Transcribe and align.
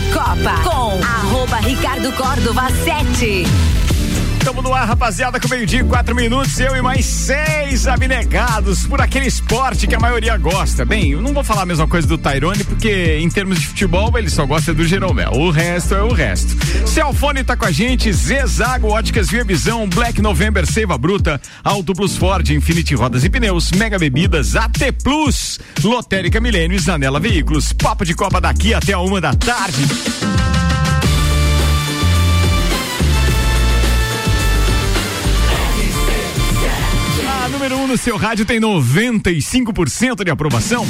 Copa 0.00 0.60
com 0.64 1.00
arroba 1.04 1.58
Ricardo 1.58 2.10
Córdova 2.14 2.68
7. 2.84 3.83
Estamos 4.44 4.62
no 4.62 4.74
ar, 4.74 4.86
rapaziada, 4.86 5.40
com 5.40 5.48
meio-dia 5.48 5.82
quatro 5.84 6.14
minutos. 6.14 6.60
Eu 6.60 6.76
e 6.76 6.82
mais 6.82 7.06
seis 7.06 7.86
abnegados 7.86 8.86
por 8.86 9.00
aquele 9.00 9.26
esporte 9.26 9.86
que 9.86 9.94
a 9.94 9.98
maioria 9.98 10.36
gosta. 10.36 10.84
Bem, 10.84 11.12
eu 11.12 11.22
não 11.22 11.32
vou 11.32 11.42
falar 11.42 11.62
a 11.62 11.66
mesma 11.66 11.88
coisa 11.88 12.06
do 12.06 12.18
Tyrone, 12.18 12.62
porque 12.62 13.16
em 13.18 13.28
termos 13.30 13.58
de 13.58 13.66
futebol 13.68 14.12
ele 14.18 14.28
só 14.28 14.44
gosta 14.44 14.74
do 14.74 14.86
Jeromel. 14.86 15.30
O 15.32 15.50
resto 15.50 15.94
é 15.94 16.02
o 16.02 16.12
resto. 16.12 16.54
Celfone 16.86 17.42
tá 17.42 17.56
com 17.56 17.64
a 17.64 17.72
gente, 17.72 18.12
Zezago, 18.12 18.88
Óticas 18.88 19.30
Via 19.30 19.44
Visão, 19.44 19.88
Black 19.88 20.20
November, 20.20 20.70
Seiva 20.70 20.98
Bruta, 20.98 21.40
Auto 21.64 21.94
Plus 21.94 22.14
Ford, 22.14 22.46
Infinity 22.50 22.94
Rodas 22.94 23.24
e 23.24 23.30
Pneus, 23.30 23.72
Mega 23.72 23.98
Bebidas, 23.98 24.54
AT 24.56 24.92
Plus, 25.02 25.58
Lotérica 25.82 26.38
Milênio 26.38 26.76
e 26.76 26.80
Zanela 26.80 27.18
Veículos. 27.18 27.72
Papo 27.72 28.04
de 28.04 28.12
Copa 28.12 28.42
daqui 28.42 28.74
até 28.74 28.92
a 28.92 29.00
uma 29.00 29.22
da 29.22 29.32
tarde. 29.32 29.84
No 37.94 37.98
seu 37.98 38.16
rádio 38.16 38.44
tem 38.44 38.60
95% 38.60 40.24
de 40.24 40.30
aprovação. 40.32 40.84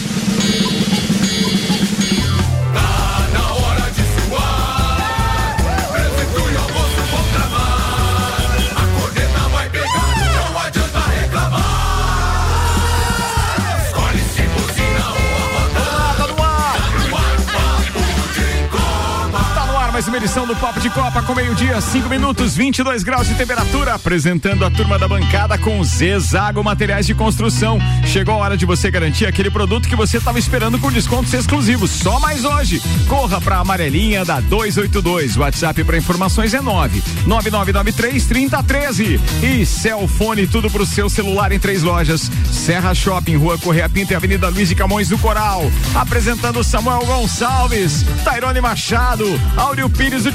Edição 20.25 20.47
do 20.47 20.57
Papo 20.57 20.81
de 20.81 20.89
Copa 20.89 21.23
com 21.23 21.35
meio-dia, 21.35 21.79
5 21.81 22.09
minutos, 22.09 22.57
22 22.57 23.03
graus 23.03 23.29
de 23.29 23.35
temperatura. 23.35 23.95
Apresentando 23.95 24.65
a 24.65 24.71
turma 24.71 24.99
da 24.99 25.07
bancada 25.07 25.57
com 25.59 25.85
Zezago 25.85 26.65
Materiais 26.65 27.07
de 27.07 27.15
Construção. 27.15 27.79
Chegou 28.07 28.35
a 28.35 28.39
hora 28.39 28.57
de 28.57 28.65
você 28.65 28.91
garantir 28.91 29.27
aquele 29.27 29.51
produto 29.51 29.87
que 29.87 29.95
você 29.95 30.17
estava 30.17 30.39
esperando 30.39 30.79
com 30.79 30.91
descontos 30.91 31.33
exclusivos. 31.35 31.91
Só 31.91 32.19
mais 32.19 32.45
hoje. 32.45 32.81
Corra 33.07 33.39
para 33.39 33.57
a 33.57 33.61
amarelinha 33.61 34.25
da 34.25 34.41
282. 34.41 35.37
WhatsApp 35.37 35.85
para 35.85 35.99
informações 35.99 36.55
é 36.55 36.61
9 36.61 37.03
9993 37.27 38.27
3013. 38.27 39.21
E 39.43 39.67
Celfone, 39.67 40.47
tudo 40.47 40.71
para 40.71 40.83
o 40.83 40.87
seu 40.87 41.11
celular 41.11 41.53
em 41.53 41.59
três 41.59 41.83
lojas: 41.83 42.31
Serra 42.51 42.95
Shopping, 42.95 43.37
Rua 43.37 43.59
Correia 43.59 43.89
Pinto 43.91 44.13
e 44.13 44.17
Avenida 44.17 44.49
Luiz 44.49 44.69
de 44.71 44.75
Camões 44.75 45.09
do 45.09 45.19
Coral. 45.19 45.71
Apresentando 45.95 46.65
Samuel 46.65 47.05
Gonçalves, 47.05 48.05
Tairone 48.25 48.61
Machado, 48.61 49.27
Áureo 49.57 49.85
Mário 49.85 49.91
Pires 50.15 50.27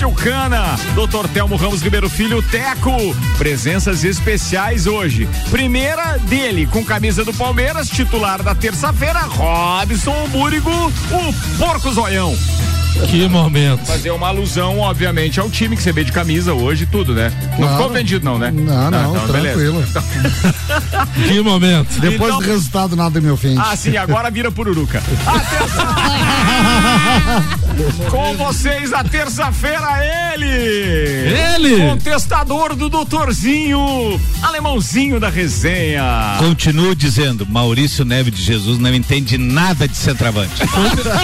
Dr. 0.93 1.29
Telmo 1.33 1.55
Ramos 1.55 1.81
Ribeiro 1.81 2.09
Filho 2.09 2.43
Teco. 2.43 2.91
Presenças 3.37 4.03
especiais 4.03 4.85
hoje. 4.85 5.25
Primeira 5.49 6.17
dele, 6.17 6.67
com 6.67 6.83
camisa 6.83 7.23
do 7.23 7.33
Palmeiras, 7.33 7.87
titular 7.87 8.43
da 8.43 8.53
terça-feira, 8.53 9.21
Robson 9.21 10.27
Búrigo, 10.31 10.69
o 10.69 11.57
Porco 11.57 11.93
Zoião. 11.93 12.35
Que 13.09 13.27
momento. 13.27 13.85
Fazer 13.85 14.11
uma 14.11 14.27
alusão, 14.27 14.79
obviamente, 14.79 15.39
ao 15.39 15.49
time 15.49 15.75
que 15.75 15.81
você 15.81 15.91
vê 15.91 16.03
de 16.03 16.11
camisa 16.11 16.53
hoje 16.53 16.85
tudo, 16.85 17.13
né? 17.13 17.31
Claro. 17.55 17.61
Não 17.61 17.69
ficou 17.77 17.89
vendido, 17.89 18.25
não, 18.25 18.37
né? 18.37 18.51
Não, 18.51 18.91
não, 18.91 19.15
então, 19.15 19.27
tranquilo. 19.27 19.83
que 21.27 21.41
momento. 21.41 21.99
Depois 21.99 22.29
então, 22.29 22.39
do 22.39 22.45
resultado, 22.45 22.95
nada 22.95 23.21
me 23.21 23.29
ofende. 23.29 23.59
Ah, 23.59 23.75
sim, 23.75 23.97
agora 23.97 24.29
vira 24.29 24.51
pururuca. 24.51 25.01
Com 28.09 28.35
vocês, 28.35 28.91
a 28.91 29.03
terça-feira, 29.03 29.87
ele! 30.33 30.45
Ele! 30.45 31.89
Contestador 31.89 32.75
do 32.75 32.89
doutorzinho, 32.89 34.19
alemãozinho 34.41 35.19
da 35.19 35.29
resenha. 35.29 36.35
Continuo 36.39 36.93
dizendo, 36.95 37.45
Maurício 37.45 38.03
Neve 38.03 38.31
de 38.31 38.41
Jesus 38.41 38.77
não 38.79 38.93
entende 38.93 39.37
nada 39.37 39.87
de 39.87 39.95
centroavante. 39.95 40.61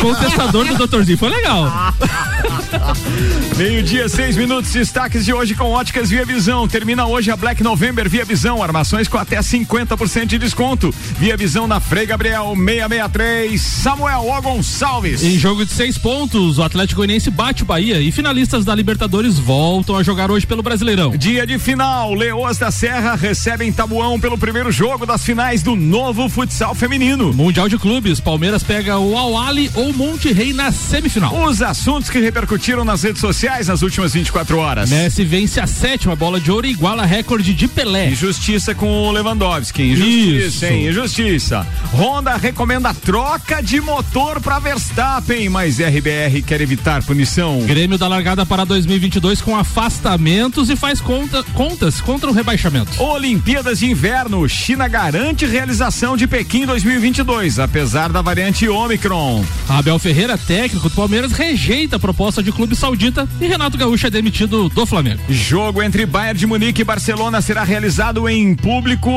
Contestador 0.01 0.65
do 0.65 0.75
doutorzinho, 0.77 1.17
foi 1.17 1.29
legal. 1.29 1.54
Meio-dia, 3.55 4.09
seis 4.09 4.35
minutos, 4.35 4.71
destaques 4.71 5.23
de 5.23 5.33
hoje 5.33 5.55
com 5.55 5.71
óticas 5.71 6.09
Via 6.09 6.25
Visão. 6.25 6.67
Termina 6.67 7.05
hoje 7.05 7.31
a 7.31 7.37
Black 7.37 7.63
November 7.63 8.09
Via 8.09 8.25
Visão, 8.25 8.61
armações 8.61 9.07
com 9.07 9.17
até 9.17 9.39
50% 9.39 10.25
de 10.25 10.37
desconto. 10.37 10.93
Via 11.17 11.37
Visão 11.37 11.67
na 11.67 11.79
Frei 11.79 12.05
Gabriel 12.05 12.53
663, 12.55 13.61
Samuel 13.61 14.27
O 14.27 14.41
Gonçalves. 14.41 15.23
Em 15.23 15.37
jogo 15.37 15.65
de 15.65 15.71
seis 15.71 15.97
pontos, 15.97 16.57
o 16.57 16.63
Atlético 16.63 16.97
Goianiense 16.97 17.31
bate 17.31 17.63
o 17.63 17.65
Bahia 17.65 18.01
e 18.01 18.11
finalistas 18.11 18.65
da 18.65 18.75
Libertadores 18.75 19.39
voltam 19.39 19.95
a 19.95 20.03
jogar 20.03 20.29
hoje 20.29 20.45
pelo 20.45 20.61
Brasileirão. 20.61 21.11
Dia 21.11 21.47
de 21.47 21.57
final, 21.57 22.13
Leoas 22.13 22.57
da 22.57 22.71
Serra 22.71 23.15
recebem 23.15 23.71
Tabuão 23.71 24.19
pelo 24.19 24.37
primeiro 24.37 24.71
jogo 24.71 25.05
das 25.05 25.23
finais 25.23 25.63
do 25.63 25.75
novo 25.75 26.27
futsal 26.27 26.75
feminino. 26.75 27.33
Mundial 27.33 27.69
de 27.69 27.77
Clubes, 27.77 28.19
Palmeiras 28.19 28.63
pega 28.63 28.99
o 28.99 29.17
Awali 29.17 29.71
ou 29.73 29.93
Monte 29.93 30.33
Rei 30.33 30.51
na 30.51 30.71
semifinal. 30.71 31.44
Os 31.45 31.61
assuntos 31.61 32.09
que 32.09 32.19
repercutiram 32.19 32.83
nas 32.83 33.03
redes 33.03 33.21
sociais 33.21 33.67
nas 33.67 33.83
últimas 33.83 34.13
24 34.13 34.57
horas. 34.57 34.89
Messi 34.89 35.23
vence 35.23 35.59
a 35.59 35.67
sétima 35.67 36.15
bola 36.15 36.39
de 36.39 36.51
ouro 36.51 36.65
e 36.65 36.71
iguala 36.71 37.05
recorde 37.05 37.53
de 37.53 37.67
Pelé. 37.67 38.09
Injustiça 38.09 38.73
com 38.73 39.03
o 39.03 39.11
Lewandowski. 39.11 39.83
Injustiça, 39.83 40.47
Isso. 40.47 40.65
hein? 40.65 40.87
Injustiça. 40.87 41.67
Honda 41.93 42.35
recomenda 42.35 42.91
troca 42.95 43.61
de 43.61 43.79
motor 43.79 44.41
para 44.41 44.57
Verstappen, 44.57 45.47
mas 45.49 45.77
RBR 45.77 46.41
quer 46.41 46.61
evitar 46.61 47.03
punição. 47.03 47.61
Grêmio 47.61 47.99
da 47.99 48.07
largada 48.07 48.43
para 48.43 48.65
2022 48.65 49.39
com 49.39 49.55
afastamentos 49.55 50.71
e 50.71 50.75
faz 50.75 50.99
conta, 50.99 51.43
contas 51.53 52.01
contra 52.01 52.27
o 52.27 52.33
rebaixamento. 52.33 52.99
Olimpíadas 53.01 53.79
de 53.79 53.85
Inverno. 53.85 54.49
China 54.49 54.87
garante 54.87 55.45
realização 55.45 56.17
de 56.17 56.25
Pequim 56.25 56.65
2022, 56.65 57.59
apesar 57.59 58.11
da 58.11 58.23
variante 58.23 58.67
Omicron. 58.67 59.45
Abel 59.69 59.99
Ferreira, 59.99 60.39
técnico 60.39 60.89
do 60.89 60.95
Palmeiras, 60.95 61.34
rejeita 61.35 61.97
a 61.97 61.99
proposta 61.99 62.41
de 62.41 62.51
clube 62.51 62.75
saudita 62.75 63.27
e 63.41 63.45
Renato 63.45 63.77
Gaúcho 63.77 64.07
é 64.07 64.09
demitido 64.09 64.69
do 64.69 64.85
Flamengo. 64.85 65.21
Jogo 65.29 65.83
entre 65.83 66.05
Bayern 66.05 66.39
de 66.39 66.47
Munique 66.47 66.81
e 66.81 66.85
Barcelona 66.85 67.41
será 67.41 67.63
realizado 67.63 68.27
em 68.29 68.55
público 68.55 69.11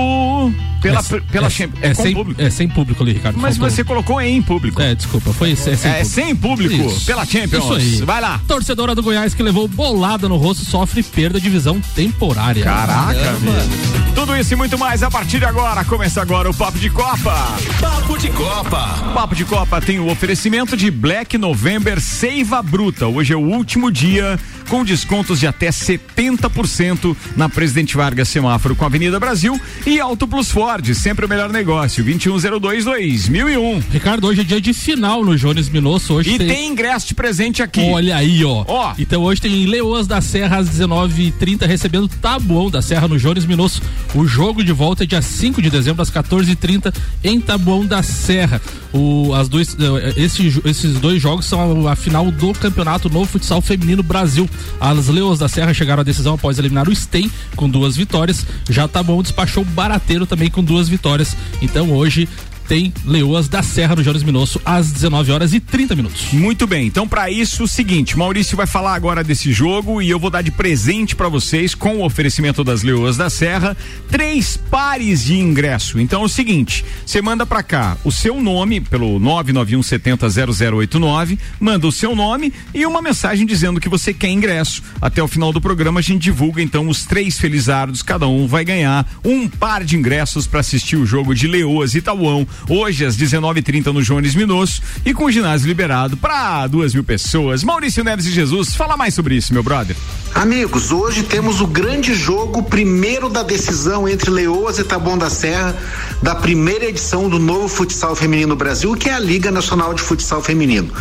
pela 0.81 1.01
é, 1.01 1.21
pela 1.33 1.47
é, 1.47 1.89
é 1.91 1.95
sem, 1.95 2.15
público. 2.15 2.43
é 2.43 2.51
sem 2.51 2.69
público 2.69 3.03
ali, 3.03 3.12
Ricardo. 3.12 3.39
Mas 3.39 3.56
faltou. 3.56 3.71
você 3.71 3.84
colocou 3.84 4.21
em 4.21 4.43
público. 4.43 4.81
É, 4.81 4.95
desculpa, 4.95 5.33
foi 5.33 5.53
é, 5.53 5.56
sem, 5.56 5.73
é, 5.73 5.77
público. 5.77 6.05
sem 6.05 6.37
público 6.37 6.89
Isso. 6.89 7.06
pela 7.06 7.25
Champions. 7.25 7.65
Isso 7.65 7.73
aí. 7.75 8.03
Vai 8.05 8.21
lá. 8.21 8.41
Torcedora 8.47 8.95
do 8.95 9.03
Goiás 9.03 9.35
que 9.35 9.43
levou 9.43 9.69
bolada 9.69 10.29
no 10.29 10.37
rosto 10.37 10.65
sofre 10.65 11.03
perda 11.03 11.41
de 11.41 11.49
visão 11.49 11.81
temporária. 11.95 12.65
Caraca, 12.65 13.33
mano. 13.41 14.09
Tudo 14.15 14.37
isso 14.37 14.53
e 14.53 14.56
muito 14.56 14.79
mais 14.79 15.03
a 15.03 15.11
partir 15.11 15.39
de 15.39 15.45
agora. 15.45 15.85
Começa 15.85 16.21
agora 16.21 16.50
o 16.50 16.55
Papo 16.55 16.79
de 16.79 16.91
Copa. 16.91 17.56
Papo 17.81 18.19
de 18.19 18.29
Copa. 18.31 19.12
Papo 19.15 19.35
de 19.35 19.45
Copa 19.45 19.81
tem 19.81 19.99
o 19.99 20.11
oferecimento 20.11 20.77
de 20.77 20.91
Black 20.91 21.39
November 21.39 22.00
Seiva 22.09 22.63
Bruta. 22.63 23.07
Hoje 23.07 23.33
é 23.33 23.37
o 23.37 23.41
último 23.41 23.93
dia 23.93 24.39
com 24.69 24.85
descontos 24.85 25.39
de 25.41 25.47
até 25.47 25.69
70% 25.69 27.17
na 27.37 27.49
Presidente 27.49 27.97
Vargas 27.97 28.29
Semáforo 28.29 28.75
com 28.75 28.85
a 28.85 28.89
Avenida 28.89 29.21
Brasil 29.21 29.59
e 29.87 30.01
Auto 30.01 30.27
Plus 30.27 30.51
Ford, 30.51 30.95
sempre 30.95 31.25
o 31.25 31.29
melhor 31.29 31.51
negócio, 31.51 32.03
2102 32.05 32.85
2001. 32.85 33.83
Ricardo, 33.91 34.27
hoje 34.27 34.41
é 34.41 34.45
dia 34.45 34.61
de 34.61 34.73
final 34.73 35.25
no 35.25 35.37
Jones 35.37 35.69
Minosso. 35.69 36.15
Hoje 36.15 36.35
e 36.35 36.39
tem... 36.39 36.49
tem 36.49 36.69
ingresso 36.69 37.09
de 37.09 37.15
presente 37.15 37.63
aqui. 37.63 37.81
Olha 37.81 38.17
aí, 38.17 38.45
ó. 38.45 38.65
ó. 38.67 38.95
Então 38.99 39.23
hoje 39.23 39.41
tem 39.41 39.67
Leoas 39.67 40.07
da 40.07 40.21
Serra 40.21 40.59
às 40.59 40.69
19h30 40.69 41.67
recebendo 41.67 42.09
Tabuão 42.09 42.71
da 42.71 42.83
Serra 42.83 43.07
no 43.07 43.19
Jones 43.19 43.47
Minosso. 43.47 43.81
O 44.15 44.27
jogo 44.27 44.65
de 44.65 44.73
volta 44.73 45.05
é 45.05 45.07
dia 45.07 45.23
5 45.23 45.63
de 45.63 45.71
dezembro 45.71 46.03
às 46.03 46.11
14h30 46.11 46.93
em 47.23 47.41
Tabuão 47.41 47.87
da 47.87 48.03
Serra. 48.03 48.61
O, 48.93 49.34
as 49.34 49.49
dois, 49.49 49.76
eh, 49.78 50.15
esses, 50.16 50.59
esses 50.65 50.99
dois 50.99 51.21
jogos 51.21 51.44
são 51.44 51.87
a, 51.87 51.94
final 51.94 52.31
do 52.31 52.53
Campeonato 52.54 53.10
Novo 53.10 53.26
Futsal 53.26 53.61
Feminino 53.61 54.02
Brasil. 54.02 54.49
As 54.81 55.08
Leões 55.08 55.38
da 55.38 55.49
Serra 55.49 55.75
chegaram 55.75 56.00
à 56.00 56.05
decisão 56.05 56.35
após 56.35 56.58
eliminar 56.58 56.88
o 56.88 56.94
Stem 56.94 57.31
com 57.55 57.69
duas 57.69 57.96
vitórias. 57.96 58.46
Já 58.69 58.88
tá 58.88 59.02
bom, 59.02 59.23
despachou 59.23 59.62
o 59.62 59.67
Barateiro 59.67 60.26
também 60.26 60.50
com 60.50 60.62
duas 60.62 60.88
vitórias. 60.88 61.37
Então 61.61 61.93
hoje 61.93 62.29
tem 62.69 62.93
Leoas 63.06 63.49
da 63.49 63.62
Serra 63.62 63.97
no 63.97 64.03
Jones 64.03 64.23
Minosso 64.23 64.61
às 64.62 64.93
19 64.93 65.32
horas 65.32 65.55
e 65.55 65.61
30 65.61 65.97
minutos. 65.97 66.31
Muito 66.35 66.67
bem. 66.67 66.87
Então 66.87 67.09
para 67.09 67.31
isso 67.31 67.65
o 67.65 67.69
seguinte, 67.69 68.19
Maurício 68.19 68.59
vai 68.59 68.67
falar 68.67 68.94
agora 68.94 69.25
desse 69.25 69.50
jogo 69.50 70.03
e 70.03 70.11
eu 70.11 70.19
vou 70.19 70.29
dar 70.29 70.43
de 70.43 70.50
presente 70.50 71.17
para 71.17 71.31
vocês 71.31 71.75
com 71.75 71.97
o 71.97 72.05
oferecimento 72.05 72.62
das 72.62 72.82
Leoas 72.82 73.17
da 73.17 73.31
Serra 73.31 73.75
três 74.11 74.55
pares 74.56 75.25
de 75.25 75.38
ingresso. 75.38 75.99
Então 75.99 76.20
é 76.23 76.26
o 76.26 76.29
seguinte, 76.29 76.85
você 77.06 77.23
manda 77.23 77.47
para 77.47 77.62
cá 77.62 77.97
o 78.05 78.12
seu 78.12 78.38
nome 78.38 78.82
pelo 78.82 79.19
991700089, 79.19 81.38
manda 81.59 81.87
o 81.87 81.93
seu 81.93 82.15
nome 82.15 82.53
e 82.75 82.85
uma 82.85 83.00
mensagem 83.00 83.47
dizendo 83.47 83.81
que 83.81 83.88
você 83.88 84.12
quer 84.12 84.29
ingresso. 84.29 84.82
Até 85.00 85.23
o 85.23 85.29
final 85.29 85.55
do 85.55 85.61
programa 85.61 86.00
a 86.00 86.03
gente 86.03 86.20
divulga 86.20 86.61
então 86.61 86.87
os 86.87 87.06
três 87.06 87.38
felizardos, 87.38 88.03
cada 88.03 88.29
um 88.29 88.47
vai 88.47 88.62
ganhar 88.62 89.11
um 89.25 89.49
par 89.49 89.85
de 89.85 89.97
ingressos 89.97 90.47
para 90.47 90.61
assistir 90.61 90.97
o 90.97 91.06
jogo 91.06 91.35
de 91.35 91.47
Leoas 91.47 91.94
e 91.94 92.03
Tauão 92.03 92.47
hoje 92.69 93.05
às 93.05 93.16
19h30 93.16 93.87
no 93.87 94.02
Jones 94.02 94.34
Minosso 94.34 94.81
e 95.05 95.12
com 95.12 95.25
o 95.25 95.31
ginásio 95.31 95.66
liberado 95.66 96.16
para 96.16 96.66
duas 96.66 96.94
mil 96.94 97.05
pessoas. 97.05 97.62
Maurício 97.62 98.02
Neves 98.02 98.26
e 98.26 98.31
Jesus, 98.31 98.75
fala 98.75 98.96
mais 98.96 99.14
sobre 99.14 99.34
isso, 99.34 99.52
meu 99.52 99.62
brother. 99.62 99.96
Amigos, 100.34 100.93
hoje 100.93 101.22
temos 101.22 101.60
o 101.60 101.66
grande 101.66 102.14
jogo, 102.14 102.62
primeiro 102.62 103.28
da 103.28 103.43
decisão 103.43 104.08
entre 104.08 104.31
Leoas 104.31 104.78
e 104.78 104.84
Taboão 104.84 105.19
da 105.19 105.31
Serra, 105.31 105.76
da 106.22 106.34
primeira 106.34 106.84
edição 106.84 107.28
do 107.28 107.38
novo 107.38 107.66
futsal 107.66 108.14
feminino 108.14 108.55
Brasil, 108.55 108.94
que 108.94 109.08
é 109.08 109.14
a 109.14 109.19
Liga 109.19 109.50
Nacional 109.50 109.94
de 109.94 110.02
Futsal 110.02 110.43
Feminino. 110.43 110.93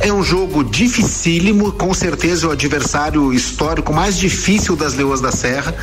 É 0.00 0.12
um 0.12 0.22
jogo 0.22 0.62
dificílimo, 0.62 1.72
com 1.72 1.92
certeza 1.92 2.46
o 2.46 2.52
adversário 2.52 3.32
histórico 3.32 3.92
mais 3.92 4.16
difícil 4.16 4.76
das 4.76 4.94
Leoas 4.94 5.20
da 5.20 5.32
Serra. 5.32 5.74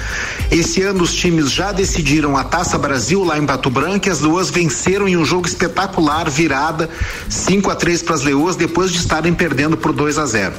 Esse 0.50 0.82
ano 0.84 1.04
os 1.04 1.14
times 1.14 1.52
já 1.52 1.74
decidiram 1.74 2.38
a 2.38 2.44
Taça 2.44 2.78
Brasil 2.78 3.24
lá 3.26 3.38
em 3.38 3.46
Pato 3.46 3.70
Branco 3.70 4.08
e 4.08 4.12
as 4.12 4.22
Leoas 4.22 4.50
venceram 4.50 5.05
em 5.08 5.18
um 5.18 5.26
jogo 5.26 5.48
espetacular, 5.48 6.30
virada 6.30 6.90
5 7.30 7.70
a 7.70 7.76
3 7.76 8.04
para 8.04 8.16
as 8.16 8.22
Leoas 8.22 8.56
depois 8.56 8.92
de 8.92 8.98
estarem 8.98 9.34
perdendo 9.34 9.78
por 9.78 9.94
2 9.94 10.18
a 10.18 10.26
0. 10.26 10.54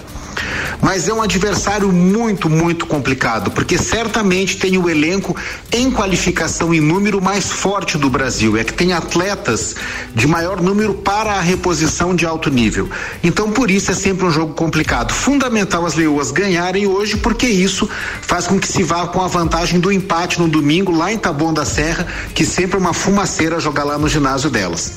Mas 0.81 1.09
é 1.09 1.13
um 1.13 1.23
adversário 1.23 1.93
muito, 1.93 2.49
muito 2.49 2.87
complicado, 2.87 3.51
porque 3.51 3.79
certamente 3.79 4.57
tem 4.57 4.79
o 4.79 4.89
elenco 4.89 5.37
em 5.73 5.91
qualificação 5.91 6.75
e 6.75 6.81
número 6.81 7.21
mais 7.21 7.51
forte 7.51 7.99
do 7.99 8.11
Brasil. 8.11 8.57
É 8.57 8.65
que 8.65 8.73
tem 8.73 8.93
atletas 8.93 9.75
de 10.15 10.27
maior 10.27 10.61
número 10.61 10.95
para 10.95 11.33
a 11.33 11.41
reposição 11.41 12.15
de 12.15 12.27
alto 12.27 12.51
nível. 12.51 12.89
Então, 13.23 13.51
por 13.51 13.71
isso 13.71 13.91
é 13.91 13.95
sempre 13.95 14.27
um 14.27 14.31
jogo 14.31 14.55
complicado. 14.55 15.13
Fundamental 15.13 15.85
as 15.87 15.95
leoas 15.95 16.31
ganharem 16.31 16.87
hoje, 16.87 17.17
porque 17.17 17.47
isso 17.47 17.89
faz 18.23 18.47
com 18.47 18.59
que 18.59 18.69
se 18.69 18.83
vá 18.83 19.07
com 19.07 19.21
a 19.21 19.29
vantagem 19.29 19.81
do 19.81 19.91
empate 19.91 20.39
no 20.39 20.49
domingo, 20.49 20.93
lá 20.93 21.13
em 21.13 21.19
Taboão 21.19 21.53
da 21.53 21.65
Serra, 21.65 22.07
que 22.35 22.45
sempre 22.45 22.77
é 22.77 22.81
uma 22.81 22.93
fumaceira 22.93 23.61
jogar 23.61 23.85
lá 23.85 23.99
no 23.99 24.09
ginásio 24.09 24.51
delas. 24.51 24.93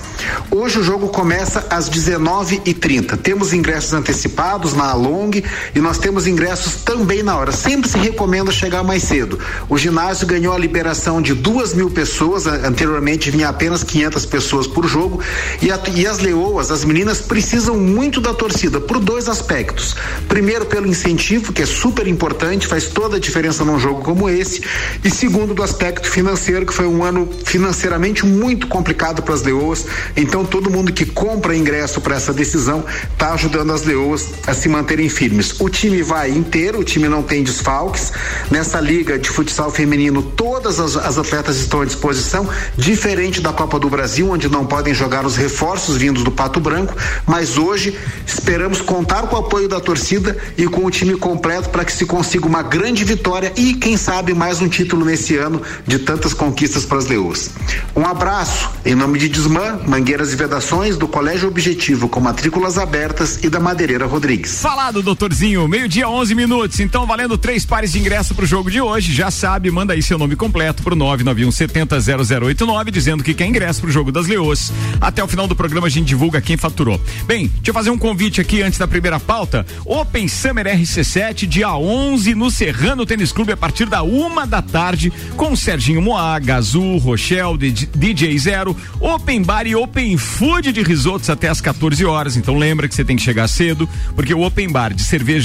Hoje 0.51 0.79
o 0.79 0.83
jogo 0.83 1.09
começa 1.09 1.65
às 1.69 1.89
19h30. 1.89 3.17
Temos 3.17 3.53
ingressos 3.53 3.93
antecipados 3.93 4.73
na 4.73 4.89
Along 4.89 5.43
e 5.79 5.81
nós 5.81 5.97
temos 5.97 6.27
ingressos 6.27 6.81
também 6.83 7.23
na 7.23 7.37
hora. 7.37 7.53
Sempre 7.53 7.89
se 7.89 7.97
recomenda 7.97 8.51
chegar 8.51 8.83
mais 8.83 9.01
cedo. 9.03 9.39
O 9.69 9.77
ginásio 9.77 10.27
ganhou 10.27 10.53
a 10.53 10.57
liberação 10.57 11.21
de 11.21 11.33
duas 11.33 11.73
mil 11.73 11.89
pessoas, 11.89 12.45
anteriormente 12.45 13.31
vinha 13.31 13.47
apenas 13.47 13.81
500 13.81 14.25
pessoas 14.25 14.67
por 14.67 14.85
jogo. 14.85 15.21
E, 15.61 15.71
a, 15.71 15.79
e 15.95 16.05
as 16.05 16.19
leoas, 16.19 16.69
as 16.69 16.83
meninas, 16.83 17.21
precisam 17.21 17.77
muito 17.77 18.19
da 18.19 18.33
torcida 18.33 18.81
por 18.81 18.99
dois 18.99 19.29
aspectos. 19.29 19.95
Primeiro, 20.27 20.65
pelo 20.65 20.85
incentivo, 20.85 21.53
que 21.53 21.61
é 21.61 21.65
super 21.65 22.07
importante, 22.07 22.67
faz 22.67 22.87
toda 22.87 23.15
a 23.15 23.19
diferença 23.19 23.63
num 23.63 23.79
jogo 23.79 24.01
como 24.01 24.29
esse. 24.29 24.61
E 25.01 25.09
segundo, 25.09 25.53
do 25.53 25.63
aspecto 25.63 26.09
financeiro, 26.09 26.65
que 26.65 26.73
foi 26.73 26.87
um 26.87 27.05
ano 27.05 27.29
financeiramente 27.45 28.25
muito 28.25 28.67
complicado 28.67 29.21
para 29.21 29.33
as 29.33 29.43
leoas. 29.43 29.85
Então, 30.17 30.43
todo 30.43 30.69
mundo 30.69 30.91
que 30.91 31.05
compra 31.05 31.55
ingresso 31.55 32.01
para 32.01 32.17
essa 32.17 32.33
decisão 32.33 32.83
está 33.13 33.31
ajudando 33.31 33.71
as 33.71 33.83
leoas 33.83 34.27
a 34.45 34.53
se 34.53 34.67
manterem 34.67 35.07
firmes. 35.07 35.58
O 35.59 35.69
time 35.69 36.01
vai 36.01 36.29
inteiro, 36.31 36.79
o 36.79 36.83
time 36.83 37.09
não 37.09 37.21
tem 37.21 37.43
desfalques. 37.43 38.13
Nessa 38.49 38.79
liga 38.79 39.19
de 39.19 39.29
futsal 39.29 39.69
feminino, 39.69 40.21
todas 40.21 40.79
as, 40.79 40.95
as 40.95 41.17
atletas 41.17 41.57
estão 41.57 41.81
à 41.81 41.85
disposição, 41.85 42.47
diferente 42.77 43.41
da 43.41 43.51
Copa 43.51 43.77
do 43.77 43.89
Brasil, 43.89 44.29
onde 44.29 44.47
não 44.47 44.65
podem 44.65 44.93
jogar 44.93 45.25
os 45.25 45.35
reforços 45.35 45.97
vindos 45.97 46.23
do 46.23 46.31
Pato 46.31 46.59
Branco. 46.59 46.95
Mas 47.25 47.57
hoje 47.57 47.97
esperamos 48.25 48.81
contar 48.81 49.23
com 49.23 49.35
o 49.35 49.39
apoio 49.39 49.67
da 49.67 49.79
torcida 49.79 50.37
e 50.57 50.65
com 50.65 50.85
o 50.85 50.91
time 50.91 51.15
completo 51.17 51.69
para 51.69 51.83
que 51.83 51.91
se 51.91 52.05
consiga 52.05 52.45
uma 52.45 52.63
grande 52.63 53.03
vitória 53.03 53.51
e, 53.57 53.73
quem 53.73 53.97
sabe, 53.97 54.33
mais 54.33 54.61
um 54.61 54.69
título 54.69 55.03
nesse 55.03 55.35
ano 55.35 55.61
de 55.85 55.99
tantas 55.99 56.33
conquistas 56.33 56.85
para 56.85 56.99
as 56.99 57.05
leoas. 57.05 57.49
Um 57.95 58.05
abraço 58.05 58.69
em 58.85 58.95
nome 58.95 59.19
de 59.19 59.27
Desmã, 59.27 59.79
Mangueiras 59.85 60.31
e 60.31 60.35
Vedações, 60.35 60.97
do 60.97 61.07
Colégio 61.07 61.49
Objetivo 61.49 62.07
com 62.07 62.19
matrículas 62.19 62.77
abertas 62.77 63.39
e 63.43 63.49
da 63.49 63.59
Madeireira 63.59 64.05
Rodrigues. 64.05 64.61
Falado, 64.61 65.01
doutorzinho, 65.01 65.48
meio-dia, 65.57 66.07
11 66.07 66.35
minutos. 66.35 66.79
Então, 66.79 67.07
valendo 67.07 67.37
três 67.37 67.65
pares 67.65 67.91
de 67.91 67.99
ingresso 67.99 68.35
para 68.35 68.43
o 68.43 68.47
jogo 68.47 68.69
de 68.69 68.79
hoje. 68.79 69.11
Já 69.11 69.31
sabe, 69.31 69.71
manda 69.71 69.93
aí 69.93 70.01
seu 70.03 70.17
nome 70.17 70.35
completo 70.35 70.83
pro 70.83 70.95
991 70.95 71.51
70 71.51 71.97
0089, 71.99 72.91
dizendo 72.91 73.23
que 73.23 73.33
quer 73.33 73.47
ingresso 73.47 73.81
para 73.81 73.89
o 73.89 73.91
jogo 73.91 74.11
das 74.11 74.27
Leoas. 74.27 74.71
Até 75.01 75.23
o 75.23 75.27
final 75.27 75.47
do 75.47 75.55
programa 75.55 75.87
a 75.87 75.89
gente 75.89 76.05
divulga 76.05 76.39
quem 76.39 76.55
faturou. 76.55 77.01
Bem, 77.25 77.47
deixa 77.47 77.69
eu 77.69 77.73
fazer 77.73 77.89
um 77.89 77.97
convite 77.97 78.39
aqui 78.39 78.61
antes 78.61 78.77
da 78.77 78.87
primeira 78.87 79.19
pauta. 79.19 79.65
Open 79.85 80.27
Summer 80.27 80.67
RC7, 80.67 81.47
dia 81.47 81.73
11, 81.75 82.35
no 82.35 82.51
Serrano 82.51 83.05
Tênis 83.05 83.31
Clube, 83.31 83.51
a 83.51 83.57
partir 83.57 83.87
da 83.87 84.03
uma 84.03 84.45
da 84.45 84.61
tarde, 84.61 85.11
com 85.35 85.55
Serginho 85.55 86.01
Moá, 86.01 86.37
Gazu, 86.37 86.97
Rochelle, 86.97 87.57
DJ 87.57 88.37
Zero, 88.37 88.77
Open 88.99 89.41
Bar 89.41 89.65
e 89.65 89.75
Open 89.75 90.15
Food 90.17 90.71
de 90.71 90.83
risotos 90.83 91.29
até 91.29 91.49
as 91.49 91.59
14 91.59 92.05
horas. 92.05 92.37
Então 92.37 92.57
lembra 92.57 92.87
que 92.87 92.93
você 92.93 93.03
tem 93.03 93.15
que 93.15 93.23
chegar 93.23 93.47
cedo, 93.47 93.89
porque 94.15 94.33
o 94.33 94.41
Open 94.41 94.69
Bar 94.69 94.93
de 94.93 95.03
cerveja 95.03 95.38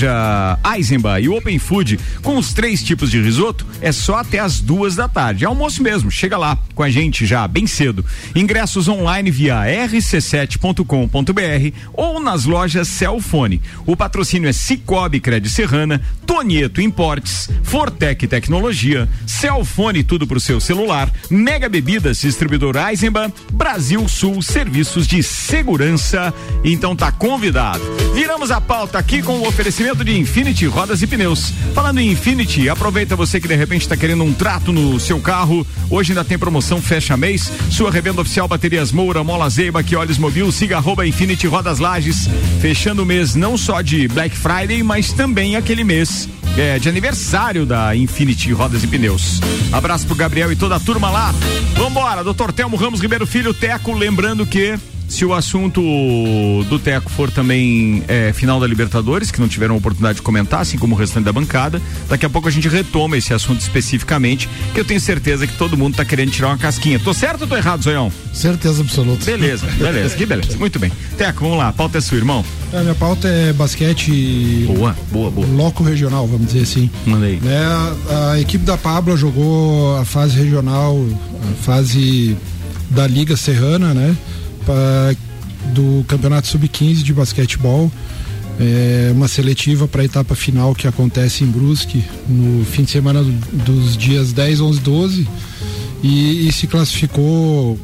Eisenbach 0.75 1.23
e 1.23 1.29
Open 1.29 1.59
Food 1.59 1.99
com 2.23 2.37
os 2.37 2.53
três 2.53 2.83
tipos 2.83 3.11
de 3.11 3.21
risoto 3.21 3.67
é 3.81 3.93
só 3.93 4.17
até 4.17 4.39
as 4.39 4.61
duas 4.61 4.97
da 4.97 5.09
tarde. 5.09 5.45
É 5.45 5.47
almoço 5.47 5.83
mesmo, 5.83 6.11
chega 6.11 6.37
lá 6.37 6.59
com 6.75 6.83
a 6.83 6.91
gente 6.91 7.27
já 7.27 7.47
bem 7.47 7.67
cedo. 7.67 8.05
Ingressos 8.35 8.89
online 8.89 9.31
via 9.31 9.65
rc7.com.br 9.65 11.77
ou 11.93 12.21
nas 12.21 12.45
lojas 12.45 12.89
Celfone. 12.89 13.63
O 13.87 13.97
patrocínio 13.97 14.49
é 14.49 14.53
Cicobi 14.53 15.21
Cred 15.21 15.49
Serrana, 15.49 16.01
Tonieto 16.27 16.81
Importes, 16.81 17.49
Fortec 17.63 18.27
Tecnologia, 18.27 19.09
Celfone 19.27 20.03
tudo 20.03 20.27
pro 20.27 20.41
seu 20.41 20.61
celular, 20.61 21.13
Mega 21.31 21.69
Bebidas, 21.69 22.21
distribuidor 22.21 22.77
Eisenbahn, 22.77 23.33
Brasil 23.53 24.09
Sul 24.09 24.43
Serviços 24.43 25.07
de 25.07 25.23
Segurança. 25.23 26.33
Então 26.65 26.97
tá 26.97 27.13
convidado. 27.13 27.83
Viramos 28.15 28.51
a 28.51 28.61
pauta 28.61 28.99
aqui 28.99 29.23
com 29.23 29.39
o 29.39 29.47
oferecimento 29.47 29.84
de 29.93 30.19
Infinity 30.19 30.67
Rodas 30.67 31.03
e 31.03 31.07
Pneus. 31.07 31.53
Falando 31.75 32.01
em 32.01 32.11
Infinity, 32.11 32.71
aproveita 32.71 33.15
você 33.15 33.39
que 33.39 33.47
de 33.47 33.55
repente 33.55 33.83
está 33.83 33.95
querendo 33.95 34.25
um 34.25 34.33
trato 34.33 34.73
no 34.73 34.99
seu 34.99 35.21
carro. 35.21 35.67
Hoje 35.91 36.13
ainda 36.13 36.25
tem 36.25 36.39
promoção 36.39 36.81
fecha 36.81 37.19
mês. 37.19 37.53
Sua 37.71 37.91
revenda 37.91 38.23
oficial 38.23 38.49
Baterias 38.49 38.91
Moura, 38.91 39.23
Mola 39.23 39.49
Zeiba, 39.51 39.83
que 39.83 39.95
olhos 39.95 40.17
mobil, 40.17 40.51
siga 40.51 40.79
arroba 40.79 41.07
Infinity 41.07 41.47
Rodas 41.47 41.81
Lages. 41.81 42.31
Fechando 42.63 43.03
o 43.03 43.07
mês 43.07 43.35
não 43.35 43.59
só 43.59 43.83
de 43.83 44.09
Black 44.09 44.35
Friday, 44.35 44.83
mas 44.83 45.13
também 45.13 45.55
aquele 45.55 45.85
mês 45.85 46.31
é, 46.57 46.79
de 46.79 46.89
aniversário 46.89 47.67
da 47.67 47.95
Infinity 47.95 48.53
Rodas 48.53 48.83
e 48.83 48.87
Pneus. 48.87 49.39
Abraço 49.71 50.07
pro 50.07 50.17
Gabriel 50.17 50.51
e 50.51 50.57
toda 50.57 50.77
a 50.77 50.81
turma 50.81 51.11
lá. 51.11 51.35
Vambora, 51.77 52.25
doutor 52.25 52.53
Telmo 52.53 52.77
Ramos 52.77 53.01
Ribeiro 53.01 53.27
Filho, 53.27 53.53
Teco, 53.53 53.93
lembrando 53.93 54.47
que 54.47 54.79
se 55.09 55.25
o 55.25 55.33
assunto 55.33 55.81
do 56.69 56.79
Teco 56.79 57.11
for 57.11 57.31
também 57.31 58.03
é, 58.09 58.33
final 58.33 58.59
da 58.59 58.67
Libertadores, 58.67 59.31
que 59.31 59.41
não 59.41 59.49
tiveram 59.49 59.77
oportunidade 59.77 60.17
de 60.17 60.23
comentar, 60.23 60.61
assim 60.61 60.79
como 60.79 60.95
o 60.95 60.99
restante 60.99 61.25
da 61.25 61.33
bancada, 61.33 61.81
daqui 62.09 62.27
a 62.27 62.31
pouco 62.31 62.49
a 62.49 62.51
gente 62.51 62.69
retoma 62.69 63.17
esse 63.17 63.33
assunto 63.33 63.61
especificamente, 63.61 64.49
que 64.73 64.81
eu 64.81 64.85
tenho 64.85 65.01
certeza 65.01 65.47
que 65.47 65.57
todo 65.57 65.77
mundo 65.77 65.93
está 65.93 66.05
querendo 66.05 66.31
tirar 66.31 66.49
uma 66.49 66.59
casquinha. 66.59 66.99
Tô 66.99 67.15
certo 67.15 67.43
ou 67.43 67.47
tô 67.47 67.57
errado, 67.57 67.83
Zoião? 67.83 68.11
Certeza 68.33 68.83
absoluta. 68.83 69.25
Beleza, 69.25 69.67
beleza, 69.79 70.17
que 70.17 70.27
beleza. 70.27 70.57
Muito 70.57 70.79
bem. 70.79 70.91
Teco, 71.17 71.41
vamos 71.41 71.59
lá, 71.59 71.69
a 71.69 71.73
pauta 71.73 71.99
é 71.99 72.01
sua, 72.01 72.19
irmão. 72.19 72.45
A 72.73 72.81
minha 72.81 72.95
pauta 72.95 73.29
é 73.29 73.53
basquete. 73.53 74.65
Boa, 74.67 74.97
boa, 75.13 75.31
boa. 75.31 75.47
Loco 75.47 75.85
regional, 75.85 76.27
vamos 76.27 76.47
dizer 76.47 76.63
assim. 76.63 76.91
Mandei. 77.07 77.39
Né, 77.41 77.57
a, 78.11 78.33
a 78.33 78.41
equipe 78.41 78.65
da 78.65 78.77
Pablo 78.77 79.17
jogou 79.17 79.97
a 79.97 80.05
fase 80.05 80.37
regional, 80.37 80.99
a 81.43 81.63
fase 81.63 82.37
da 82.91 83.07
Liga 83.07 83.37
Serrana, 83.37 83.95
né? 83.95 84.17
Do 85.73 86.05
Campeonato 86.07 86.47
Sub-15 86.49 87.03
de 87.03 87.13
basquetebol. 87.13 87.91
É 88.59 89.11
uma 89.13 89.27
seletiva 89.27 89.89
para 89.89 90.03
a 90.03 90.05
etapa 90.05 90.35
final 90.35 90.75
que 90.75 90.87
acontece 90.87 91.43
em 91.43 91.47
Brusque 91.49 92.05
no 92.29 92.65
fim 92.65 92.85
de 92.85 92.91
semana 92.93 93.23
do, 93.23 93.33
dos 93.65 93.97
dias 93.97 94.33
10, 94.33 94.61
11, 94.61 94.81
12 94.81 95.29
e, 96.05 96.47
e 96.47 96.53
se 96.53 96.69
classificou 96.69 97.79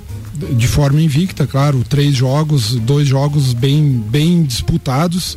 de 0.52 0.68
forma 0.68 1.00
invicta, 1.00 1.46
claro, 1.46 1.84
três 1.88 2.14
jogos, 2.14 2.75
dois 2.76 3.08
jogos 3.08 3.52
bem, 3.52 4.02
bem 4.08 4.42
disputados 4.42 5.37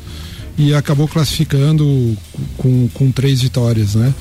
e 0.58 0.74
acabou 0.74 1.08
classificando 1.08 2.16
com, 2.58 2.88
com 2.94 3.12
três 3.12 3.42
vitórias, 3.42 3.96
né? 3.96 4.14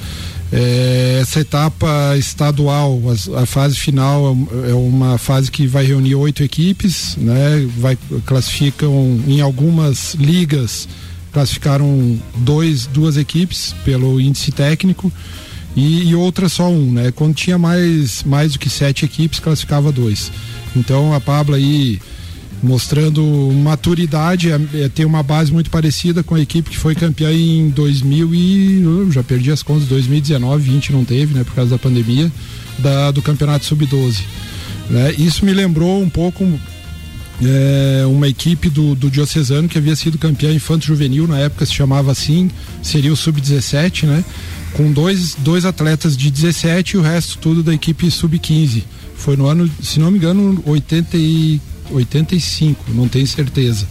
É, 0.52 1.18
essa 1.22 1.40
etapa 1.40 2.14
estadual, 2.18 3.00
a, 3.08 3.42
a, 3.42 3.46
fase 3.46 3.74
final 3.74 4.36
é 4.68 4.74
uma 4.74 5.16
fase 5.16 5.50
que 5.50 5.66
vai 5.66 5.86
reunir 5.86 6.14
oito 6.14 6.42
equipes, 6.42 7.16
né? 7.16 7.66
Vai 7.78 7.96
classificam 8.26 9.18
em 9.26 9.40
algumas 9.40 10.14
ligas 10.14 10.86
classificaram 11.32 12.20
dois, 12.36 12.84
duas 12.84 13.16
equipes 13.16 13.74
pelo 13.82 14.20
índice 14.20 14.52
técnico 14.52 15.10
e, 15.74 16.10
e 16.10 16.14
outra 16.14 16.50
só 16.50 16.68
um, 16.68 16.92
né? 16.92 17.10
Quando 17.10 17.34
tinha 17.34 17.56
mais 17.56 18.22
mais 18.22 18.52
do 18.52 18.58
que 18.58 18.68
sete 18.68 19.06
equipes 19.06 19.40
classificava 19.40 19.90
dois. 19.90 20.30
Então 20.76 21.14
a 21.14 21.20
Pablo 21.20 21.54
aí 21.54 21.98
mostrando 22.62 23.22
maturidade, 23.52 24.50
é, 24.50 24.60
é, 24.74 24.88
tem 24.88 25.04
uma 25.04 25.22
base 25.22 25.52
muito 25.52 25.68
parecida 25.68 26.22
com 26.22 26.34
a 26.34 26.40
equipe 26.40 26.70
que 26.70 26.78
foi 26.78 26.94
campeã 26.94 27.32
em 27.32 27.68
2000 27.70 28.34
e 28.34 28.82
eu 28.82 29.10
já 29.10 29.22
perdi 29.22 29.50
as 29.50 29.62
contas, 29.62 29.88
2019, 29.88 30.62
20 30.62 30.92
não 30.92 31.04
teve, 31.04 31.34
né, 31.34 31.42
por 31.42 31.54
causa 31.54 31.72
da 31.72 31.78
pandemia, 31.78 32.30
da, 32.78 33.10
do 33.10 33.20
campeonato 33.20 33.64
sub-12. 33.64 34.20
Né? 34.88 35.14
Isso 35.18 35.44
me 35.44 35.52
lembrou 35.52 36.00
um 36.00 36.08
pouco 36.08 36.44
é, 37.44 38.04
uma 38.06 38.28
equipe 38.28 38.70
do, 38.70 38.94
do 38.94 39.10
Diocesano 39.10 39.68
que 39.68 39.78
havia 39.78 39.96
sido 39.96 40.16
campeã 40.18 40.52
infanto 40.52 40.86
juvenil, 40.86 41.26
na 41.26 41.38
época 41.38 41.66
se 41.66 41.72
chamava 41.72 42.12
assim, 42.12 42.50
seria 42.82 43.12
o 43.12 43.16
sub-17, 43.16 44.06
né? 44.06 44.24
Com 44.74 44.90
dois, 44.90 45.34
dois 45.38 45.64
atletas 45.64 46.16
de 46.16 46.30
17 46.30 46.94
e 46.94 46.98
o 46.98 47.02
resto 47.02 47.38
tudo 47.38 47.62
da 47.62 47.74
equipe 47.74 48.10
sub-15. 48.10 48.84
Foi 49.22 49.36
no 49.36 49.46
ano, 49.46 49.70
se 49.80 50.00
não 50.00 50.10
me 50.10 50.18
engano, 50.18 50.60
80 50.66 51.16
e, 51.16 51.60
85, 51.92 52.92
não 52.92 53.06
tenho 53.06 53.26
certeza. 53.26 53.86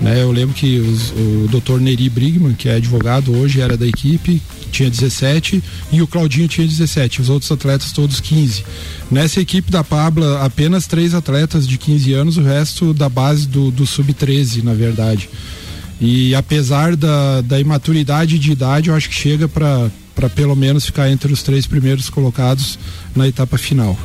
Né, 0.00 0.22
eu 0.22 0.30
lembro 0.30 0.54
que 0.54 0.78
os, 0.78 1.10
o 1.10 1.48
Dr. 1.48 1.80
Neri 1.80 2.08
Brigman, 2.08 2.54
que 2.54 2.68
é 2.68 2.76
advogado 2.76 3.36
hoje, 3.36 3.60
era 3.60 3.76
da 3.76 3.84
equipe, 3.84 4.40
tinha 4.70 4.88
17 4.88 5.60
e 5.90 6.00
o 6.00 6.06
Claudinho 6.06 6.46
tinha 6.46 6.66
17, 6.66 7.20
os 7.20 7.28
outros 7.28 7.50
atletas 7.50 7.90
todos 7.90 8.20
15. 8.20 8.64
Nessa 9.10 9.40
equipe 9.40 9.72
da 9.72 9.82
Pabla, 9.82 10.44
apenas 10.44 10.86
três 10.86 11.14
atletas 11.14 11.66
de 11.66 11.76
15 11.76 12.12
anos, 12.12 12.36
o 12.36 12.42
resto 12.42 12.94
da 12.94 13.08
base 13.08 13.48
do, 13.48 13.72
do 13.72 13.84
sub-13, 13.84 14.62
na 14.62 14.72
verdade. 14.72 15.28
E 16.00 16.32
apesar 16.34 16.94
da, 16.94 17.40
da 17.40 17.58
imaturidade 17.58 18.38
de 18.38 18.52
idade, 18.52 18.88
eu 18.88 18.94
acho 18.94 19.08
que 19.08 19.14
chega 19.16 19.48
para 19.48 19.90
pelo 20.34 20.54
menos 20.54 20.86
ficar 20.86 21.10
entre 21.10 21.32
os 21.32 21.42
três 21.42 21.66
primeiros 21.66 22.08
colocados 22.08 22.78
na 23.16 23.26
etapa 23.26 23.58
final. 23.58 23.98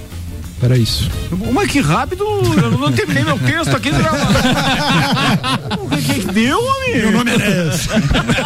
Era 0.62 0.78
isso. 0.78 1.10
Mas 1.52 1.70
que 1.70 1.82
rápido, 1.82 2.24
eu 2.24 2.72
não 2.72 2.92
terminei 2.92 3.24
meu 3.24 3.38
texto 3.38 3.76
aqui. 3.76 3.90
o 5.80 5.90
que, 5.90 6.02
que 6.02 6.32
deu, 6.32 6.58
amigo? 6.58 6.98
Meu 6.98 7.12
nome 7.12 7.32
é 7.32 7.36
Enéas. 7.36 7.88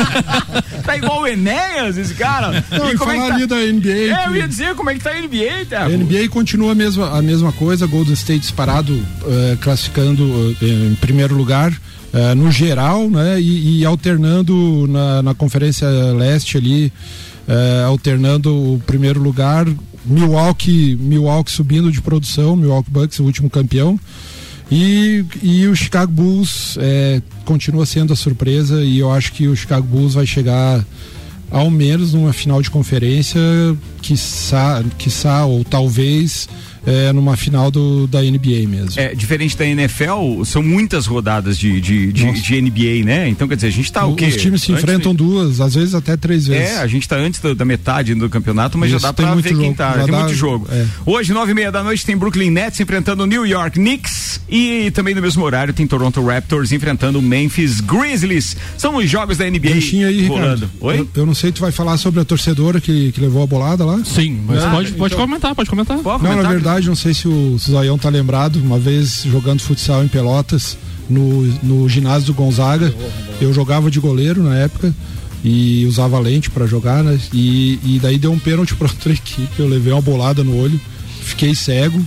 tá 0.86 0.98
igual 0.98 1.22
o 1.22 1.28
Enéas, 1.28 1.98
esse 1.98 2.16
cara. 2.16 2.64
Não, 2.72 2.92
e 2.92 2.98
como 2.98 3.12
é 3.12 3.32
que 3.32 3.48
tá? 3.48 3.56
da 3.56 3.62
NBA. 3.62 3.90
É, 3.90 4.28
eu 4.28 4.36
ia 4.36 4.48
dizer 4.48 4.76
como 4.76 4.90
é 4.90 4.96
que 4.96 5.02
tá 5.02 5.12
a 5.12 5.22
NBA, 5.22 5.66
tá? 5.70 5.86
A 5.86 5.90
NBA 5.90 6.30
continua 6.30 6.72
a 6.72 6.76
mesma, 6.76 7.18
a 7.18 7.22
mesma 7.22 7.52
coisa, 7.52 7.86
Golden 7.86 8.14
State 8.14 8.40
disparado, 8.40 8.94
uh, 8.94 9.58
classificando 9.62 10.24
uh, 10.24 10.58
em 10.62 10.96
primeiro 10.96 11.36
lugar. 11.36 11.72
Uh, 12.12 12.34
no 12.34 12.52
geral, 12.52 13.08
né, 13.08 13.40
e, 13.40 13.82
e 13.82 13.86
alternando 13.86 14.88
na, 14.90 15.22
na, 15.22 15.36
Conferência 15.36 15.88
Leste 16.18 16.58
ali, 16.58 16.92
alternando 17.86 18.52
o 18.52 18.80
primeiro 18.80 19.20
lugar 19.20 19.68
Milwaukee, 20.10 20.98
Milwaukee 21.00 21.52
subindo 21.52 21.92
de 21.92 22.02
produção, 22.02 22.56
Milwaukee 22.56 22.92
Bucks, 22.92 23.20
o 23.20 23.24
último 23.24 23.50
campeão. 23.50 24.00
E, 24.72 25.26
e 25.42 25.68
o 25.68 25.76
Chicago 25.76 26.12
Bulls 26.12 26.78
é, 26.80 27.22
continua 27.44 27.86
sendo 27.86 28.14
a 28.14 28.16
surpresa 28.16 28.84
e 28.84 29.00
eu 29.00 29.12
acho 29.12 29.34
que 29.34 29.48
o 29.48 29.56
Chicago 29.56 29.86
Bulls 29.88 30.14
vai 30.14 30.28
chegar 30.28 30.86
ao 31.50 31.72
menos 31.72 32.14
numa 32.14 32.32
final 32.32 32.62
de 32.62 32.70
conferência, 32.70 33.40
quiçá, 34.00 34.84
quiçá 34.98 35.46
ou 35.46 35.64
talvez 35.64 36.48
é, 36.86 37.12
numa 37.14 37.36
final 37.36 37.70
do, 37.70 38.08
da 38.08 38.22
NBA 38.22 38.68
mesmo. 38.68 38.94
É, 39.00 39.14
diferente 39.14 39.56
da 39.58 39.66
NFL, 39.66 40.44
são 40.46 40.64
muitas 40.64 41.06
rodadas 41.06 41.58
de, 41.58 41.80
de, 41.80 42.12
de, 42.12 42.32
de 42.42 42.62
NBA, 42.62 43.06
né? 43.06 43.28
Então, 43.30 43.48
quer 43.48 43.56
dizer, 43.56 43.68
a 43.68 43.72
gente 43.72 43.92
tá 43.92 44.06
o, 44.06 44.14
o 44.14 44.16
quê? 44.16 44.26
Os 44.26 44.36
times 44.36 44.62
se 44.62 44.72
antes 44.72 44.84
enfrentam 44.84 45.12
de... 45.12 45.18
duas, 45.18 45.62
às 45.62 45.76
vezes 45.76 45.94
até 45.94 46.16
três 46.16 46.48
vezes. 46.48 46.78
É, 46.78 46.80
a 46.80 46.88
gente 46.88 47.08
tá 47.08 47.16
antes 47.16 47.40
da, 47.40 47.54
da 47.54 47.66
metade 47.66 48.16
do 48.16 48.30
campeonato, 48.30 48.78
mas 48.78 48.90
Isso, 48.90 49.00
já 49.00 49.08
dá 49.08 49.14
pra 49.14 49.36
ver 49.36 49.50
jogo, 49.50 49.62
quem 49.62 49.74
tá. 49.74 49.94
Tem 49.94 50.08
dá, 50.08 50.20
muito 50.20 50.34
jogo. 50.34 50.68
É. 50.72 50.86
Hoje, 51.06 51.34
nove 51.34 51.52
e 51.52 51.56
meia 51.56 51.72
da 51.72 51.84
noite, 51.84 52.06
tem 52.06 52.18
Brooklyn 52.18 52.50
Nets 52.50 52.80
enfrentando 52.80 53.24
o 53.24 53.26
New 53.26 53.46
York 53.46 53.78
Knicks 53.78 54.42
e 54.50 54.92
também 54.92 55.14
no 55.14 55.22
mesmo 55.22 55.44
horário 55.44 55.74
tem 55.74 55.86
Toronto 55.86 56.26
Raptors 56.26 56.72
enfrentando 56.72 57.20
o 57.20 57.22
Memphis 57.22 57.82
Grizzlies. 57.82 58.56
São 58.78 58.96
os 58.96 59.10
jogos 59.10 59.38
da 59.38 59.46
NBA 59.46 59.70
aí, 60.08 60.28
rolando. 60.28 60.70
Oi? 60.80 61.00
Eu, 61.00 61.10
eu, 61.16 61.26
não 61.26 61.36
sei, 61.36 61.52
tu 61.52 61.62
vai 61.62 61.72
falar 61.72 61.98
sobre 61.98 62.20
a 62.20 62.26
torcedora 62.26 62.82
que, 62.82 63.12
que 63.12 63.22
levou 63.22 63.44
a 63.44 63.48
bolada 63.48 63.86
lá? 63.86 63.89
Sim, 64.06 64.42
mas 64.46 64.64
ah, 64.64 64.72
pode, 64.72 64.92
pode 64.94 65.14
então... 65.14 65.26
comentar, 65.26 65.56
pode 65.56 65.70
comentar. 65.70 65.98
Pode 66.00 66.24
não, 66.24 66.42
na 66.42 66.50
verdade, 66.50 66.88
não 66.88 66.96
sei 66.96 67.14
se 67.14 67.28
o 67.28 67.58
Zoião 67.58 67.98
tá 67.98 68.10
lembrado, 68.10 68.58
uma 68.58 68.80
vez 68.80 69.24
jogando 69.24 69.62
futsal 69.62 70.04
em 70.04 70.08
Pelotas, 70.08 70.78
no, 71.10 71.44
no 71.64 71.90
ginásio 71.90 72.28
do 72.28 72.34
Gonzaga, 72.34 72.94
eu 73.42 73.52
jogava 73.54 73.90
de 73.90 74.00
goleiro 74.00 74.44
na 74.44 74.56
época 74.56 74.94
e 75.44 75.86
usava 75.86 76.20
lente 76.20 76.50
para 76.50 76.68
jogar, 76.68 77.04
né? 77.04 77.20
E, 77.34 77.80
e 77.84 78.00
daí 78.00 78.18
deu 78.18 78.32
um 78.32 78.40
pênalti 78.40 78.76
para 78.76 78.88
outra 78.88 79.12
equipe, 79.14 79.60
eu 79.60 79.68
levei 79.68 79.92
uma 79.92 80.02
bolada 80.02 80.44
no 80.44 80.56
olho, 80.56 80.80
fiquei 81.22 81.56
cego, 81.56 82.06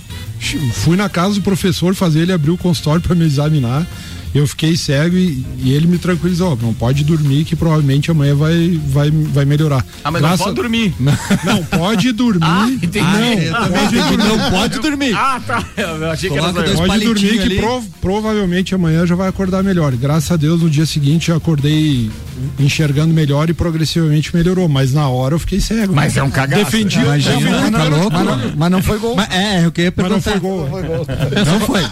fui 0.73 0.95
na 0.95 1.09
casa 1.09 1.35
do 1.35 1.41
professor 1.41 1.93
fazer 1.95 2.21
ele 2.21 2.33
abrir 2.33 2.51
o 2.51 2.57
consultório 2.57 3.01
para 3.01 3.15
me 3.15 3.25
examinar 3.25 3.87
eu 4.33 4.47
fiquei 4.47 4.75
cego 4.75 5.15
e, 5.15 5.45
e 5.59 5.71
ele 5.73 5.87
me 5.87 5.97
tranquilizou, 5.97 6.57
não 6.61 6.73
pode 6.73 7.03
dormir 7.03 7.43
que 7.45 7.55
provavelmente 7.55 8.09
amanhã 8.09 8.35
vai, 8.35 8.79
vai, 8.87 9.11
vai 9.11 9.45
melhorar. 9.45 9.85
Ah, 10.03 10.11
mas 10.11 10.21
Graça... 10.21 10.37
não 10.37 10.43
pode 10.45 10.55
dormir. 10.55 10.93
Não, 11.43 11.63
pode 11.63 12.11
dormir. 12.11 12.39
Ah, 12.41 12.69
entendi. 12.69 12.99
Não, 12.99 13.55
ah, 13.55 13.69
pode 13.69 13.95
dormir. 13.95 14.17
não 14.17 14.51
pode 14.51 14.79
dormir. 14.79 15.15
Ah, 15.15 15.41
tá. 15.45 15.65
Eu 15.75 16.11
achei 16.11 16.29
que 16.29 16.37
era 16.37 16.53
Pode 16.53 17.05
dormir 17.05 17.41
que 17.41 17.55
prov, 17.57 17.85
provavelmente 18.01 18.73
amanhã 18.73 19.05
já 19.05 19.15
vai 19.15 19.27
acordar 19.27 19.63
melhor. 19.63 19.93
Graças 19.95 20.31
a 20.31 20.37
Deus 20.37 20.61
no 20.61 20.69
dia 20.69 20.85
seguinte 20.85 21.29
eu 21.29 21.37
acordei 21.37 22.09
enxergando 22.59 23.13
melhor 23.13 23.49
e 23.49 23.53
progressivamente 23.53 24.35
melhorou, 24.35 24.67
mas 24.67 24.93
na 24.93 25.07
hora 25.07 25.35
eu 25.35 25.39
fiquei 25.39 25.59
cego. 25.59 25.93
Mas 25.93 26.17
é 26.17 26.23
um 26.23 26.29
cagaço. 26.29 26.65
Defendi. 26.65 26.99
Imagina, 26.99 27.71
tá 27.71 27.83
louco. 27.85 28.11
Mas 28.11 28.25
não, 28.25 28.53
mas 28.55 28.71
não 28.71 28.83
foi 28.83 28.99
gol. 28.99 29.15
Mas, 29.15 29.29
é, 29.31 29.65
eu 29.65 29.71
queria 29.71 29.91
perguntar. 29.91 30.15
Mas 30.15 30.25
não 30.25 30.31
foi 30.31 30.39
gol. 30.39 30.63
Não 30.63 30.69
foi. 30.69 30.83
Gol. 30.83 31.05
Não 31.45 31.59
foi. 31.59 31.83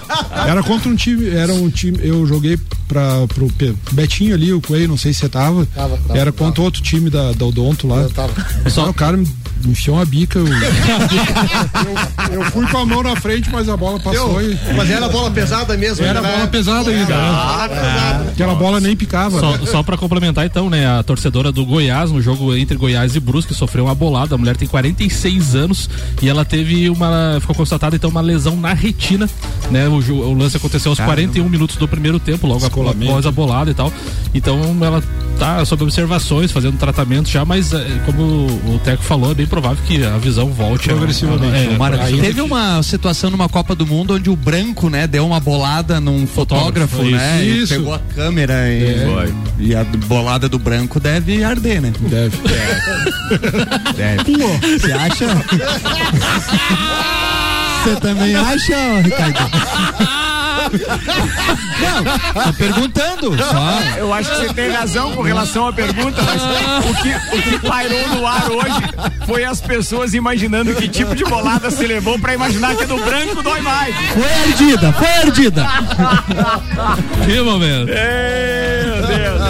Era 0.48 0.63
contra 0.63 0.89
um 0.89 0.95
time, 0.95 1.29
era 1.29 1.53
um 1.53 1.69
time, 1.69 2.00
eu 2.01 2.25
joguei 2.25 2.57
para 2.88 3.27
pro 3.27 3.50
Betinho 3.91 4.36
ali, 4.36 4.51
o 4.53 4.62
Coelho, 4.62 4.89
não 4.89 4.98
sei 4.98 5.13
se 5.13 5.19
você 5.21 5.29
tava. 5.29 5.65
tava, 5.67 5.98
tava 5.98 6.19
era 6.19 6.31
contra 6.31 6.55
tava. 6.55 6.65
outro 6.65 6.81
time 6.81 7.10
da, 7.10 7.31
da 7.31 7.45
Odonto 7.45 7.88
lá. 7.88 8.01
Eu 8.01 8.10
tava. 8.10 8.33
Só 8.69 8.89
o 8.89 8.93
cara 8.93 9.17
enfiou 9.69 9.97
uma 9.97 10.05
bica. 10.05 10.39
Eu, 10.39 10.47
eu, 10.47 10.55
eu, 12.33 12.51
fui 12.51 12.65
com 12.67 12.77
a 12.77 12.85
mão 12.85 13.03
na 13.03 13.15
frente, 13.15 13.49
mas 13.51 13.67
a 13.69 13.77
bola 13.77 13.99
passou. 13.99 14.41
E, 14.41 14.57
mas 14.75 14.89
era 14.89 15.07
bola 15.09 15.31
pesada 15.31 15.77
mesmo, 15.77 16.05
Era 16.05 16.21
né? 16.21 16.31
bola 16.31 16.47
pesada 16.47 16.89
ainda. 16.89 17.15
Ah, 17.15 17.67
né? 17.69 18.29
Aquela 18.31 18.55
bola 18.55 18.79
nem 18.79 18.95
picava. 18.95 19.39
Só, 19.39 19.57
só 19.65 19.83
para 19.83 19.97
complementar 19.97 20.45
então, 20.45 20.69
né? 20.69 20.87
A 20.87 21.03
torcedora 21.03 21.51
do 21.51 21.65
Goiás, 21.65 22.11
no 22.11 22.21
jogo 22.21 22.55
entre 22.55 22.77
Goiás 22.77 23.15
e 23.15 23.19
Brusque, 23.19 23.53
sofreu 23.53 23.85
uma 23.85 23.95
bolada. 23.95 24.35
A 24.35 24.37
mulher 24.37 24.55
tem 24.57 24.67
46 24.67 25.55
anos 25.55 25.89
e 26.21 26.29
ela 26.29 26.45
teve 26.45 26.89
uma. 26.89 27.37
Ficou 27.39 27.55
constatada 27.55 27.95
então 27.95 28.09
uma 28.09 28.21
lesão 28.21 28.55
na 28.55 28.73
retina. 28.73 29.29
Né? 29.69 29.87
O, 29.87 29.95
o 29.95 30.33
lance 30.33 30.57
aconteceu 30.57 30.91
aos 30.91 30.97
Caramba. 30.97 31.15
41 31.15 31.49
minutos 31.49 31.75
do 31.75 31.87
primeiro 31.87 32.19
tempo, 32.19 32.47
logo 32.47 32.65
após 32.65 33.25
a 33.25 33.31
bolada 33.31 33.71
e 33.71 33.73
tal. 33.73 33.91
Então 34.33 34.59
ela 34.81 35.01
tá 35.37 35.65
sob 35.65 35.83
observações, 35.83 36.51
fazendo 36.51 36.77
tratamento 36.77 37.27
já, 37.27 37.43
mas 37.43 37.73
é, 37.73 37.83
como 38.05 38.45
o 38.45 38.79
Teco 38.83 39.01
falou, 39.03 39.31
é 39.31 39.33
bem 39.33 39.47
provável 39.51 39.84
que 39.86 40.03
a 40.05 40.17
visão 40.17 40.48
volte 40.48 40.88
progressivamente. 40.88 41.58
É, 41.58 41.74
é, 42.17 42.22
teve 42.22 42.39
uma 42.39 42.81
situação 42.81 43.29
numa 43.29 43.50
Copa 43.50 43.75
do 43.75 43.86
Mundo 43.86 44.15
onde 44.15 44.29
o 44.29 44.36
branco, 44.36 44.89
né, 44.89 45.05
deu 45.05 45.27
uma 45.27 45.41
bolada 45.41 46.00
num 46.00 46.25
fotógrafo, 46.25 46.96
fotógrafo 46.96 47.17
né? 47.17 47.43
Isso. 47.43 47.74
pegou 47.74 47.93
a 47.93 48.00
câmera 48.00 48.70
e, 48.70 48.86
é. 48.86 49.34
e, 49.60 49.75
a 49.75 49.84
bolada 49.84 50.48
do 50.48 50.58
branco 50.58 51.01
deve 51.01 51.43
arder, 51.43 51.81
né? 51.81 51.91
Deve. 52.00 52.38
deve. 53.93 54.38
Você 54.79 54.93
acha? 54.93 55.27
Você 57.84 57.96
também 58.00 58.34
acha, 58.34 59.01
Ricardo? 59.01 59.51
Não, 60.71 62.43
tô 62.43 62.53
perguntando. 62.53 63.37
Só. 63.37 63.97
Eu 63.97 64.13
acho 64.13 64.29
que 64.31 64.37
você 64.37 64.53
tem 64.53 64.69
razão 64.71 65.11
com 65.13 65.21
relação 65.21 65.67
à 65.67 65.73
pergunta, 65.73 66.21
mas 66.23 66.41
o 66.85 66.93
que, 67.01 67.37
o 67.37 67.41
que 67.41 67.67
pairou 67.67 68.07
no 68.09 68.27
ar 68.27 68.49
hoje 68.51 68.81
foi 69.25 69.43
as 69.43 69.61
pessoas 69.61 70.13
imaginando 70.13 70.73
que 70.75 70.87
tipo 70.87 71.15
de 71.15 71.23
bolada 71.23 71.69
se 71.71 71.85
levou 71.85 72.17
pra 72.19 72.33
imaginar 72.33 72.75
que 72.75 72.83
é 72.83 72.87
do 72.87 72.97
branco 72.97 73.41
dói 73.41 73.61
mais. 73.61 73.95
Foi 73.95 74.49
ardida, 74.49 74.93
foi 74.93 75.07
ardida. 75.07 75.67
que 77.25 77.41
momento. 77.41 77.85
Deus. 77.85 78.80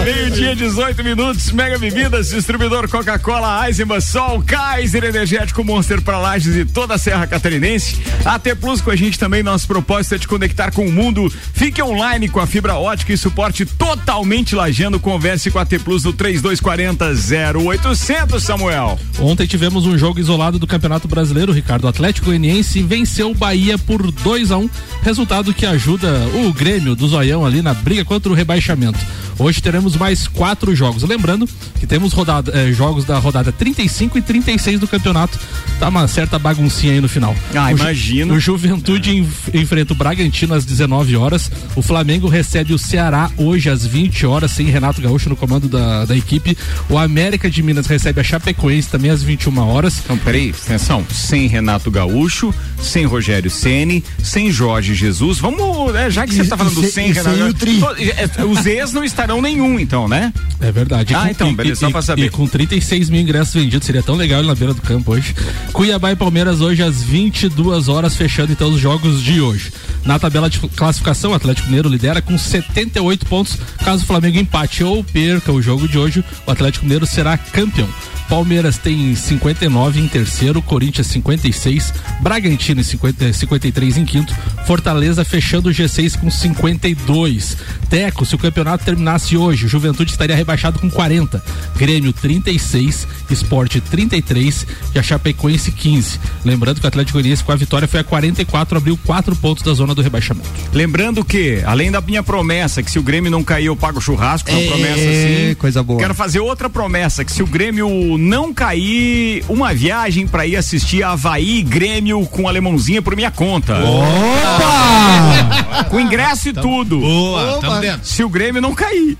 Meio-dia, 0.04 0.56
18 0.56 1.04
minutos. 1.04 1.52
Mega 1.52 1.78
Bebidas, 1.78 2.30
distribuidor 2.30 2.88
Coca-Cola, 2.88 3.68
Eisenbahn, 3.68 4.00
Sol, 4.00 4.42
Kaiser 4.42 5.04
Energético 5.04 5.62
Monster 5.62 6.02
pra 6.02 6.18
Lages 6.18 6.56
e 6.56 6.64
toda 6.64 6.94
a 6.94 6.98
Serra 6.98 7.24
Catarinense. 7.24 8.00
AT 8.24 8.56
Plus 8.60 8.80
com 8.80 8.90
a 8.90 8.96
gente 8.96 9.16
também. 9.16 9.44
Nosso 9.44 9.66
propósito 9.68 10.16
é 10.16 10.18
te 10.18 10.26
conectar 10.26 10.72
com 10.72 10.86
o 10.86 10.92
mundo. 10.92 11.32
Fique 11.54 11.80
online 11.80 12.28
com 12.28 12.40
a 12.40 12.46
fibra 12.48 12.74
ótica 12.74 13.12
e 13.12 13.16
suporte 13.16 13.64
totalmente 13.64 14.56
lajando. 14.56 14.98
Converse 14.98 15.52
com 15.52 15.60
a 15.60 15.64
T 15.64 15.78
Plus 15.78 16.02
no 16.02 16.12
3240 16.12 17.12
0800, 17.60 18.42
Samuel. 18.42 18.98
Ontem 19.20 19.46
tivemos 19.46 19.86
um 19.86 19.96
jogo 19.96 20.18
isolado 20.18 20.58
do 20.58 20.66
Campeonato 20.66 21.06
Brasileiro. 21.06 21.52
Ricardo 21.52 21.86
Atlético 21.86 22.26
Goianiense 22.26 22.82
venceu 22.82 23.30
o 23.30 23.34
Bahia 23.34 23.78
por 23.78 24.10
2 24.10 24.50
a 24.50 24.58
1 24.58 24.62
um, 24.62 24.70
resultado 25.02 25.54
que 25.54 25.64
ajuda 25.64 26.08
o 26.44 26.52
Grêmio 26.52 26.96
do 26.96 27.06
Zoião 27.06 27.46
ali 27.46 27.62
na 27.62 27.72
briga 27.72 28.04
contra 28.04 28.32
o 28.32 28.34
rebaixamento. 28.34 28.98
Hoje 29.38 29.60
teremos 29.62 29.96
mais 29.96 30.26
quatro 30.28 30.74
jogos. 30.74 31.02
Lembrando 31.02 31.48
que 31.80 31.86
temos 31.86 32.12
rodada, 32.12 32.52
eh, 32.54 32.72
jogos 32.72 33.04
da 33.04 33.18
rodada 33.18 33.50
35 33.52 34.18
e 34.18 34.22
36 34.22 34.78
do 34.80 34.86
campeonato. 34.86 35.38
Tá 35.80 35.88
uma 35.88 36.06
certa 36.06 36.38
baguncinha 36.38 36.92
aí 36.92 37.00
no 37.00 37.08
final. 37.08 37.34
Ah, 37.54 37.66
o, 37.72 37.76
Ju- 37.76 37.82
imagino. 37.82 38.34
O 38.34 38.40
Juventude 38.40 39.16
enf- 39.16 39.48
enfrenta 39.54 39.92
o 39.92 39.96
Bragantino 39.96 40.54
às 40.54 40.64
19 40.64 41.16
horas. 41.16 41.50
O 41.74 41.82
Flamengo 41.82 42.28
recebe 42.28 42.72
o 42.72 42.78
Ceará 42.78 43.30
hoje 43.36 43.68
às 43.68 43.84
20 43.84 44.24
horas, 44.26 44.50
sem 44.52 44.66
Renato 44.66 45.00
Gaúcho 45.00 45.28
no 45.28 45.36
comando 45.36 45.68
da, 45.68 46.04
da 46.04 46.16
equipe. 46.16 46.56
O 46.88 46.96
América 46.98 47.50
de 47.50 47.62
Minas 47.62 47.86
recebe 47.86 48.20
a 48.20 48.24
Chapecoense 48.24 48.88
também 48.88 49.10
às 49.10 49.22
21 49.22 49.58
horas. 49.66 49.98
Então, 50.04 50.16
peraí, 50.18 50.50
atenção. 50.50 51.04
Sem 51.10 51.46
Renato 51.46 51.90
Gaúcho, 51.90 52.54
sem 52.80 53.04
Rogério 53.06 53.50
Ceni, 53.50 54.04
sem 54.22 54.50
Jorge 54.52 54.94
Jesus. 54.94 55.38
Vamos, 55.38 55.92
né, 55.92 56.10
já 56.10 56.26
que 56.26 56.34
você 56.34 56.42
E- 56.42 56.46
tá 56.48 56.56
falando 56.56 56.78
e 56.82 56.86
se- 56.86 56.92
sem 56.92 57.08
e 57.08 57.12
Renato 57.12 57.36
sem 57.36 57.48
o 57.48 57.54
tri. 57.54 57.78
To- 57.78 57.96
é, 57.98 58.44
Os 58.44 58.66
ex 58.66 58.92
não 58.92 59.02
estarão 59.22 59.40
nenhum, 59.40 59.78
então, 59.78 60.08
né? 60.08 60.32
É 60.60 60.70
verdade. 60.70 61.14
Ah, 61.14 61.30
então, 61.30 61.54
beleza, 61.54 61.80
só 61.80 61.88
e, 61.88 61.92
pra 61.92 62.02
saber. 62.02 62.24
E 62.24 62.30
com 62.30 62.46
36 62.46 63.08
mil 63.08 63.20
ingressos 63.20 63.54
vendidos, 63.54 63.86
seria 63.86 64.02
tão 64.02 64.16
legal 64.16 64.42
na 64.42 64.54
beira 64.54 64.74
do 64.74 64.82
campo 64.82 65.12
hoje. 65.12 65.34
Cuiabá 65.72 66.12
e 66.12 66.16
Palmeiras 66.16 66.60
hoje 66.60 66.82
às 66.82 67.02
22 67.02 67.88
horas, 67.88 68.16
fechando 68.16 68.52
então 68.52 68.70
os 68.70 68.80
jogos 68.80 69.22
de 69.22 69.40
hoje. 69.40 69.72
Na 70.04 70.18
tabela 70.18 70.50
de 70.50 70.58
classificação, 70.58 71.30
o 71.30 71.34
Atlético 71.34 71.68
Mineiro 71.68 71.88
lidera 71.88 72.20
com 72.20 72.36
78 72.36 73.26
pontos. 73.26 73.56
Caso 73.84 74.02
o 74.02 74.06
Flamengo 74.06 74.38
empate 74.38 74.82
ou 74.82 75.04
perca 75.04 75.52
o 75.52 75.62
jogo 75.62 75.86
de 75.86 75.98
hoje, 75.98 76.24
o 76.46 76.50
Atlético 76.50 76.84
Mineiro 76.84 77.06
será 77.06 77.36
campeão. 77.36 77.88
Palmeiras 78.28 78.78
tem 78.78 79.14
59 79.14 80.00
em 80.00 80.08
terceiro, 80.08 80.62
Corinthians 80.62 81.06
56, 81.08 81.92
Bragantino 82.20 82.80
em 82.80 82.84
50, 82.84 83.32
53 83.32 83.98
em 83.98 84.04
quinto, 84.04 84.34
Fortaleza 84.66 85.24
fechando 85.24 85.68
o 85.68 85.72
G6 85.72 86.18
com 86.18 86.30
52. 86.30 87.56
Teco, 87.88 88.24
se 88.24 88.34
o 88.34 88.38
campeonato 88.38 88.84
terminasse 88.84 89.36
hoje, 89.36 89.66
o 89.66 89.68
Juventude 89.68 90.10
estaria 90.10 90.34
rebaixado 90.34 90.78
com 90.78 90.90
40, 90.90 91.42
Grêmio 91.76 92.12
36, 92.12 93.06
Esporte 93.30 93.80
33 93.80 94.66
e 94.94 94.98
a 94.98 95.02
Chapecoense 95.02 95.70
15. 95.72 96.18
Lembrando 96.44 96.80
que 96.80 96.86
o 96.86 96.88
Atlético 96.88 97.14
Goianiense 97.18 97.44
com 97.44 97.52
a 97.52 97.56
vitória 97.56 97.86
foi 97.86 98.00
a 98.00 98.04
44, 98.04 98.78
abriu 98.78 98.96
4 99.04 99.36
pontos 99.36 99.62
da 99.62 99.74
zona 99.74 99.94
do 99.94 100.00
rebaixamento. 100.02 100.48
Lembrando 100.72 101.24
que, 101.24 101.62
além 101.66 101.90
da 101.90 102.00
minha 102.00 102.22
promessa, 102.22 102.82
que 102.82 102.90
se 102.90 102.98
o 102.98 103.02
Grêmio 103.02 103.30
não 103.30 103.44
cair, 103.44 103.66
eu 103.66 103.76
pago 103.76 104.00
churrasco, 104.00 104.50
uma 104.50 104.58
É, 104.60 104.66
promessa 104.68 104.94
assim. 104.94 105.54
coisa 105.58 105.82
boa. 105.82 105.98
Quero 106.00 106.14
fazer 106.14 106.40
outra 106.40 106.70
promessa, 106.70 107.24
que 107.24 107.32
se 107.32 107.42
o 107.42 107.46
Grêmio 107.46 108.11
não 108.18 108.52
cair, 108.52 109.44
uma 109.48 109.74
viagem 109.74 110.26
pra 110.26 110.46
ir 110.46 110.56
assistir 110.56 111.02
Havaí 111.02 111.58
e 111.58 111.62
Grêmio 111.62 112.24
com 112.26 112.48
alemãozinha 112.48 113.02
por 113.02 113.16
minha 113.16 113.30
conta. 113.30 113.74
Opa! 113.82 115.72
Com 115.92 116.00
ingresso 116.00 116.48
e 116.48 116.52
tudo. 116.52 117.00
Boa, 117.00 117.58
tamo 117.60 117.80
dentro. 117.80 118.00
Se 118.06 118.22
o 118.24 118.28
Grêmio 118.28 118.62
não 118.62 118.74
cair. 118.74 119.16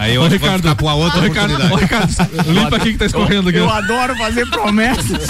Aí 0.00 0.14
eu 0.14 0.22
vou 0.22 0.30
ficar 0.30 0.58
pra 0.58 0.74
uma 0.84 0.94
outra 0.94 1.20
Ô, 1.20 1.22
Ricardo, 1.22 1.54
oportunidade. 1.54 1.72
ô, 1.72 1.76
Ricardo, 1.76 2.12
limpa 2.52 2.76
aqui 2.76 2.92
que 2.92 2.98
tá 2.98 3.06
escorrendo 3.06 3.48
aqui. 3.48 3.58
Eu 3.58 3.70
adoro 3.70 4.16
fazer 4.16 4.46
promessas. 4.48 5.28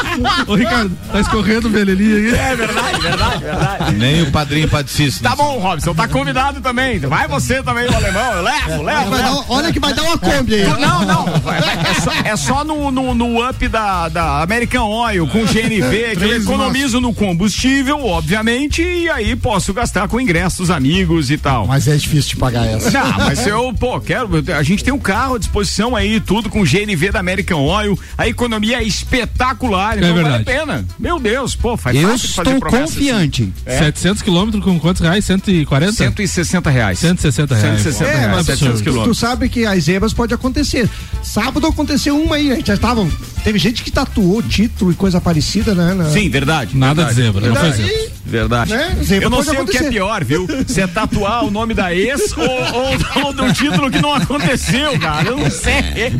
Ô, 0.46 0.54
Ricardo, 0.54 0.96
tá 1.12 1.20
escorrendo 1.20 1.68
o 1.68 1.70
velhinho 1.70 2.28
aqui. 2.28 2.38
É 2.38 2.56
verdade, 2.56 3.00
verdade, 3.00 3.44
verdade. 3.44 3.94
Nem 3.96 4.22
o 4.22 4.30
padrinho 4.30 4.68
padecisse. 4.68 5.22
Tá 5.22 5.36
bom, 5.36 5.58
Robson, 5.58 5.94
tá 5.94 6.08
convidado 6.08 6.60
também. 6.60 6.98
Vai 7.00 7.26
você 7.28 7.62
também, 7.62 7.86
o 7.86 7.94
alemão. 7.94 8.32
Eu 8.32 8.42
levo, 8.42 8.82
levo. 8.82 9.10
Vai 9.10 9.22
dar- 9.22 9.30
levo. 9.30 9.44
olha 9.48 9.72
que 9.72 9.80
vai 9.80 9.94
dar 9.94 10.02
uma 10.02 10.18
Kombi 10.18 10.54
aí. 10.54 10.64
Não, 10.80 11.04
não. 11.04 11.13
Vai- 11.42 11.60
vai- 11.60 11.74
É 11.90 11.94
só, 12.00 12.12
é 12.24 12.36
só 12.36 12.64
no, 12.64 12.90
no, 12.90 13.14
no 13.14 13.48
up 13.48 13.68
da, 13.68 14.08
da 14.08 14.42
American 14.42 14.88
Oil 14.88 15.26
com 15.26 15.44
GNV 15.44 16.16
que 16.16 16.24
eu 16.24 16.36
economizo 16.36 17.00
no 17.00 17.12
combustível, 17.14 18.04
obviamente, 18.06 18.82
e 18.82 19.08
aí 19.08 19.34
posso 19.36 19.72
gastar 19.72 20.08
com 20.08 20.20
ingressos, 20.20 20.70
amigos 20.70 21.30
e 21.30 21.38
tal. 21.38 21.66
Mas 21.66 21.86
é 21.88 21.96
difícil 21.96 22.30
de 22.30 22.36
pagar 22.36 22.66
essa. 22.66 22.90
Não, 22.90 23.18
mas 23.18 23.46
eu, 23.46 23.72
pô, 23.78 24.00
quero. 24.00 24.28
A 24.56 24.62
gente 24.62 24.82
tem 24.84 24.92
um 24.92 24.98
carro 24.98 25.34
à 25.36 25.38
disposição 25.38 25.94
aí, 25.96 26.20
tudo 26.20 26.48
com 26.48 26.62
GNV 26.64 27.10
da 27.12 27.20
American 27.20 27.60
Oil. 27.62 27.98
A 28.16 28.26
economia 28.28 28.78
é 28.78 28.84
espetacular, 28.84 29.96
então 29.98 30.14
vale 30.14 30.20
a 30.20 30.22
verdade. 30.38 30.44
pena. 30.44 30.84
Meu 30.98 31.18
Deus, 31.18 31.54
pô, 31.54 31.76
faz 31.76 31.96
Eu 31.96 32.08
fácil 32.10 32.28
fazer 32.30 32.50
estou 32.54 32.60
promessa 32.60 32.84
assim. 32.84 32.94
confiante. 33.00 33.52
700 33.66 34.22
quilômetros 34.22 34.62
com 34.64 34.78
quantos 34.78 35.00
reais? 35.02 35.24
140? 35.24 35.92
160 35.92 36.70
reais. 36.70 36.98
160 36.98 37.54
reais. 37.54 37.80
160 37.80 38.04
É, 38.10 38.16
reais, 38.16 38.32
um 38.40 38.44
700 38.44 38.52
absurdo. 38.52 38.78
Tu 38.78 38.82
quilômetros. 38.84 39.18
sabe 39.18 39.48
que 39.48 39.66
as 39.66 39.84
zebras 39.84 40.12
pode 40.12 40.34
acontecer. 40.34 40.88
Sábado 41.22 41.66
aconteceu 41.66 42.20
uma 42.20 42.36
aí, 42.36 42.52
a 42.52 42.56
gente 42.56 42.66
já 42.68 42.74
estavam. 42.74 43.10
Teve 43.42 43.58
gente 43.58 43.82
que 43.82 43.90
tatuou 43.90 44.42
título 44.42 44.90
e 44.92 44.94
coisa 44.94 45.20
parecida, 45.20 45.74
né? 45.74 45.92
na- 45.94 46.10
Sim, 46.10 46.28
verdade. 46.30 46.76
Nada 46.76 47.04
verdade. 47.04 47.16
de 47.16 47.22
zebra, 47.22 47.46
não 47.48 47.54
foi 47.56 47.70
Verdade. 47.70 47.92
zebra. 47.92 48.14
Verdade. 48.26 48.70
Né? 48.70 48.96
Zebra 49.04 49.26
Eu 49.26 49.30
não 49.30 49.42
sei 49.42 49.52
o 49.52 49.54
que 49.54 49.58
é 49.58 49.62
acontecer. 49.80 49.90
pior, 49.90 50.24
viu? 50.24 50.46
Se 50.66 50.80
é 50.80 50.86
tatuar 50.86 51.44
o 51.44 51.50
nome 51.50 51.74
da 51.74 51.94
ex 51.94 52.32
ou, 52.36 52.44
ou, 52.48 53.24
ou 53.26 53.32
do 53.34 53.52
título 53.52 53.90
que 53.90 54.00
não 54.00 54.14
aconteceu, 54.14 54.98
cara. 54.98 55.28
Eu 55.28 55.36
não 55.36 55.50
sei. 55.50 56.10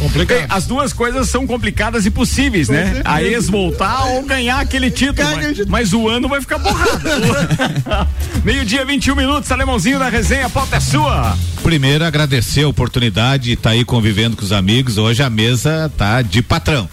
Complicado. 0.00 0.46
As 0.50 0.66
duas 0.66 0.92
coisas 0.92 1.28
são 1.28 1.46
complicadas 1.46 2.04
e 2.06 2.10
possíveis, 2.10 2.68
né? 2.68 3.02
A 3.04 3.22
ex 3.22 3.48
voltar 3.48 4.04
ou 4.06 4.22
ganhar 4.24 4.58
aquele 4.60 4.90
título. 4.90 5.28
Mas, 5.36 5.66
mas 5.66 5.92
o 5.92 6.08
ano 6.08 6.28
vai 6.28 6.40
ficar 6.40 6.58
borrado. 6.58 7.00
Meio-dia, 8.44 8.84
21 8.84 9.14
minutos, 9.16 9.50
alemãozinho 9.50 9.98
da 9.98 10.08
resenha, 10.08 10.46
a 10.46 10.50
pauta 10.50 10.76
é 10.76 10.80
sua. 10.80 11.36
Primeiro, 11.62 12.04
agradecer 12.04 12.64
a 12.64 12.68
oportunidade 12.68 13.44
de 13.44 13.52
estar 13.52 13.70
aí 13.70 13.84
convivendo 13.84 14.23
com 14.32 14.44
os 14.44 14.52
amigos. 14.52 14.96
Hoje 14.98 15.22
a 15.22 15.28
mesa 15.30 15.90
tá 15.96 16.22
de 16.22 16.40
patrão. 16.42 16.88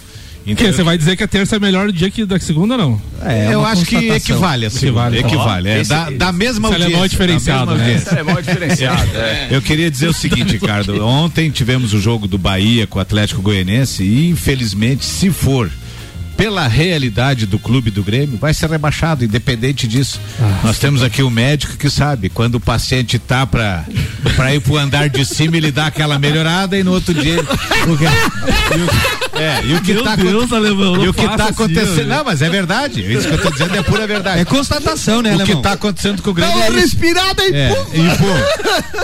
Então, 0.46 0.66
Que, 0.66 0.74
você 0.74 0.82
vai 0.82 0.98
dizer 0.98 1.16
que 1.16 1.24
a 1.24 1.28
terça 1.28 1.56
é 1.56 1.60
melhor 1.60 1.92
dia 1.92 2.10
que 2.10 2.26
da 2.26 2.40
segunda, 2.40 2.76
não? 2.76 3.00
É, 3.24 3.54
eu 3.54 3.60
uma 3.60 3.70
acho 3.70 3.86
que 3.86 3.96
equivale 3.96 4.66
a 4.66 4.70
segunda. 4.72 5.16
Equivale. 5.16 5.20
Equivale. 5.20 5.70
é, 5.70 5.82
Esse- 5.82 5.90
da, 5.92 6.10
da 6.10 6.32
mesma 6.32 6.68
esse 6.70 6.76
alemão 6.76 6.92
é 7.00 7.02
audiência. 7.04 7.10
diferenciado, 7.10 7.76
né? 7.76 7.84
audiência. 7.84 8.10
É 8.16 8.24
mó 8.24 8.40
diferenciado. 8.42 9.18
é. 9.18 9.48
Eu 9.56 9.62
queria 9.62 9.92
dizer 9.92 10.08
o 10.08 10.14
seguinte, 10.14 10.54
Ricardo. 10.54 11.06
Ontem 11.06 11.52
tivemos 11.52 11.94
o 11.94 12.02
jogo 12.02 12.28
do 12.28 12.40
Bahia 12.40 12.88
com 12.88 12.98
o 12.98 13.02
Atlético 13.02 13.40
Goianense 13.40 14.04
e, 14.04 14.30
infelizmente, 14.30 15.06
se 15.06 15.30
for 15.30 15.70
pela 16.42 16.68
realidade 16.68 17.46
do 17.46 17.60
clube 17.60 17.92
do 17.92 18.02
Grêmio, 18.02 18.36
vai 18.40 18.52
ser 18.52 18.68
rebaixado, 18.68 19.24
independente 19.24 19.88
disso. 19.88 20.20
Nós 20.64 20.80
temos 20.80 21.04
aqui 21.04 21.22
o 21.22 21.30
médico 21.30 21.78
que 21.78 21.88
sabe, 21.88 22.30
quando 22.30 22.56
o 22.56 22.60
paciente 22.60 23.20
tá 23.20 23.46
pra, 23.46 23.84
pra 24.36 24.56
ir 24.56 24.60
pro 24.60 24.76
andar 24.76 25.08
de 25.08 25.24
cima, 25.24 25.56
ele 25.56 25.72
dá 25.72 25.86
aquela 25.86 26.18
melhorada 26.18 26.76
e 26.76 26.84
no 26.84 26.94
outro 26.94 27.14
dia. 27.14 27.34
ele- 27.34 27.42
o 27.42 27.96
que- 27.98 28.06
e 28.06 29.38
o- 29.38 29.40
é, 29.40 29.66
e 29.66 29.74
o 29.76 29.82
que 29.82 29.94
Meu 29.94 30.04
tá 30.04 30.16
Deus, 30.16 30.52
alemão, 30.52 30.96
não 30.96 31.06
E 31.06 31.10
o 31.10 31.14
que 31.14 31.28
tá 31.28 31.36
assim, 31.36 31.44
acontecendo. 31.54 32.12
ó. 32.12 32.16
não, 32.18 32.24
mas 32.26 32.42
é 32.42 32.50
verdade. 32.50 33.02
Isso 33.02 33.28
que 33.28 33.34
eu 33.36 33.42
tô 33.42 33.52
dizendo 33.52 33.76
é 33.76 33.84
pura 33.84 34.08
verdade. 34.08 34.40
É 34.42 34.46
constatação, 34.46 35.22
né, 35.22 35.34
O 35.34 35.38
que 35.38 35.42
Alemão? 35.44 35.62
tá 35.62 35.74
acontecendo 35.74 36.24
com 36.24 36.32
o 36.32 36.34
Grêmio 36.34 36.54
Dá 36.54 36.58
uma 36.60 36.66
é 36.66 36.70
isso. 36.70 36.80
respirada 36.80 37.44
e 37.48 37.54
É, 37.54 37.70
pum. 37.70 37.86
e 37.94 38.18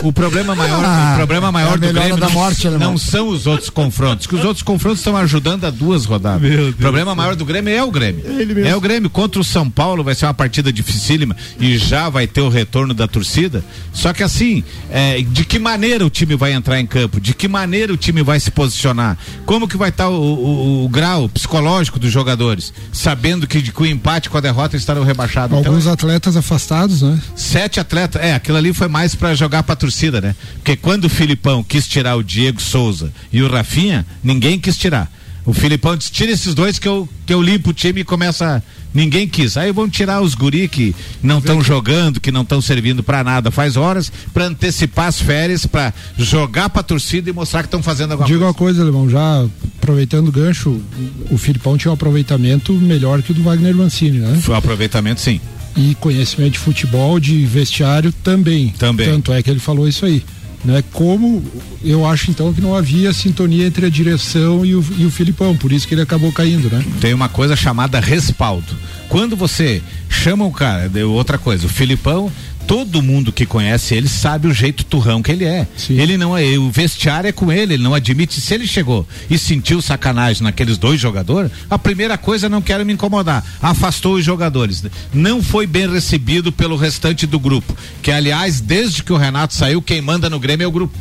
pô, 0.01 0.07
o 0.07 0.11
problema 0.13 0.55
maior, 0.55 0.83
Ah, 0.83 1.11
o 1.13 1.17
problema 1.17 1.49
é 1.49 1.51
maior 1.51 1.73
a 1.73 1.75
do 1.75 1.93
Grêmio 1.93 2.17
da 2.17 2.25
não, 2.25 2.33
morte, 2.33 2.67
alemão. 2.67 2.91
não 2.91 2.97
são 2.97 3.27
os 3.27 3.45
outros 3.45 3.69
confrontos, 3.69 4.25
que 4.25 4.33
os 4.35 4.43
outros 4.43 4.63
confrontos 4.63 4.99
estão 5.01 5.15
ajudando 5.15 5.65
a 5.65 5.69
duas 5.69 6.05
rodadas. 6.05 6.41
o 6.69 6.73
problema 6.73 7.13
maior 7.13 7.26
do 7.35 7.45
Grêmio 7.45 7.73
é 7.73 7.83
o 7.83 7.91
Grêmio. 7.91 8.23
É 8.67 8.75
o 8.75 8.81
Grêmio 8.81 9.09
contra 9.09 9.39
o 9.39 9.43
São 9.43 9.69
Paulo, 9.69 10.03
vai 10.03 10.15
ser 10.15 10.25
uma 10.25 10.33
partida 10.33 10.71
dificílima 10.71 11.35
e 11.59 11.77
já 11.77 12.09
vai 12.09 12.27
ter 12.27 12.41
o 12.41 12.49
retorno 12.49 12.93
da 12.93 13.07
torcida. 13.07 13.63
Só 13.93 14.13
que 14.13 14.23
assim, 14.23 14.63
é, 14.91 15.21
de 15.21 15.43
que 15.45 15.59
maneira 15.59 16.05
o 16.05 16.09
time 16.09 16.35
vai 16.35 16.53
entrar 16.53 16.79
em 16.79 16.85
campo? 16.85 17.19
De 17.19 17.33
que 17.33 17.47
maneira 17.47 17.91
o 17.93 17.97
time 17.97 18.21
vai 18.23 18.39
se 18.39 18.51
posicionar? 18.51 19.17
Como 19.45 19.67
que 19.67 19.77
vai 19.77 19.89
estar 19.89 20.09
o, 20.09 20.13
o- 20.21 20.85
o 20.85 20.89
grau 20.89 21.27
psicológico 21.29 21.99
dos 21.99 22.11
jogadores, 22.11 22.73
sabendo 22.93 23.47
que 23.47 23.71
com 23.71 23.83
o 23.83 23.87
empate 23.87 24.29
com 24.29 24.37
a 24.37 24.41
derrota 24.41 24.77
estarão 24.77 25.03
rebaixados? 25.03 25.57
Então, 25.57 25.71
Alguns 25.71 25.87
atletas 25.87 26.35
afastados, 26.37 27.01
né? 27.01 27.19
Sete 27.35 27.79
atletas, 27.79 28.21
é, 28.21 28.33
aquilo 28.33 28.57
ali 28.57 28.73
foi 28.73 28.87
mais 28.87 29.15
pra 29.15 29.33
jogar 29.35 29.63
pra 29.63 29.75
torcida, 29.75 30.21
né? 30.21 30.35
Porque 30.55 30.75
quando 30.75 31.05
o 31.05 31.09
Filipão 31.09 31.63
quis 31.63 31.87
tirar 31.87 32.15
o 32.15 32.23
Diego 32.23 32.61
Souza 32.61 33.11
e 33.31 33.41
o 33.41 33.49
Rafinha, 33.49 34.05
ninguém 34.23 34.59
quis 34.59 34.77
tirar. 34.77 35.11
O 35.47 35.53
Filipão 35.53 35.95
disse: 35.95 36.11
tira 36.11 36.31
esses 36.31 36.53
dois 36.53 36.77
que 36.77 36.87
eu, 36.87 37.07
que 37.25 37.33
eu 37.33 37.41
limpo 37.41 37.71
o 37.71 37.73
time 37.73 38.01
e 38.01 38.03
começa. 38.03 38.61
Ninguém 38.93 39.27
quis. 39.27 39.57
Aí 39.57 39.71
vão 39.71 39.87
tirar 39.89 40.21
os 40.21 40.33
guri 40.35 40.67
que 40.67 40.93
não 41.21 41.37
estão 41.39 41.61
jogando, 41.61 42.19
que 42.19 42.31
não 42.31 42.41
estão 42.41 42.59
servindo 42.61 43.03
pra 43.03 43.23
nada 43.23 43.51
faz 43.51 43.77
horas, 43.77 44.11
pra 44.33 44.45
antecipar 44.45 45.07
as 45.07 45.21
férias, 45.21 45.65
pra 45.65 45.93
jogar 46.17 46.69
pra 46.69 46.81
torcida 46.81 47.29
e 47.29 47.33
mostrar 47.33 47.61
que 47.61 47.67
estão 47.67 47.83
fazendo 47.83 48.11
alguma 48.11 48.27
Digo 48.27 48.39
coisa. 48.39 48.47
uma 48.47 48.53
coisa, 48.55 48.81
Alemão, 48.81 49.09
já 49.09 49.45
aproveitando 49.79 50.29
o 50.29 50.31
gancho, 50.31 50.69
o- 50.69 51.35
o 51.35 51.37
Filipão 51.37 51.77
tinha 51.77 51.91
um 51.91 51.93
aproveitamento 51.93 52.73
melhor 52.73 53.21
que 53.21 53.31
o 53.31 53.35
do 53.35 53.43
Wagner 53.43 53.75
Mancini, 53.75 54.17
né? 54.19 54.39
Foi 54.41 54.55
um 54.55 54.57
aproveitamento, 54.57 55.21
sim. 55.21 55.39
E 55.75 55.93
conhecimento 55.99 56.53
de 56.53 56.59
futebol, 56.59 57.19
de 57.19 57.45
vestiário 57.45 58.11
também. 58.23 58.69
Também. 58.79 59.07
Tanto 59.07 59.31
é 59.31 59.43
que 59.43 59.49
ele 59.51 59.59
falou 59.59 59.87
isso 59.87 60.05
aí. 60.05 60.23
Né? 60.65 60.83
Como 60.91 61.43
eu 61.83 62.05
acho 62.05 62.31
então 62.31 62.53
que 62.53 62.59
não 62.59 62.75
havia 62.75 63.13
sintonia 63.13 63.65
entre 63.65 63.85
a 63.85 63.89
direção 63.89 64.65
e 64.65 64.75
o, 64.75 64.83
e 64.97 65.05
o 65.05 65.11
Filipão, 65.11 65.55
por 65.55 65.71
isso 65.71 65.87
que 65.87 65.93
ele 65.93 66.01
acabou 66.01 66.31
caindo, 66.31 66.69
né? 66.69 66.83
tem 66.99 67.13
uma 67.13 67.29
coisa 67.29 67.55
chamada 67.55 67.99
respaldo. 67.99 68.75
Quando 69.07 69.35
você 69.35 69.81
chama 70.09 70.45
o 70.45 70.51
cara, 70.51 70.91
outra 71.07 71.37
coisa, 71.37 71.65
o 71.65 71.69
Filipão 71.69 72.31
todo 72.67 73.01
mundo 73.01 73.31
que 73.31 73.45
conhece 73.45 73.95
ele 73.95 74.09
sabe 74.09 74.47
o 74.47 74.53
jeito 74.53 74.83
turrão 74.83 75.23
que 75.23 75.31
ele 75.31 75.45
é. 75.45 75.65
Sim. 75.77 75.99
Ele 75.99 76.17
não 76.17 76.37
é, 76.37 76.43
o 76.57 76.69
vestiário 76.69 77.29
é 77.29 77.31
com 77.31 77.51
ele, 77.51 77.75
ele 77.75 77.83
não 77.83 77.93
admite. 77.93 78.41
Se 78.41 78.53
ele 78.53 78.67
chegou 78.67 79.07
e 79.29 79.37
sentiu 79.37 79.81
sacanagem 79.81 80.43
naqueles 80.43 80.77
dois 80.77 80.99
jogadores, 80.99 81.49
a 81.69 81.79
primeira 81.79 82.17
coisa 82.17 82.49
não 82.49 82.61
quero 82.61 82.85
me 82.85 82.93
incomodar, 82.93 83.43
afastou 83.61 84.15
os 84.15 84.25
jogadores. 84.25 84.83
Não 85.13 85.41
foi 85.41 85.65
bem 85.65 85.89
recebido 85.89 86.51
pelo 86.51 86.75
restante 86.75 87.25
do 87.25 87.39
grupo, 87.39 87.75
que 88.01 88.11
aliás, 88.11 88.59
desde 88.59 89.01
que 89.01 89.13
o 89.13 89.17
Renato 89.17 89.53
saiu, 89.53 89.81
quem 89.81 90.01
manda 90.01 90.29
no 90.29 90.39
Grêmio 90.39 90.65
é 90.65 90.67
o 90.67 90.71
grupo. 90.71 90.97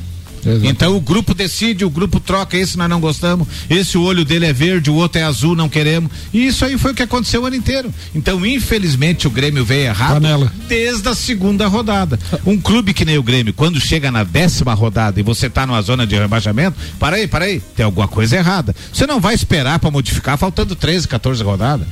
Então 0.63 0.97
o 0.97 1.01
grupo 1.01 1.35
decide, 1.35 1.85
o 1.85 1.91
grupo 1.91 2.21
troca, 2.21 2.57
esse 2.57 2.77
nós 2.77 2.89
não 2.89 3.01
gostamos, 3.01 3.49
esse 3.69 3.99
o 3.99 4.03
olho 4.03 4.25
dele 4.25 4.47
é 4.47 4.53
verde, 4.53 4.91
o 4.91 4.95
outro 4.95 5.21
é 5.21 5.25
azul, 5.25 5.57
não 5.57 5.69
queremos. 5.69 6.11
E 6.33 6.47
isso 6.47 6.65
aí 6.65 6.79
foi 6.79 6.93
o 6.93 6.95
que 6.95 7.03
aconteceu 7.03 7.43
o 7.43 7.47
ano 7.47 7.57
inteiro. 7.57 7.93
Então, 8.15 8.45
infelizmente, 8.45 9.27
o 9.27 9.31
Grêmio 9.31 9.65
veio 9.65 9.87
errado 9.87 10.15
Panela. 10.15 10.53
desde 10.69 11.09
a 11.09 11.15
segunda 11.15 11.67
rodada. 11.67 12.19
Um 12.45 12.59
clube 12.59 12.95
que 12.95 13.05
nem 13.05 13.19
o 13.19 13.23
Grêmio, 13.23 13.55
quando 13.55 13.81
chega 13.81 14.11
na 14.11 14.25
décima 14.25 14.75
rodada 14.75 15.19
e 15.19 15.23
você 15.23 15.49
tá 15.51 15.67
numa 15.67 15.83
zona 15.83 16.07
de 16.07 16.17
rebaixamento, 16.17 16.77
para 16.99 17.17
aí, 17.17 17.27
para 17.27 17.45
aí, 17.45 17.61
tem 17.75 17.85
alguma 17.85 18.09
coisa 18.09 18.37
errada. 18.37 18.75
Você 18.93 19.07
não 19.07 19.21
vai 19.21 19.35
esperar 19.35 19.79
para 19.79 19.91
modificar 19.91 20.39
faltando 20.39 20.75
13, 20.75 21.09
14 21.09 21.43
rodadas. 21.43 21.87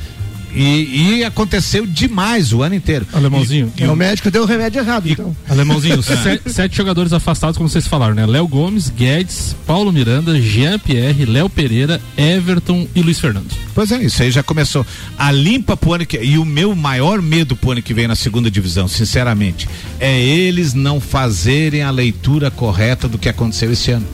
E, 0.54 1.16
e 1.18 1.24
aconteceu 1.24 1.84
demais 1.84 2.52
o 2.52 2.62
ano 2.62 2.74
inteiro. 2.76 3.06
Alemãozinho. 3.12 3.72
E 3.76 3.84
o 3.86 3.96
médico 3.96 4.30
deu 4.30 4.42
o 4.42 4.46
remédio 4.46 4.80
errado, 4.80 5.08
então. 5.08 5.36
Alemãozinho, 5.48 6.00
se- 6.02 6.40
sete 6.46 6.76
jogadores 6.76 7.12
afastados, 7.12 7.56
como 7.56 7.68
vocês 7.68 7.86
falaram, 7.88 8.14
né? 8.14 8.24
Léo 8.24 8.46
Gomes, 8.46 8.88
Guedes, 8.88 9.56
Paulo 9.66 9.92
Miranda, 9.92 10.40
Jean 10.40 10.78
Pierre, 10.78 11.24
Léo 11.24 11.50
Pereira, 11.50 12.00
Everton 12.16 12.86
e 12.94 13.02
Luiz 13.02 13.18
Fernando. 13.18 13.50
Pois 13.74 13.90
é, 13.90 14.02
isso 14.02 14.22
aí 14.22 14.30
já 14.30 14.42
começou. 14.42 14.86
A 15.18 15.32
limpa 15.32 15.76
pro 15.76 15.94
ano 15.94 16.06
que 16.06 16.18
e 16.18 16.38
o 16.38 16.44
meu 16.44 16.74
maior 16.76 17.20
medo 17.20 17.56
pro 17.56 17.72
ano 17.72 17.82
que 17.82 17.92
vem 17.92 18.06
na 18.06 18.14
segunda 18.14 18.48
divisão, 18.50 18.86
sinceramente, 18.86 19.68
é 19.98 20.22
eles 20.22 20.72
não 20.74 21.00
fazerem 21.00 21.82
a 21.82 21.90
leitura 21.90 22.50
correta 22.50 23.08
do 23.08 23.18
que 23.18 23.28
aconteceu 23.28 23.72
esse 23.72 23.90
ano. 23.90 24.06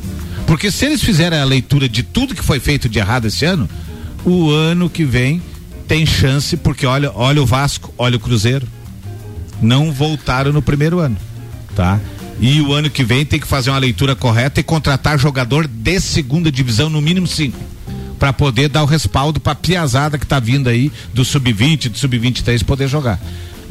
Porque 0.47 0.71
se 0.71 0.87
eles 0.87 1.03
fizerem 1.03 1.39
a 1.39 1.45
leitura 1.45 1.89
de 1.89 2.03
tudo 2.03 2.35
que 2.35 2.43
foi 2.43 2.59
feito 2.59 2.89
de 2.89 2.99
errado 2.99 3.27
esse 3.27 3.45
ano, 3.45 3.69
o 4.25 4.51
ano 4.51 4.89
que 4.89 5.05
vem 5.05 5.41
tem 5.91 6.07
chance, 6.07 6.57
porque 6.57 6.87
olha, 6.87 7.11
olha 7.17 7.43
o 7.43 7.45
Vasco, 7.47 7.93
olha 7.99 8.17
o 8.17 8.21
Cruzeiro. 8.21 8.65
Não 9.61 9.91
voltaram 9.91 10.53
no 10.53 10.63
primeiro 10.63 11.01
ano, 11.01 11.17
tá? 11.75 11.99
E 12.39 12.61
o 12.61 12.73
ano 12.73 12.89
que 12.89 13.03
vem 13.03 13.27
tem 13.27 13.41
que 13.41 13.47
fazer 13.47 13.71
uma 13.71 13.79
leitura 13.79 14.15
correta 14.15 14.61
e 14.61 14.63
contratar 14.63 15.19
jogador 15.19 15.67
de 15.67 15.99
segunda 15.99 16.51
divisão, 16.53 16.89
no 16.89 17.01
mínimo 17.01 17.27
cinco 17.27 17.59
para 18.21 18.33
poder 18.33 18.69
dar 18.69 18.83
o 18.83 18.87
respaldo 18.87 19.41
para 19.41 19.53
a 19.53 19.57
piazada 19.57 20.19
que 20.19 20.27
tá 20.27 20.39
vindo 20.39 20.69
aí 20.69 20.93
do 21.13 21.25
sub-20, 21.25 21.89
do 21.89 21.97
sub-23 21.99 22.63
poder 22.63 22.87
jogar. 22.87 23.19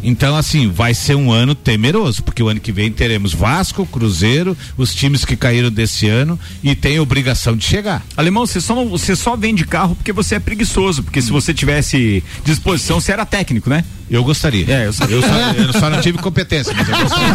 Então, 0.03 0.35
assim, 0.35 0.69
vai 0.69 0.93
ser 0.93 1.15
um 1.15 1.31
ano 1.31 1.53
temeroso, 1.55 2.23
porque 2.23 2.41
o 2.41 2.47
ano 2.49 2.59
que 2.59 2.71
vem 2.71 2.91
teremos 2.91 3.33
Vasco, 3.33 3.85
Cruzeiro, 3.85 4.55
os 4.77 4.93
times 4.93 5.25
que 5.25 5.35
caíram 5.35 5.69
desse 5.71 6.07
ano 6.07 6.39
e 6.63 6.75
tem 6.75 6.99
obrigação 6.99 7.55
de 7.55 7.65
chegar. 7.65 8.03
Alemão, 8.15 8.45
você 8.45 8.59
só, 8.61 8.75
não- 8.75 8.87
você 8.89 9.15
só 9.15 9.35
vende 9.35 9.65
carro 9.65 9.95
porque 9.95 10.11
você 10.11 10.35
é 10.35 10.39
preguiçoso, 10.39 11.03
porque 11.03 11.21
se 11.21 11.31
você 11.31 11.53
tivesse 11.53 12.23
disposição, 12.43 12.99
você 12.99 13.11
era 13.11 13.25
técnico, 13.25 13.69
né? 13.69 13.83
Eu 14.09 14.23
gostaria. 14.23 14.65
É, 14.67 14.87
eu 14.87 14.93
sabia. 14.93 15.17
Eu 15.17 15.21
só, 15.21 15.27
eu 15.61 15.73
só 15.73 15.89
não 15.89 16.01
tive 16.01 16.17
competência, 16.17 16.73
mas 16.75 16.89
eu 16.89 16.97
gostaria. 16.97 17.27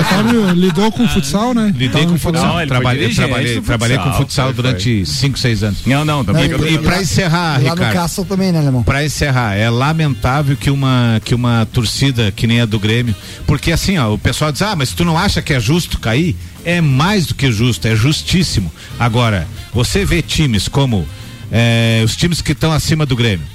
Otávio 0.00 0.50
lidou 0.52 0.90
com 0.90 1.06
futsal, 1.08 1.52
né? 1.52 1.66
Lidei 1.76 1.88
Então, 1.88 2.06
com 2.06 2.18
futsal. 2.18 2.58
Não, 2.60 2.66
trabalhei, 2.66 3.14
trabalhei, 3.14 3.60
trabalhei 3.60 3.96
com 3.98 4.04
futsal, 4.04 4.20
futsal 4.22 4.44
foi, 4.46 4.54
durante 4.54 5.04
5, 5.04 5.38
6 5.38 5.62
anos. 5.62 5.78
Não, 5.84 6.04
não, 6.06 6.24
também. 6.24 6.48
Não, 6.48 6.66
E 6.66 6.78
para 6.78 7.02
encerrar, 7.02 7.54
Lá 7.54 7.58
no 7.58 7.74
Ricardo. 7.74 7.92
Castle 7.94 8.24
também, 8.24 8.50
né, 8.50 8.58
Alemão? 8.60 8.82
Para 8.82 9.04
encerrar, 9.04 9.56
é 9.56 9.68
lamentável 9.68 10.56
que 10.56 10.70
uma 10.70 11.20
que 11.22 11.34
uma 11.34 11.66
torcida 11.70 11.95
que 12.34 12.46
nem 12.46 12.60
a 12.60 12.66
do 12.66 12.78
Grêmio, 12.78 13.14
porque 13.46 13.72
assim, 13.72 13.98
ó, 13.98 14.12
o 14.12 14.18
pessoal 14.18 14.52
diz: 14.52 14.62
"Ah, 14.62 14.76
mas 14.76 14.92
tu 14.92 15.04
não 15.04 15.16
acha 15.16 15.42
que 15.42 15.52
é 15.52 15.60
justo 15.60 15.98
cair?" 15.98 16.36
É 16.64 16.80
mais 16.80 17.26
do 17.26 17.34
que 17.34 17.50
justo, 17.52 17.86
é 17.86 17.94
justíssimo. 17.94 18.72
Agora, 18.98 19.46
você 19.72 20.04
vê 20.04 20.20
times 20.20 20.66
como 20.66 21.06
eh, 21.50 22.02
os 22.04 22.16
times 22.16 22.42
que 22.42 22.52
estão 22.52 22.72
acima 22.72 23.06
do 23.06 23.14
Grêmio. 23.14 23.46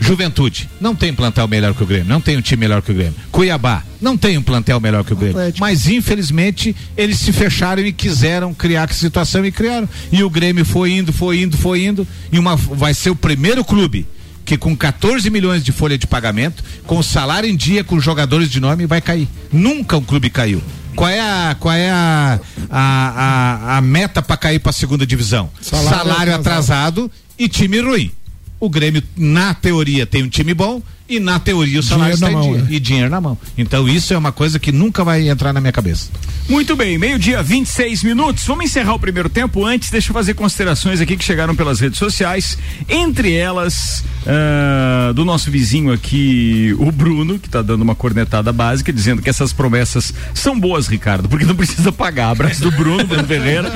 Juventude, 0.00 0.68
não 0.80 0.94
tem 0.94 1.14
plantel 1.14 1.46
melhor 1.48 1.72
que 1.72 1.82
o 1.82 1.86
Grêmio, 1.86 2.08
não 2.08 2.20
tem 2.20 2.36
um 2.36 2.40
time 2.40 2.60
melhor 2.60 2.82
que 2.82 2.90
o 2.90 2.94
Grêmio. 2.94 3.14
Cuiabá, 3.30 3.82
não 4.00 4.16
tem 4.18 4.36
um 4.36 4.42
plantel 4.42 4.80
melhor 4.80 5.04
que 5.04 5.12
o 5.12 5.16
Grêmio. 5.16 5.38
Atlético. 5.38 5.60
Mas 5.60 5.88
infelizmente 5.88 6.74
eles 6.96 7.18
se 7.18 7.32
fecharam 7.32 7.82
e 7.82 7.92
quiseram 7.92 8.52
criar 8.52 8.88
que 8.88 8.94
situação 8.94 9.44
e 9.46 9.52
criaram. 9.52 9.88
E 10.12 10.22
o 10.22 10.28
Grêmio 10.28 10.64
foi 10.64 10.92
indo, 10.92 11.12
foi 11.12 11.40
indo, 11.40 11.56
foi 11.56 11.84
indo. 11.84 12.06
E 12.30 12.38
uma 12.38 12.56
vai 12.56 12.92
ser 12.92 13.10
o 13.10 13.16
primeiro 13.16 13.64
clube 13.64 14.06
que 14.44 14.56
com 14.56 14.76
14 14.76 15.28
milhões 15.30 15.64
de 15.64 15.72
folha 15.72 15.96
de 15.96 16.06
pagamento, 16.06 16.62
com 16.86 17.02
salário 17.02 17.48
em 17.48 17.56
dia, 17.56 17.82
com 17.82 17.98
jogadores 17.98 18.50
de 18.50 18.60
nome, 18.60 18.86
vai 18.86 19.00
cair. 19.00 19.28
Nunca 19.52 19.96
um 19.96 20.02
clube 20.02 20.30
caiu. 20.30 20.62
Qual 20.94 21.10
é 21.10 21.20
a, 21.20 21.56
qual 21.58 21.74
é 21.74 21.90
a, 21.90 22.38
a, 22.70 23.70
a, 23.70 23.78
a 23.78 23.80
meta 23.80 24.22
para 24.22 24.36
cair 24.36 24.58
para 24.60 24.70
a 24.70 24.72
segunda 24.72 25.06
divisão? 25.06 25.50
Salário 25.60 25.88
Salário, 25.90 26.34
atrasado. 26.34 27.10
e 27.38 27.48
time 27.48 27.80
ruim. 27.80 28.12
O 28.60 28.70
Grêmio, 28.70 29.02
na 29.16 29.52
teoria, 29.54 30.06
tem 30.06 30.22
um 30.22 30.28
time 30.28 30.54
bom 30.54 30.80
e 31.08 31.20
na 31.20 31.38
teoria 31.38 31.80
o 31.80 31.82
salário 31.82 32.16
Dinheiro 32.16 32.26
está 32.26 32.30
em 32.30 32.34
mão, 32.34 32.56
dia. 32.56 32.62
né? 32.62 32.68
E 32.70 32.80
dinheiro 32.80 33.10
na 33.10 33.20
mão. 33.20 33.38
Então 33.58 33.88
isso 33.88 34.14
é 34.14 34.18
uma 34.18 34.32
coisa 34.32 34.58
que 34.58 34.72
nunca 34.72 35.04
vai 35.04 35.28
entrar 35.28 35.52
na 35.52 35.60
minha 35.60 35.72
cabeça. 35.72 36.10
Muito 36.48 36.76
bem, 36.76 36.98
meio-dia, 36.98 37.42
26 37.42 38.02
minutos. 38.02 38.44
Vamos 38.44 38.66
encerrar 38.66 38.94
o 38.94 38.98
primeiro 38.98 39.28
tempo. 39.28 39.64
Antes, 39.64 39.90
deixa 39.90 40.10
eu 40.10 40.14
fazer 40.14 40.34
considerações 40.34 41.00
aqui 41.00 41.16
que 41.16 41.24
chegaram 41.24 41.54
pelas 41.56 41.80
redes 41.80 41.98
sociais. 41.98 42.58
Entre 42.88 43.32
elas, 43.32 44.04
ah, 44.26 45.12
do 45.14 45.24
nosso 45.24 45.50
vizinho 45.50 45.92
aqui, 45.92 46.74
o 46.78 46.92
Bruno, 46.92 47.38
que 47.38 47.48
está 47.48 47.62
dando 47.62 47.82
uma 47.82 47.94
cornetada 47.94 48.52
básica, 48.52 48.92
dizendo 48.92 49.22
que 49.22 49.30
essas 49.30 49.52
promessas 49.52 50.12
são 50.34 50.58
boas, 50.58 50.86
Ricardo, 50.86 51.28
porque 51.28 51.44
não 51.46 51.54
precisa 51.56 51.90
pagar. 51.90 52.30
Abraço 52.30 52.60
do 52.60 52.70
Bruno, 52.70 53.04
Bruno 53.06 53.24
Ferreira. 53.24 53.70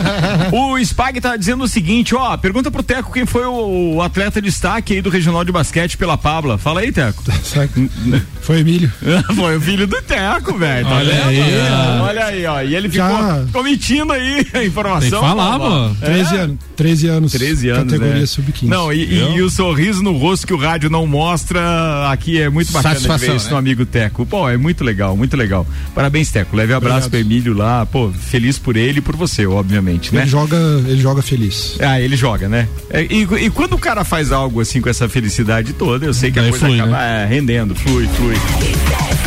O 0.53 0.79
Spag 0.79 1.21
tá 1.21 1.37
dizendo 1.37 1.65
o 1.65 1.69
seguinte: 1.69 2.15
ó, 2.15 2.37
pergunta 2.37 2.71
pro 2.71 2.83
Teco 2.83 3.13
quem 3.13 3.25
foi 3.27 3.47
o, 3.47 3.97
o 3.97 4.03
atleta 4.03 4.41
de 4.43 4.49
destaque 4.49 4.95
aí 4.95 5.03
do 5.03 5.11
Regional 5.11 5.45
de 5.45 5.53
Basquete 5.53 5.97
pela 5.97 6.17
Pabla. 6.19 6.59
Fala 6.59 6.81
aí, 6.81 6.91
Teco. 6.93 7.18
Sabe? 7.43 7.91
Foi 8.41 8.61
Emílio. 8.61 8.91
Foi 9.35 9.57
o 9.57 9.61
filho 9.61 9.87
do 9.87 10.01
Teco, 10.03 10.57
velho. 10.59 10.87
Tá 10.87 10.95
Olha 10.97 11.15
vendo? 11.15 11.29
aí, 11.29 11.43
ó. 11.71 12.03
Olha 12.05 12.25
aí, 12.25 12.47
ó. 12.47 12.63
E 12.63 12.75
ele 12.75 12.89
ficou 12.89 13.07
Já. 13.09 13.45
omitindo 13.55 14.13
aí 14.13 14.47
a 14.55 14.65
informação. 14.65 15.21
Tem 15.21 15.37
Pablo. 15.37 15.95
pô. 16.01 16.07
13 16.07 16.35
É. 16.37 16.39
anos. 16.41 16.57
13 16.77 17.09
anos. 17.09 17.33
13 17.33 17.69
anos. 17.71 17.85
Categoria 17.93 18.21
né? 18.21 18.27
sub-15. 18.27 18.69
Não, 18.69 18.93
e, 18.93 19.05
e- 19.05 19.35
e 19.37 19.43
o 19.43 19.51
sorriso 19.51 20.03
no 20.03 20.13
rosto 20.13 20.47
que 20.47 20.55
o 20.55 20.57
rádio 20.57 20.89
não 20.89 21.07
mostra 21.07 22.11
aqui 22.11 22.41
é 22.41 22.49
muito 22.49 22.73
bacana 22.73 22.95
de 22.95 23.01
ver 23.03 23.07
Satisfação, 23.09 23.37
isso 23.37 23.47
né? 23.47 23.53
no 23.53 23.59
amigo 23.59 23.85
Teco. 23.87 24.25
Pô, 24.25 24.49
é 24.49 24.57
muito 24.57 24.83
legal, 24.85 25.17
muito 25.17 25.37
legal. 25.37 25.67
Parabéns, 25.95 26.31
Teco. 26.31 26.57
Leve 26.57 26.73
abraço 26.73 27.07
Obrigado. 27.07 27.11
pro 27.11 27.21
Emílio 27.21 27.55
lá. 27.55 27.85
Pô, 27.87 28.11
feliz 28.11 28.59
por 28.59 28.77
ele 28.77 28.99
e 28.99 29.03
por 29.03 29.17
você, 29.17 29.47
obviamente, 29.47 30.15
né? 30.15 30.23
Ele 30.23 30.31
joga, 30.31 30.57
ele 30.87 31.01
joga 31.01 31.21
feliz. 31.23 31.77
Ah, 31.81 32.01
ele 32.01 32.17
joga, 32.17 32.49
né? 32.49 32.69
É, 32.91 33.03
E, 33.03 33.23
e 33.45 33.51
quando 33.51 33.75
o 33.75 33.79
cara 33.79 34.05
faz 34.05 34.31
algo 34.33 34.61
assim 34.61 34.81
com 34.81 34.89
essa 34.89 35.09
felicidade 35.09 35.73
toda, 35.73 36.07
eu 36.07 36.15
sei 36.15 36.31
que 36.31 36.39
a 36.39 36.43
Aí 36.43 36.51
coisa 36.51 36.65
flui, 36.67 36.81
acaba 36.81 36.97
né? 36.97 37.08
Rendendo, 37.29 37.75
flui, 37.75 38.07
flui. 38.09 38.37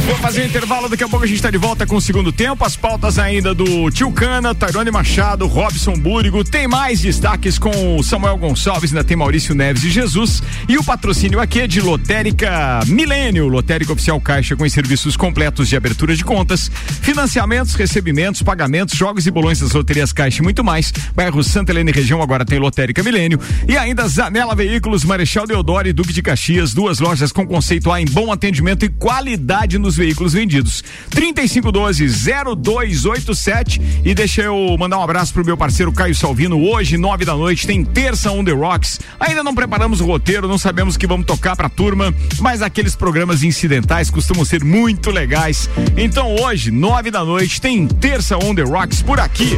Vou 0.05 0.15
fazer 0.17 0.41
um 0.41 0.45
intervalo, 0.45 0.89
daqui 0.89 1.03
a 1.03 1.07
pouco 1.07 1.23
a 1.23 1.27
gente 1.27 1.41
tá 1.41 1.49
de 1.49 1.57
volta 1.57 1.85
com 1.85 1.95
o 1.95 2.01
segundo 2.01 2.31
tempo. 2.31 2.65
As 2.65 2.75
pautas 2.75 3.17
ainda 3.17 3.53
do 3.53 3.89
Tio 3.91 4.11
Cana, 4.11 4.53
Tairone 4.53 4.91
Machado, 4.91 5.47
Robson 5.47 5.93
Búrigo. 5.93 6.43
Tem 6.43 6.67
mais 6.67 6.99
destaques 6.99 7.57
com 7.57 8.01
Samuel 8.03 8.37
Gonçalves, 8.37 8.91
ainda 8.91 9.03
tem 9.03 9.15
Maurício 9.15 9.55
Neves 9.55 9.83
e 9.83 9.89
Jesus. 9.89 10.41
E 10.67 10.77
o 10.77 10.83
patrocínio 10.83 11.39
aqui 11.39 11.61
é 11.61 11.67
de 11.67 11.79
Lotérica 11.79 12.81
Milênio, 12.87 13.47
Lotérica 13.47 13.93
Oficial 13.93 14.19
Caixa 14.19 14.55
com 14.55 14.63
os 14.63 14.73
serviços 14.73 15.15
completos 15.15 15.69
de 15.69 15.77
abertura 15.77 16.15
de 16.15 16.25
contas, 16.25 16.69
financiamentos, 17.01 17.75
recebimentos, 17.75 18.41
pagamentos, 18.41 18.97
jogos 18.97 19.25
e 19.27 19.31
bolões 19.31 19.59
das 19.59 19.71
loterias 19.71 20.11
Caixa 20.11 20.41
e 20.41 20.43
muito 20.43 20.63
mais. 20.63 20.91
Bairro 21.15 21.43
Santa 21.43 21.71
Helena 21.71 21.89
e 21.89 21.93
região 21.93 22.21
agora 22.21 22.43
tem 22.43 22.59
Lotérica 22.59 23.03
Milênio. 23.03 23.39
E 23.67 23.77
ainda 23.77 24.07
Zanela 24.07 24.55
Veículos, 24.55 25.05
Marechal 25.05 25.47
Deodoro 25.47 25.87
e 25.87 25.93
Duque 25.93 26.11
de 26.11 26.21
Caxias, 26.21 26.73
duas 26.73 26.99
lojas 26.99 27.31
com 27.31 27.45
conceito 27.47 27.70
A 27.71 28.01
em 28.01 28.05
bom 28.05 28.33
atendimento 28.33 28.83
e 28.83 28.89
qualidade 28.89 29.77
nos 29.77 29.95
veículos 29.95 30.33
vendidos. 30.33 30.83
3512-0287. 31.11 33.81
E 34.03 34.13
deixa 34.13 34.41
eu 34.41 34.75
mandar 34.77 34.97
um 34.97 35.03
abraço 35.03 35.33
pro 35.33 35.45
meu 35.45 35.55
parceiro 35.55 35.93
Caio 35.93 36.13
Salvino. 36.13 36.61
Hoje, 36.61 36.97
nove 36.97 37.23
da 37.23 37.33
noite, 37.33 37.65
tem 37.65 37.85
terça 37.85 38.29
on 38.29 38.43
the 38.43 38.51
rocks. 38.51 38.99
Ainda 39.17 39.41
não 39.41 39.55
preparamos 39.55 40.01
o 40.01 40.05
roteiro, 40.05 40.49
não 40.49 40.57
sabemos 40.57 40.97
que 40.97 41.07
vamos 41.07 41.25
tocar 41.25 41.55
pra 41.55 41.69
turma, 41.69 42.13
mas 42.41 42.61
aqueles 42.61 42.93
programas 42.93 43.41
incidentais 43.41 44.09
costumam 44.09 44.43
ser 44.43 44.65
muito 44.65 45.09
legais. 45.09 45.69
Então 45.95 46.35
hoje, 46.41 46.71
nove 46.71 47.09
da 47.09 47.23
noite, 47.23 47.61
tem 47.61 47.87
terça 47.87 48.37
on 48.37 48.53
the 48.53 48.63
rocks 48.63 49.01
por 49.01 49.17
aqui. 49.17 49.57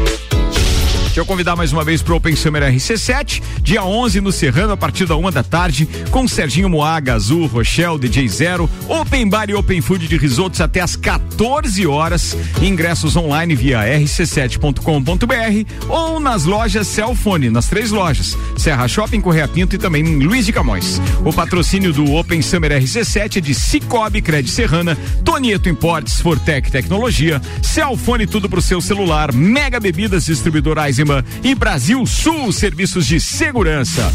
Deixa 1.13 1.21
eu 1.21 1.28
convidar 1.28 1.56
mais 1.56 1.71
uma 1.71 1.84
vez 1.84 2.02
pro 2.02 2.15
Open 2.15 2.36
Summer 2.36 2.63
RC7, 2.63 3.39
dia 3.62 3.86
11 3.86 4.19
no 4.19 4.32
Serrano, 4.32 4.73
a 4.73 4.78
partir 4.78 5.06
da 5.06 5.15
uma 5.15 5.32
da 5.32 5.43
tarde, 5.43 5.88
com 6.10 6.28
Serginho 6.28 6.67
Moaga, 6.67 7.13
Azul, 7.13 7.45
Rochelle, 7.45 7.99
DJ 7.99 8.28
Zero, 8.28 8.67
Open 8.89 9.30
Bar 9.30 9.47
e 9.47 9.54
Open 9.54 9.80
Food 9.80 10.08
de 10.08 10.17
risotos 10.17 10.60
até 10.60 10.82
as 10.82 10.95
14 10.95 11.86
horas. 11.86 12.36
Ingressos 12.60 13.15
online 13.15 13.54
via 13.54 13.82
rc7.com.br 13.82 15.88
ou 15.88 16.19
nas 16.19 16.45
lojas 16.45 16.88
Cellfone, 16.88 17.52
nas 17.52 17.67
três 17.67 17.91
lojas, 17.91 18.36
Serra 18.58 18.88
Shopping, 18.88 19.21
Correia 19.21 19.47
Pinto 19.47 19.76
e 19.76 19.78
também 19.78 20.04
em 20.04 20.17
Luiz 20.17 20.47
de 20.47 20.52
Camões. 20.52 20.99
O 21.23 21.32
patrocínio 21.32 21.93
do 21.93 22.12
Open 22.15 22.41
Summer 22.41 22.71
RC7 22.71 23.38
é 23.38 23.39
de 23.39 23.54
Cicobi 23.54 24.19
Cred 24.19 24.49
Serrana, 24.49 24.97
Tonieto 25.23 25.69
Importes, 25.69 26.19
Fortec 26.19 26.71
Tecnologia, 26.71 27.39
Cellfone 27.62 28.26
tudo 28.26 28.49
pro 28.49 28.63
seu 28.63 28.82
celular, 28.82 29.32
Mega 29.32 29.80
Bebidas 29.80 30.26
Distribuidor 30.26 30.80
Eisenbahn 31.03 31.23
e 31.43 31.53
Brasil 31.53 32.05
Sul 32.05 32.51
Serviços 32.51 33.05
de 33.05 33.19
Segurança. 33.19 34.11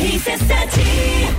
RC7 0.00 1.36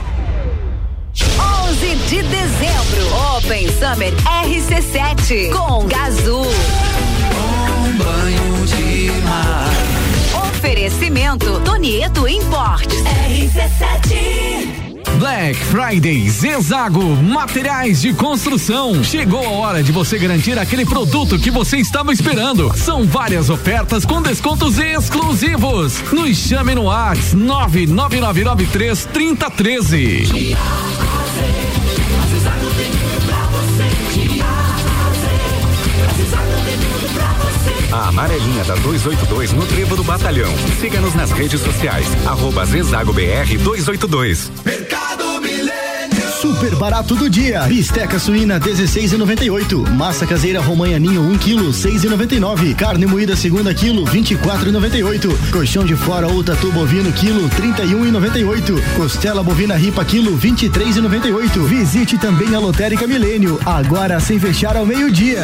11 1.69 1.95
de 2.07 2.21
dezembro, 2.23 3.37
Open 3.37 3.67
Summer 3.67 4.13
RC7 4.45 5.51
com 5.51 5.85
Gazul. 5.87 6.45
Um 6.45 7.97
banho 7.97 8.65
de 8.67 9.11
mar. 9.23 10.47
Oferecimento 10.49 11.59
Tonieto 11.61 12.27
Importes. 12.27 13.01
RC7 13.01 14.76
Black 15.19 15.55
Friday 15.55 16.29
Zezago 16.29 17.03
Materiais 17.15 18.01
de 18.01 18.13
Construção. 18.13 19.03
Chegou 19.03 19.43
a 19.45 19.49
hora 19.49 19.81
de 19.81 19.91
você 19.91 20.19
garantir 20.19 20.59
aquele 20.59 20.85
produto 20.85 21.39
que 21.39 21.49
você 21.49 21.77
estava 21.77 22.13
esperando. 22.13 22.71
São 22.77 23.03
várias 23.05 23.49
ofertas 23.49 24.05
com 24.05 24.21
descontos 24.21 24.77
exclusivos. 24.77 26.01
Nos 26.11 26.37
chame 26.37 26.75
no 26.75 26.83
Whats 26.83 27.33
99993 27.33 29.05
3013. 29.05 30.55
A 37.91 38.09
amarelinha 38.09 38.63
da 38.63 38.75
282 38.75 39.53
no 39.53 39.65
Trevo 39.65 39.95
do 39.95 40.03
Batalhão. 40.03 40.53
Siga-nos 40.79 41.15
nas 41.15 41.31
redes 41.31 41.59
sociais. 41.61 42.05
Arroba 42.27 42.65
Zezago 42.65 43.11
BR 43.11 43.57
282. 43.63 44.51
Super 46.47 46.75
barato 46.75 47.13
do 47.13 47.29
dia. 47.29 47.63
Bisteca 47.63 48.17
suína 48.17 48.57
16,98. 48.57 49.89
Massa 49.89 50.25
caseira 50.25 50.61
romanha 50.61 50.97
ninho 50.97 51.21
1 51.21 51.37
kg 51.39 51.71
6,99. 51.71 52.73
Carne 52.73 53.05
moída 53.05 53.35
segunda 53.35 53.73
quilo 53.73 54.05
24,98. 54.05 55.51
Colchão 55.51 55.83
de 55.83 55.97
fora 55.97 56.25
ou 56.25 56.41
tatu 56.41 56.71
bovino 56.71 57.11
quilo 57.11 57.49
31,98. 57.49 58.81
Costela 58.95 59.43
bovina 59.43 59.75
ripa 59.75 60.05
quilo 60.05 60.37
23,98. 60.37 61.65
Visite 61.65 62.17
também 62.17 62.55
a 62.55 62.59
Lotérica 62.59 63.05
Milênio. 63.05 63.59
Agora 63.65 64.17
sem 64.21 64.39
fechar 64.39 64.77
ao 64.77 64.85
meio-dia. 64.85 65.43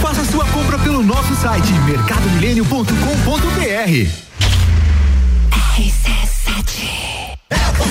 Faça 0.00 0.24
sua 0.30 0.44
compra 0.46 0.78
pelo 0.78 1.02
nosso 1.02 1.34
site 1.34 1.72
mercadomilênio.com.br. 1.84 4.31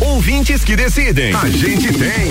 Ouvintes 0.00 0.64
que 0.64 0.76
decidem. 0.76 1.34
A 1.34 1.48
gente 1.48 1.92
tem. 1.92 2.30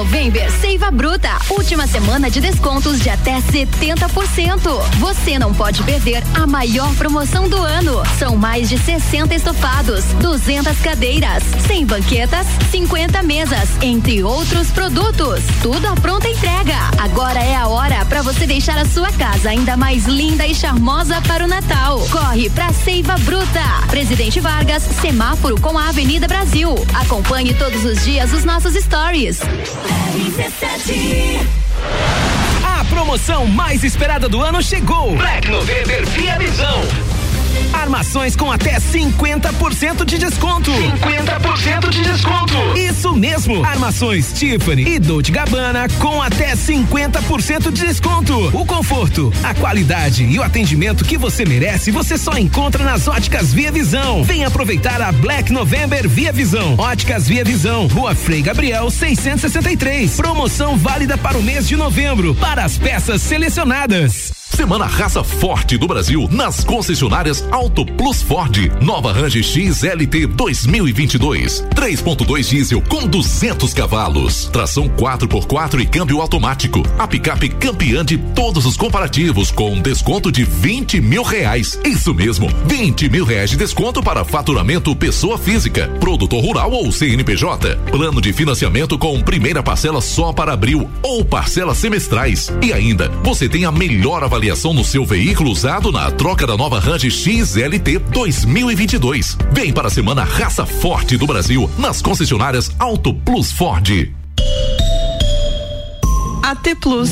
November 0.00 0.50
Seiva 0.52 0.90
Bruta. 0.90 1.28
Última 1.50 1.86
semana 1.86 2.30
de 2.30 2.40
descontos 2.40 3.00
de 3.00 3.10
até 3.10 3.38
70%. 3.38 4.80
Você 4.98 5.38
não 5.38 5.52
pode 5.52 5.82
perder 5.82 6.22
a 6.32 6.46
maior 6.46 6.94
promoção 6.94 7.50
do 7.50 7.58
ano. 7.58 8.02
São 8.18 8.34
mais 8.34 8.70
de 8.70 8.78
60 8.78 9.34
estofados, 9.34 10.04
200 10.22 10.78
cadeiras, 10.78 11.42
100 11.66 11.84
banquetas, 11.84 12.46
50 12.70 13.22
mesas, 13.22 13.68
entre 13.82 14.22
outros 14.22 14.68
produtos. 14.68 15.44
Tudo 15.62 15.86
à 15.86 15.94
pronta 15.94 16.26
entrega. 16.28 16.76
Agora 16.98 17.38
é 17.38 17.54
a 17.54 17.68
hora 17.68 18.02
para 18.06 18.22
você 18.22 18.46
deixar 18.46 18.78
a 18.78 18.86
sua 18.86 19.12
casa 19.12 19.50
ainda 19.50 19.76
mais 19.76 20.06
linda 20.06 20.46
e 20.46 20.54
charmosa 20.54 21.20
para 21.28 21.44
o 21.44 21.48
Natal. 21.48 21.98
Corre 22.10 22.48
pra 22.48 22.72
Seiva 22.72 23.18
Bruta. 23.18 23.60
Presidente 23.90 24.40
Vargas, 24.40 24.82
semáforo 25.02 25.60
com 25.60 25.76
a 25.76 25.90
Avenida 25.90 26.26
Brasil. 26.26 26.74
Acompanhe 26.94 27.52
todos 27.52 27.84
os 27.84 28.02
dias 28.02 28.32
os 28.32 28.44
nossos 28.44 28.72
stories. 28.82 29.40
A 32.64 32.84
promoção 32.84 33.46
mais 33.46 33.84
esperada 33.84 34.28
do 34.28 34.40
ano 34.40 34.62
chegou. 34.62 35.16
Black 35.16 35.48
November 35.50 36.06
Via 36.06 36.38
Visão. 36.38 37.09
Armações 37.72 38.36
com 38.36 38.50
até 38.50 38.78
50% 38.78 40.04
de 40.04 40.18
desconto. 40.18 40.70
50% 40.70 41.88
de 41.90 42.02
desconto. 42.02 42.54
Isso 42.76 43.14
mesmo. 43.14 43.64
Armações 43.64 44.32
Tiffany 44.32 44.86
e 44.86 44.98
Dolce 44.98 45.30
Gabbana 45.30 45.88
com 45.98 46.20
até 46.22 46.54
50% 46.54 47.70
de 47.70 47.86
desconto. 47.86 48.48
O 48.56 48.64
conforto, 48.64 49.32
a 49.42 49.54
qualidade 49.54 50.24
e 50.24 50.38
o 50.38 50.42
atendimento 50.42 51.04
que 51.04 51.16
você 51.16 51.44
merece, 51.44 51.90
você 51.90 52.16
só 52.16 52.36
encontra 52.38 52.84
nas 52.84 53.08
Óticas 53.08 53.52
Via 53.52 53.72
Visão. 53.72 54.24
Vem 54.24 54.44
aproveitar 54.44 55.00
a 55.00 55.12
Black 55.12 55.52
November 55.52 56.08
Via 56.08 56.32
Visão. 56.32 56.76
Óticas 56.78 57.26
Via 57.26 57.44
Visão, 57.44 57.86
Rua 57.86 58.14
Frei 58.14 58.42
Gabriel 58.42 58.90
663. 58.90 60.16
Promoção 60.16 60.76
válida 60.76 61.16
para 61.16 61.38
o 61.38 61.42
mês 61.42 61.68
de 61.68 61.76
novembro 61.76 62.34
para 62.34 62.64
as 62.64 62.78
peças 62.78 63.22
selecionadas. 63.22 64.39
Semana 64.56 64.84
Raça 64.84 65.24
Forte 65.24 65.78
do 65.78 65.86
Brasil 65.86 66.28
nas 66.30 66.64
concessionárias 66.64 67.42
Auto 67.50 67.86
Plus 67.86 68.20
Ford. 68.20 68.70
Nova 68.82 69.12
Range 69.12 69.42
XLT 69.42 70.26
2022. 70.26 71.64
3.2 71.74 72.48
diesel 72.48 72.82
com 72.82 73.06
200 73.06 73.72
cavalos. 73.72 74.50
Tração 74.52 74.88
4x4 74.88 75.80
e 75.80 75.86
câmbio 75.86 76.20
automático. 76.20 76.82
A 76.98 77.06
picape 77.06 77.48
campeã 77.48 78.04
de 78.04 78.18
todos 78.18 78.66
os 78.66 78.76
comparativos 78.76 79.50
com 79.50 79.80
desconto 79.80 80.30
de 80.30 80.44
20 80.44 81.00
mil 81.00 81.22
reais. 81.22 81.78
Isso 81.84 82.12
mesmo, 82.12 82.48
20 82.66 83.08
mil 83.08 83.24
reais 83.24 83.50
de 83.50 83.56
desconto 83.56 84.02
para 84.02 84.24
faturamento 84.24 84.94
pessoa 84.94 85.38
física, 85.38 85.88
produtor 86.00 86.44
rural 86.44 86.70
ou 86.72 86.92
CNPJ. 86.92 87.76
Plano 87.90 88.20
de 88.20 88.32
financiamento 88.32 88.98
com 88.98 89.22
primeira 89.22 89.62
parcela 89.62 90.02
só 90.02 90.32
para 90.32 90.52
abril 90.52 90.90
ou 91.02 91.24
parcelas 91.24 91.78
semestrais. 91.78 92.52
E 92.60 92.72
ainda, 92.72 93.08
você 93.22 93.48
tem 93.48 93.64
a 93.64 93.72
melhor 93.72 94.22
avaliação 94.22 94.39
no 94.40 94.82
seu 94.82 95.04
veículo 95.04 95.50
usado 95.50 95.92
na 95.92 96.10
troca 96.10 96.46
da 96.46 96.56
nova 96.56 96.80
Range 96.80 97.10
XLT 97.10 97.98
2022. 98.10 99.36
Vem 99.52 99.70
para 99.70 99.88
a 99.88 99.90
semana 99.90 100.24
Raça 100.24 100.64
Forte 100.64 101.18
do 101.18 101.26
Brasil 101.26 101.70
nas 101.76 102.00
concessionárias 102.00 102.70
Auto 102.78 103.12
Plus 103.12 103.52
Ford. 103.52 104.10
AT 106.42 106.74
Plus. 106.80 107.10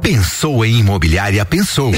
Pensou 0.00 0.64
em 0.64 0.78
imobiliária, 0.78 1.44
pensou. 1.44 1.92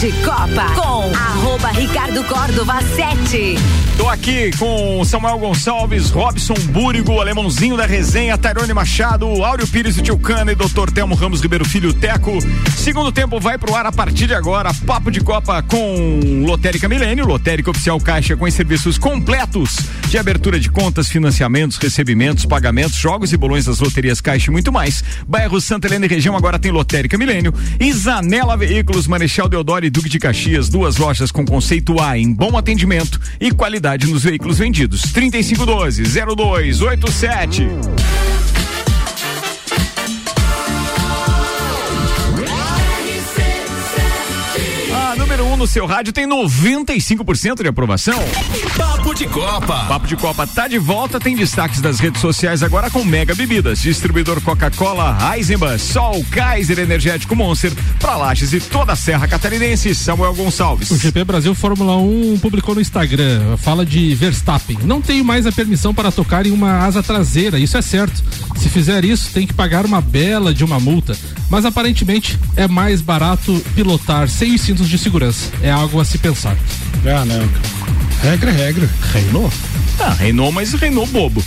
De 0.00 0.10
Copa 0.24 0.64
com 0.74 1.14
arroba 1.14 1.68
Ricardo 1.72 2.24
Córdova 2.24 2.80
7. 2.80 3.56
Tô 3.98 4.08
aqui 4.08 4.50
com 4.56 5.04
Samuel 5.04 5.38
Gonçalves, 5.38 6.08
Robson 6.08 6.54
Búrigo, 6.70 7.20
Alemãozinho 7.20 7.76
da 7.76 7.84
Resenha, 7.84 8.38
Tairone 8.38 8.72
Machado, 8.72 9.26
Áureo 9.44 9.68
Pires 9.68 9.98
e 9.98 10.02
Tio 10.02 10.18
Cana 10.18 10.52
e 10.52 10.54
Dr. 10.54 10.90
Telmo 10.90 11.14
Ramos 11.14 11.42
Ribeiro 11.42 11.66
Filho 11.66 11.92
Teco. 11.92 12.38
Segundo 12.78 13.12
tempo 13.12 13.38
vai 13.38 13.58
pro 13.58 13.74
ar 13.74 13.84
a 13.84 13.92
partir 13.92 14.26
de 14.26 14.32
agora. 14.32 14.72
Papo 14.86 15.10
de 15.10 15.20
Copa 15.20 15.62
com 15.64 16.46
Lotérica 16.46 16.88
Milênio, 16.88 17.26
Lotérica 17.26 17.70
Oficial 17.70 18.00
Caixa 18.00 18.34
com 18.34 18.50
serviços 18.50 18.96
completos 18.96 19.76
de 20.08 20.16
abertura 20.16 20.58
de 20.58 20.70
contas, 20.70 21.08
financiamentos, 21.08 21.76
recebimentos, 21.76 22.46
pagamentos, 22.46 22.96
jogos 22.96 23.34
e 23.34 23.36
bolões 23.36 23.66
das 23.66 23.80
loterias 23.80 24.22
Caixa 24.22 24.50
e 24.50 24.50
muito 24.50 24.72
mais. 24.72 25.04
Bairro 25.28 25.60
Santa 25.60 25.88
Helena 25.88 26.06
e 26.06 26.08
região 26.08 26.34
agora 26.34 26.58
tem 26.58 26.70
Lotérica 26.70 27.18
Milênio. 27.18 27.52
Zanela 27.92 28.56
Veículos, 28.56 29.06
Marechal 29.06 29.46
Deodoro 29.46 29.89
Duque 29.90 30.08
de 30.08 30.18
Caxias, 30.18 30.68
duas 30.68 30.96
lojas 30.96 31.30
com 31.32 31.44
conceito 31.44 32.00
A 32.00 32.16
em 32.16 32.32
bom 32.32 32.56
atendimento 32.56 33.20
e 33.40 33.50
qualidade 33.50 34.06
nos 34.06 34.22
veículos 34.22 34.58
vendidos. 34.58 35.02
3512 35.12 36.04
0287. 36.04 37.66
No 45.60 45.66
seu 45.66 45.84
rádio 45.84 46.10
tem 46.10 46.26
95% 46.26 47.60
de 47.60 47.68
aprovação. 47.68 48.18
Papo 48.78 49.14
de 49.14 49.26
Copa. 49.26 49.84
Papo 49.84 50.06
de 50.06 50.16
Copa 50.16 50.46
tá 50.46 50.66
de 50.66 50.78
volta, 50.78 51.20
tem 51.20 51.36
destaques 51.36 51.82
das 51.82 52.00
redes 52.00 52.22
sociais 52.22 52.62
agora 52.62 52.88
com 52.88 53.04
Mega 53.04 53.34
Bebidas, 53.34 53.78
distribuidor 53.82 54.40
Coca-Cola, 54.40 55.18
Eisenbahn, 55.36 55.76
Sol, 55.76 56.24
Kaiser 56.30 56.78
Energético 56.78 57.36
Monster, 57.36 57.74
pra 57.98 58.16
Lages 58.16 58.54
e 58.54 58.60
toda 58.60 58.94
a 58.94 58.96
Serra 58.96 59.28
Catarinense, 59.28 59.94
Samuel 59.94 60.32
Gonçalves. 60.32 60.90
O 60.92 60.96
GP 60.96 61.24
Brasil 61.24 61.54
Fórmula 61.54 61.94
1 61.98 62.38
publicou 62.38 62.74
no 62.74 62.80
Instagram, 62.80 63.58
fala 63.58 63.84
de 63.84 64.14
Verstappen. 64.14 64.78
Não 64.84 65.02
tenho 65.02 65.22
mais 65.22 65.46
a 65.46 65.52
permissão 65.52 65.92
para 65.92 66.10
tocar 66.10 66.46
em 66.46 66.52
uma 66.52 66.86
asa 66.86 67.02
traseira, 67.02 67.58
isso 67.58 67.76
é 67.76 67.82
certo. 67.82 68.24
Se 68.56 68.70
fizer 68.70 69.04
isso, 69.04 69.30
tem 69.34 69.46
que 69.46 69.52
pagar 69.52 69.84
uma 69.84 70.00
bela 70.00 70.54
de 70.54 70.64
uma 70.64 70.80
multa. 70.80 71.14
Mas 71.50 71.66
aparentemente 71.66 72.38
é 72.56 72.66
mais 72.66 73.02
barato 73.02 73.62
pilotar 73.74 74.26
sem 74.28 74.54
os 74.54 74.60
cintos 74.62 74.88
de 74.88 74.96
segurança. 74.96 75.49
É 75.62 75.70
algo 75.70 76.00
a 76.00 76.04
se 76.04 76.18
pensar. 76.18 76.56
Ah, 77.06 77.24
não. 77.24 77.48
Regra 78.22 78.50
é 78.50 78.54
regra. 78.54 78.90
Reinou? 79.12 79.52
Ah, 79.98 80.14
reinou, 80.14 80.50
mas 80.52 80.72
reinou 80.72 81.06
bobo. 81.06 81.42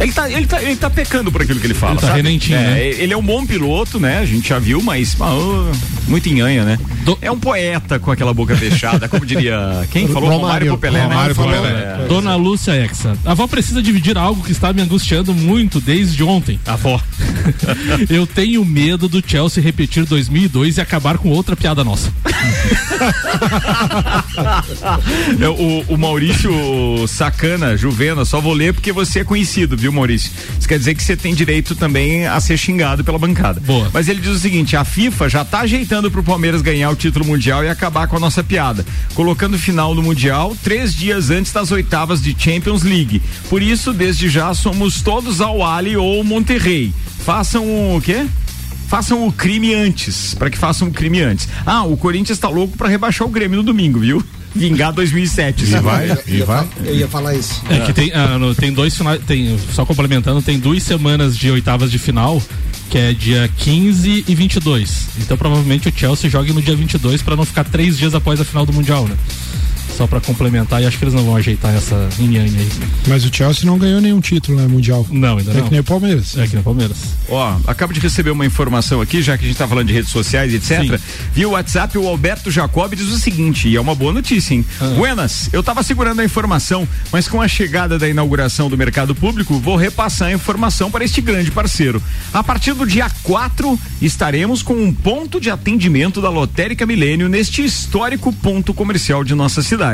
Ele 0.00 0.12
tá, 0.12 0.30
ele, 0.30 0.46
tá, 0.46 0.62
ele 0.62 0.76
tá 0.76 0.90
pecando 0.90 1.30
por 1.32 1.42
aquilo 1.42 1.58
que 1.58 1.66
ele 1.66 1.74
fala. 1.74 1.94
Ele 1.94 2.00
tá 2.00 2.14
renentinho, 2.14 2.58
é, 2.58 2.62
né? 2.62 2.88
Ele 2.88 3.12
é 3.12 3.16
um 3.16 3.22
bom 3.22 3.44
piloto, 3.46 3.98
né? 3.98 4.18
A 4.18 4.24
gente 4.24 4.48
já 4.48 4.58
viu, 4.58 4.80
mas 4.82 5.16
oh, 5.20 5.70
muito 6.08 6.28
enhanha, 6.28 6.64
né? 6.64 6.78
É 7.20 7.30
um 7.30 7.38
poeta 7.38 7.98
com 7.98 8.10
aquela 8.10 8.34
boca 8.34 8.56
fechada, 8.56 9.08
como 9.08 9.24
diria. 9.24 9.86
Quem 9.90 10.06
falou? 10.12 10.30
Romário, 10.30 10.72
Popelé, 10.72 11.02
Romário 11.02 11.34
né? 11.34 11.42
Popelé. 11.42 11.68
É. 11.68 12.06
Dona 12.08 12.36
Lúcia 12.36 12.72
Exa. 12.72 13.16
A 13.24 13.32
avó 13.32 13.46
precisa 13.46 13.82
dividir 13.82 14.16
algo 14.16 14.42
que 14.42 14.52
está 14.52 14.72
me 14.72 14.82
angustiando 14.82 15.34
muito 15.34 15.80
desde 15.80 16.22
ontem. 16.22 16.60
A 16.66 16.74
avó. 16.74 17.00
Eu 18.08 18.26
tenho 18.26 18.64
medo 18.64 19.08
do 19.08 19.22
Chelsea 19.26 19.62
repetir 19.62 20.04
2002 20.04 20.76
e 20.76 20.80
acabar 20.80 21.18
com 21.18 21.30
outra 21.30 21.56
piada 21.56 21.82
nossa. 21.82 22.12
É, 25.40 25.48
o, 25.48 25.84
o 25.88 25.98
Maurício 25.98 26.52
Sacana, 27.06 27.76
Juvena, 27.76 28.24
só 28.24 28.40
vou 28.40 28.52
ler 28.52 28.72
porque 28.72 28.92
você 28.92 29.20
é 29.20 29.24
conhecido, 29.24 29.67
viu, 29.76 29.92
Maurício? 29.92 30.30
Isso 30.58 30.68
quer 30.68 30.78
dizer 30.78 30.94
que 30.94 31.02
você 31.02 31.16
tem 31.16 31.34
direito 31.34 31.74
também 31.74 32.26
a 32.26 32.40
ser 32.40 32.56
xingado 32.56 33.04
pela 33.04 33.18
bancada. 33.18 33.60
Boa. 33.60 33.90
Mas 33.92 34.08
ele 34.08 34.20
diz 34.20 34.30
o 34.30 34.38
seguinte: 34.38 34.76
a 34.76 34.84
FIFA 34.84 35.28
já 35.28 35.44
tá 35.44 35.60
ajeitando 35.60 36.10
pro 36.10 36.22
Palmeiras 36.22 36.62
ganhar 36.62 36.90
o 36.90 36.96
título 36.96 37.24
mundial 37.24 37.64
e 37.64 37.68
acabar 37.68 38.06
com 38.08 38.16
a 38.16 38.20
nossa 38.20 38.42
piada, 38.42 38.84
colocando 39.14 39.58
final 39.58 39.94
do 39.94 40.02
mundial 40.02 40.56
três 40.62 40.94
dias 40.94 41.30
antes 41.30 41.52
das 41.52 41.70
oitavas 41.70 42.20
de 42.20 42.34
Champions 42.38 42.82
League. 42.82 43.22
Por 43.48 43.62
isso, 43.62 43.92
desde 43.92 44.28
já 44.28 44.52
somos 44.54 45.02
todos 45.02 45.40
ao 45.40 45.64
Ali 45.64 45.96
ou 45.96 46.22
Monterrey. 46.24 46.92
Façam 47.24 47.64
o 47.96 48.00
quê? 48.00 48.26
Façam 48.88 49.26
o 49.26 49.32
crime 49.32 49.74
antes, 49.74 50.34
para 50.34 50.48
que 50.48 50.56
façam 50.56 50.88
o 50.88 50.90
crime 50.90 51.20
antes. 51.20 51.46
Ah, 51.66 51.84
o 51.84 51.94
Corinthians 51.96 52.38
tá 52.38 52.48
louco 52.48 52.76
para 52.76 52.88
rebaixar 52.88 53.28
o 53.28 53.30
Grêmio 53.30 53.58
no 53.58 53.62
domingo, 53.62 54.00
viu? 54.00 54.24
Vingar 54.54 54.92
2007. 54.92 55.64
E 55.64 55.66
vai, 55.80 56.06
e 56.26 56.42
vai. 56.42 56.66
Eu 56.84 56.94
ia 56.96 57.08
falar 57.08 57.34
isso. 57.34 57.62
É 57.68 57.80
que 57.80 57.92
tem, 57.92 58.10
ah, 58.14 58.38
no- 58.38 58.54
tem 58.54 58.72
dois 58.72 58.96
finais, 58.96 59.20
tem, 59.26 59.58
só 59.72 59.84
complementando, 59.84 60.40
tem 60.42 60.58
duas 60.58 60.82
semanas 60.82 61.36
de 61.36 61.50
oitavas 61.50 61.90
de 61.90 61.98
final, 61.98 62.42
que 62.90 62.98
é 62.98 63.12
dia 63.12 63.48
15 63.58 64.24
e 64.26 64.34
22. 64.34 65.08
Então 65.18 65.36
provavelmente 65.36 65.88
o 65.88 65.92
Chelsea 65.94 66.28
jogue 66.30 66.52
no 66.52 66.62
dia 66.62 66.74
22 66.74 67.22
para 67.22 67.36
não 67.36 67.44
ficar 67.44 67.64
três 67.64 67.96
dias 67.98 68.14
após 68.14 68.40
a 68.40 68.44
final 68.44 68.64
do 68.64 68.72
Mundial, 68.72 69.06
né? 69.06 69.16
Só 69.98 70.06
para 70.06 70.20
complementar, 70.20 70.80
e 70.80 70.86
acho 70.86 70.96
que 70.96 71.02
eles 71.02 71.12
não 71.14 71.24
vão 71.24 71.34
ajeitar 71.34 71.74
essa 71.74 72.08
nhanha 72.20 72.42
aí. 72.42 72.68
Mas 73.08 73.24
o 73.24 73.34
Chelsea 73.34 73.64
não 73.66 73.76
ganhou 73.76 74.00
nenhum 74.00 74.20
título, 74.20 74.56
né, 74.56 74.64
mundial. 74.68 75.04
Não, 75.10 75.38
ainda 75.38 75.50
É 75.50 75.54
não. 75.54 75.64
que 75.64 75.70
nem 75.72 75.80
o 75.80 75.84
Palmeiras. 75.84 76.38
É 76.38 76.46
que 76.46 76.52
nem 76.52 76.60
o 76.60 76.62
Palmeiras. 76.62 76.96
Ó, 77.28 77.56
acabo 77.66 77.92
de 77.92 77.98
receber 77.98 78.30
uma 78.30 78.46
informação 78.46 79.00
aqui, 79.00 79.20
já 79.20 79.36
que 79.36 79.44
a 79.44 79.48
gente 79.48 79.56
tá 79.56 79.66
falando 79.66 79.88
de 79.88 79.92
redes 79.92 80.12
sociais, 80.12 80.54
etc. 80.54 81.00
Via 81.34 81.48
o 81.48 81.50
WhatsApp, 81.50 81.98
o 81.98 82.06
Alberto 82.06 82.48
Jacob 82.48 82.94
diz 82.94 83.08
o 83.08 83.18
seguinte, 83.18 83.66
e 83.66 83.74
é 83.74 83.80
uma 83.80 83.92
boa 83.92 84.12
notícia, 84.12 84.54
hein? 84.54 84.64
Buenas, 84.96 85.48
eu 85.52 85.64
tava 85.64 85.82
segurando 85.82 86.20
a 86.20 86.24
informação, 86.24 86.86
mas 87.10 87.26
com 87.26 87.42
a 87.42 87.48
chegada 87.48 87.98
da 87.98 88.08
inauguração 88.08 88.70
do 88.70 88.78
mercado 88.78 89.16
público, 89.16 89.58
vou 89.58 89.74
repassar 89.74 90.28
a 90.28 90.32
informação 90.32 90.92
para 90.92 91.04
este 91.04 91.20
grande 91.20 91.50
parceiro. 91.50 92.00
A 92.32 92.44
partir 92.44 92.72
do 92.72 92.86
dia 92.86 93.10
4, 93.24 93.76
estaremos 94.00 94.62
com 94.62 94.74
um 94.74 94.94
ponto 94.94 95.40
de 95.40 95.50
atendimento 95.50 96.22
da 96.22 96.30
Lotérica 96.30 96.86
Milênio 96.86 97.28
neste 97.28 97.64
histórico 97.64 98.32
ponto 98.32 98.72
comercial 98.72 99.24
de 99.24 99.34
nossa 99.34 99.60
cidade. 99.60 99.87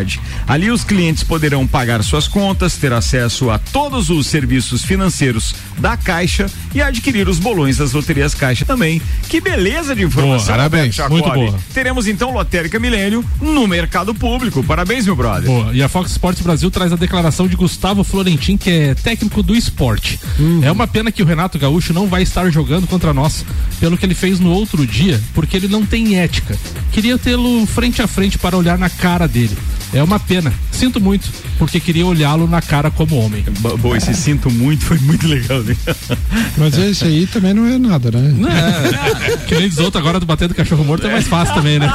Ali 0.46 0.70
os 0.70 0.84
clientes 0.84 1.22
poderão 1.22 1.66
pagar 1.66 2.02
suas 2.02 2.26
contas, 2.26 2.76
ter 2.76 2.92
acesso 2.92 3.50
a 3.50 3.58
todos 3.58 4.10
os 4.10 4.26
serviços 4.26 4.84
financeiros 4.84 5.54
da 5.78 5.96
Caixa 5.96 6.46
e 6.74 6.82
adquirir 6.82 7.28
os 7.28 7.38
bolões 7.38 7.76
das 7.76 7.92
loterias 7.92 8.34
Caixa 8.34 8.64
também. 8.64 9.00
Que 9.28 9.40
beleza 9.40 9.94
de 9.94 10.02
informação. 10.02 10.46
Boa, 10.46 10.56
parabéns, 10.56 10.98
muito 11.08 11.30
boa. 11.30 11.58
Teremos 11.72 12.06
então 12.06 12.32
Lotérica 12.32 12.78
Milênio 12.78 13.24
no 13.40 13.66
mercado 13.66 14.14
público. 14.14 14.62
Parabéns, 14.62 15.06
meu 15.06 15.16
brother. 15.16 15.50
Boa. 15.50 15.74
E 15.74 15.82
a 15.82 15.88
Fox 15.88 16.12
Sports 16.12 16.42
Brasil 16.42 16.70
traz 16.70 16.92
a 16.92 16.96
declaração 16.96 17.46
de 17.46 17.56
Gustavo 17.56 18.02
Florentin, 18.04 18.56
que 18.56 18.70
é 18.70 18.94
técnico 18.94 19.42
do 19.42 19.54
esporte. 19.54 20.18
É 20.62 20.70
uma 20.70 20.86
pena 20.86 21.12
que 21.12 21.22
o 21.22 21.26
Renato 21.26 21.58
Gaúcho 21.58 21.92
não 21.92 22.06
vai 22.06 22.22
estar 22.22 22.48
jogando 22.50 22.86
contra 22.86 23.12
nós, 23.12 23.44
pelo 23.80 23.96
que 23.96 24.06
ele 24.06 24.14
fez 24.14 24.40
no 24.40 24.50
outro 24.50 24.86
dia, 24.86 25.20
porque 25.34 25.56
ele 25.56 25.68
não 25.68 25.84
tem 25.84 26.18
ética. 26.18 26.58
Queria 26.92 27.18
tê-lo 27.18 27.66
frente 27.66 28.02
a 28.02 28.06
frente 28.06 28.38
para 28.38 28.56
olhar 28.56 28.78
na 28.78 28.88
cara 28.88 29.26
dele. 29.26 29.56
É 29.94 30.02
uma 30.02 30.18
pena. 30.18 30.52
Sinto 30.72 31.00
muito, 31.00 31.30
porque 31.56 31.78
queria 31.78 32.04
olhá-lo 32.04 32.48
na 32.48 32.60
cara 32.60 32.90
como 32.90 33.16
homem. 33.16 33.44
Boa, 33.78 33.96
esse 33.96 34.12
sinto 34.12 34.50
muito, 34.50 34.84
foi 34.84 34.98
muito 34.98 35.26
legal, 35.28 35.60
né? 35.60 35.76
Mas 36.58 36.76
esse 36.76 37.04
aí 37.04 37.28
também 37.28 37.54
não 37.54 37.64
é 37.64 37.78
nada, 37.78 38.10
né? 38.10 38.34
É, 38.50 39.36
que 39.46 39.54
nem 39.54 39.68
diz 39.68 39.78
outro 39.78 40.00
agora 40.00 40.18
do 40.18 40.26
batendo 40.26 40.52
cachorro 40.52 40.84
morto 40.84 41.06
é 41.06 41.12
mais 41.12 41.28
fácil 41.28 41.54
também, 41.54 41.78
né? 41.78 41.88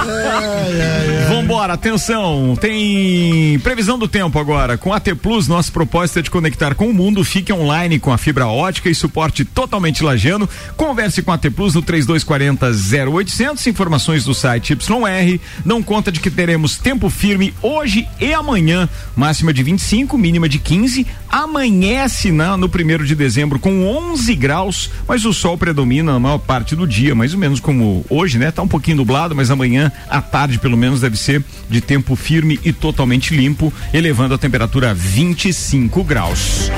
Vambora, 1.28 1.74
atenção, 1.74 2.58
tem 2.60 3.60
previsão 3.60 4.00
do 4.00 4.08
tempo 4.08 4.40
agora. 4.40 4.78
Com 4.78 4.94
a 4.94 4.98
AT 4.98 5.14
Plus, 5.22 5.50
nossa 5.50 5.70
proposta 5.70 6.20
é 6.20 6.22
de 6.22 6.32
conectar 6.32 6.76
com 6.76 6.88
o 6.88 6.94
mundo. 6.94 7.24
Fique 7.26 7.52
online 7.52 8.00
com 8.00 8.14
a 8.14 8.18
fibra 8.18 8.48
ótica 8.48 8.90
e 8.90 8.96
suporte 8.96 9.44
totalmente 9.44 10.04
lajano. 10.04 10.48
Converse 10.78 11.22
com 11.22 11.32
a 11.32 11.36
AT 11.36 11.50
Plus 11.52 11.76
no 11.76 11.82
3240 11.82 12.72
0800. 13.12 13.68
Informações 13.68 14.24
do 14.24 14.34
site 14.34 14.72
YR. 14.72 15.40
Não 15.66 15.84
conta 15.84 16.12
de 16.12 16.22
que 16.22 16.32
teremos 16.32 16.78
tempo 16.78 17.10
firme 17.10 17.54
hoje 17.62 17.89
e 18.20 18.34
amanhã. 18.34 18.88
Máxima 19.16 19.54
de 19.54 19.64
25, 19.64 20.18
mínima 20.18 20.48
de 20.48 20.60
15. 20.60 21.06
Amanhece 21.30 22.32
na, 22.32 22.58
no 22.58 22.70
primeiro 22.70 23.06
de 23.06 23.16
dezembro 23.16 23.60
com 23.60 23.86
11 23.86 24.36
graus, 24.36 24.90
mas 25.08 25.26
o 25.26 25.34
sol 25.34 25.58
predomina 25.58 26.14
na 26.14 26.20
maior 26.20 26.38
parte 26.38 26.76
do 26.76 26.88
dia, 26.88 27.16
mais 27.16 27.34
ou 27.34 27.40
menos 27.40 27.60
como 27.60 28.06
hoje, 28.10 28.38
né? 28.38 28.52
Tá 28.52 28.62
um 28.62 28.68
pouquinho 28.68 28.98
nublado, 28.98 29.36
mas 29.36 29.52
amanhã 29.52 29.92
à 30.10 30.22
tarde 30.22 30.60
pelo 30.60 30.78
menos 30.78 31.02
deve 31.02 31.18
ser 31.18 31.44
de 31.70 31.82
tempo 31.82 32.16
firme 32.16 32.60
e 32.64 32.72
totalmente 32.72 33.36
limpo, 33.36 33.74
elevando 33.94 34.34
a 34.34 34.38
temperatura 34.38 34.92
a 34.92 34.94
25 34.94 36.04
graus. 36.04 36.70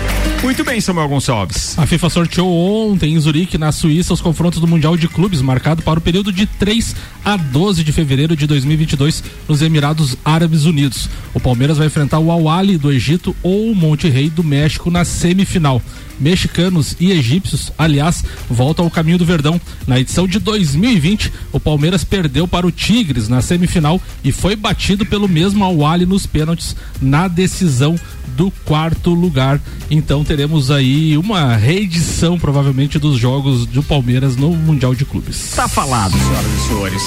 Muito 0.44 0.64
bem, 0.64 0.82
Samuel 0.82 1.08
Gonçalves. 1.08 1.78
A 1.78 1.86
FIFA 1.86 2.10
sorteou 2.10 2.52
ontem 2.52 3.14
em 3.14 3.20
Zurique, 3.20 3.60
na 3.60 3.72
Suíça, 3.72 4.12
os 4.12 4.22
confrontos 4.22 4.60
do 4.60 4.66
Mundial 4.68 4.98
de 4.98 5.08
Clubes, 5.08 5.40
marcado 5.40 5.84
para 5.84 6.00
o 6.00 6.02
período 6.02 6.34
de 6.34 6.48
3 6.48 6.96
a 7.24 7.38
12 7.38 7.84
de 7.84 7.92
fevereiro 7.92 8.36
de 8.36 8.48
2022, 8.48 9.24
nos 9.48 9.62
Emirados 9.62 10.18
Árabes 10.26 10.66
Unidos. 10.66 11.08
O 11.32 11.40
Palmeiras 11.40 11.78
vai 11.78 11.86
enfrentar 11.86 12.18
o 12.18 12.32
Al-Ali 12.32 12.76
do 12.76 12.92
Egito 12.92 13.36
ou 13.44 13.72
o 13.72 13.76
Monte 13.76 14.10
Rei 14.10 14.32
do 14.32 14.44
México 14.44 14.90
na 14.90 15.06
semifinal. 15.06 15.80
Mexicanos 16.22 16.96
e 17.00 17.12
egípcios, 17.12 17.72
aliás, 17.78 18.24
voltam 18.50 18.86
ao 18.86 18.92
caminho 18.92 19.18
do 19.18 19.26
Verdão. 19.26 19.60
Na 19.88 20.00
edição 20.00 20.28
de 20.28 20.40
2020, 20.40 21.34
o 21.52 21.60
Palmeiras 21.60 22.04
perdeu 22.04 22.48
para 22.48 22.68
o 22.68 22.72
Tigres 22.72 23.28
na 23.28 23.42
semifinal 23.42 24.00
e 24.24 24.32
foi 24.32 24.56
batido 24.56 25.06
pelo 25.06 25.28
mesmo 25.28 25.66
Al-Ali 25.66 26.06
nos 26.06 26.28
pênaltis 26.28 26.76
na 27.02 27.28
decisão 27.28 28.00
do 28.38 28.52
quarto 28.64 29.14
lugar. 29.14 29.60
Então 29.90 30.24
teremos 30.24 30.72
aí 30.72 31.18
uma 31.18 31.56
reedição, 31.56 32.40
provavelmente, 32.40 33.00
dos 33.00 33.18
jogos 33.18 33.66
do 33.66 33.84
Palmeiras 33.84 34.36
no 34.36 34.52
Mundial 34.52 34.96
de 34.96 35.06
Clubes. 35.06 35.52
Tá 35.56 35.68
falado, 35.68 36.14
senhoras 36.18 36.52
e 36.54 36.68
senhores. 36.68 37.04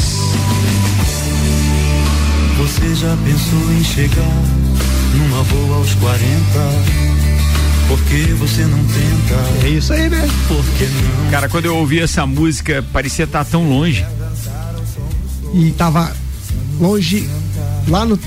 Você 2.59 2.94
já 2.94 3.16
pensou 3.24 3.72
em 3.72 3.85
chegar 3.85 4.42
numa 5.16 5.42
boa 5.44 5.77
aos 5.77 5.94
40? 5.94 7.13
Por 7.88 8.01
que 8.05 8.23
você 8.33 8.62
não 8.62 8.79
tenta? 8.79 9.66
É 9.66 9.68
isso 9.70 9.92
aí, 9.92 10.09
né? 10.09 10.27
Por 10.49 10.64
que 10.79 10.85
não? 10.87 11.31
Cara, 11.31 11.49
quando 11.49 11.66
eu 11.66 11.77
ouvi 11.77 12.01
essa 12.01 12.27
música, 12.27 12.85
parecia 12.92 13.25
estar 13.25 13.44
tão 13.44 13.68
longe. 13.68 14.05
E 15.55 15.70
tava 15.73 16.12
longe 16.81 17.29
lá 17.87 18.05
no 18.05 18.18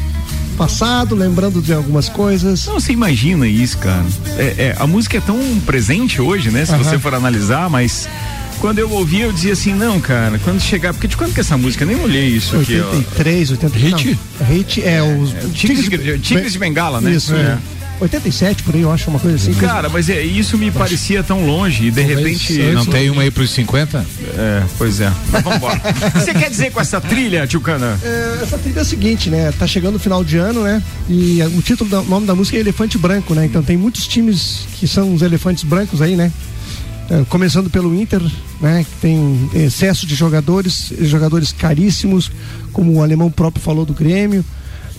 passado, 0.57 1.15
lembrando 1.15 1.61
de 1.61 1.73
algumas 1.73 2.07
coisas. 2.07 2.65
Não, 2.65 2.75
você 2.79 2.93
imagina 2.93 3.47
isso, 3.47 3.77
cara. 3.79 4.05
É, 4.37 4.41
é, 4.41 4.75
a 4.79 4.87
música 4.87 5.17
é 5.17 5.21
tão 5.21 5.37
presente 5.65 6.21
hoje, 6.21 6.49
né? 6.49 6.65
Se 6.65 6.73
Aham. 6.73 6.83
você 6.83 6.97
for 6.99 7.13
analisar, 7.13 7.69
mas 7.69 8.07
quando 8.61 8.79
eu 8.79 8.89
ouvia, 8.91 9.25
eu 9.25 9.33
dizia 9.33 9.53
assim, 9.53 9.73
não, 9.73 9.99
cara, 9.99 10.39
quando 10.39 10.61
chegar. 10.61 10.93
Porque 10.93 11.07
de 11.07 11.17
quando 11.17 11.33
que 11.33 11.39
é 11.39 11.41
essa 11.41 11.57
música? 11.57 11.83
Eu 11.83 11.87
nem 11.89 11.99
olhei 11.99 12.27
isso 12.27 12.55
aqui, 12.57 12.79
ó. 12.79 12.85
83, 12.91 13.51
80 13.51 13.77
Hit? 13.77 14.17
Não, 14.39 14.47
hit 14.47 14.83
é 14.83 15.01
os 15.03 15.31
Tigres 15.53 15.89
de- 15.89 16.19
Tigres 16.19 16.53
de 16.53 16.59
Bengala, 16.59 17.01
né? 17.01 17.11
Isso, 17.11 17.35
É. 17.35 17.57
87 17.99 18.63
por 18.63 18.75
aí, 18.75 18.81
eu 18.81 18.91
acho 18.91 19.09
uma 19.09 19.19
coisa 19.19 19.35
assim. 19.37 19.53
Cara, 19.53 19.89
mas 19.89 20.09
é, 20.09 20.21
isso 20.21 20.57
me 20.57 20.69
parecia 20.71 21.23
tão 21.23 21.45
longe 21.45 21.87
e 21.87 21.91
de 21.91 22.01
repente. 22.01 22.57
Não 22.73 22.85
tem 22.85 23.09
uma 23.09 23.23
aí 23.23 23.31
pros 23.31 23.49
50? 23.51 24.05
É, 24.37 24.63
pois 24.77 25.01
é. 25.01 25.11
Mas 25.31 25.43
vambora. 25.43 25.81
O 26.07 26.11
que 26.11 26.19
você 26.19 26.33
quer 26.33 26.49
dizer 26.49 26.71
com 26.71 26.79
essa 26.79 27.01
trilha, 27.01 27.47
tio 27.47 27.59
Cana? 27.59 27.99
É, 28.03 28.39
essa 28.43 28.57
trilha 28.57 28.79
é 28.79 28.81
a 28.81 28.85
seguinte, 28.85 29.29
né? 29.29 29.51
Tá 29.51 29.65
chegando 29.65 29.95
o 29.95 29.99
final 29.99 30.23
de 30.23 30.37
ano, 30.37 30.63
né? 30.63 30.81
E 31.09 31.41
o 31.55 31.61
título, 31.61 32.01
o 32.01 32.03
nome 32.03 32.27
da 32.27 32.35
música 32.35 32.57
é 32.57 32.59
Elefante 32.59 32.97
Branco, 32.97 33.33
né? 33.33 33.45
Então 33.45 33.63
tem 33.63 33.75
muitos 33.75 34.07
times 34.07 34.67
que 34.79 34.87
são 34.87 35.13
os 35.13 35.21
elefantes 35.21 35.63
brancos 35.63 36.01
aí, 36.01 36.15
né? 36.15 36.31
É, 37.09 37.23
começando 37.29 37.69
pelo 37.69 37.95
Inter, 37.95 38.21
né? 38.61 38.83
Que 38.83 39.01
tem 39.01 39.49
excesso 39.53 40.05
de 40.05 40.13
jogadores, 40.13 40.93
jogadores 41.01 41.51
caríssimos, 41.51 42.31
como 42.71 42.93
o 42.93 43.01
alemão 43.01 43.31
próprio 43.31 43.63
falou 43.63 43.85
do 43.85 43.93
Grêmio. 43.93 44.43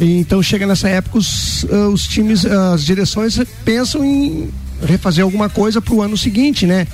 Então 0.01 0.43
chega 0.43 0.67
nessa 0.67 0.89
época 0.89 1.19
os, 1.19 1.67
ah, 1.71 1.89
os 1.89 2.07
times, 2.07 2.47
ah, 2.47 2.75
as 2.75 2.85
direções 2.85 3.39
pensam 3.65 4.05
em 4.05 4.51
refazer 4.83 5.25
alguma 5.25 5.49
coisa 5.49 5.81
para 5.81 5.95
o 5.95 6.03
ano 6.03 6.17
seguinte, 6.17 6.67
né? 6.67 6.87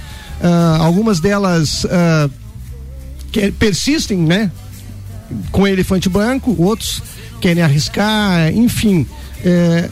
Ah, 0.42 0.78
algumas 0.80 1.20
delas 1.20 1.86
ah, 1.90 2.30
que 3.30 3.52
persistem, 3.52 4.18
né? 4.18 4.50
com 5.50 5.66
elefante 5.66 6.08
branco, 6.08 6.54
outros 6.58 7.02
querem 7.40 7.62
arriscar, 7.62 8.52
enfim. 8.52 9.06
é, 9.44 9.88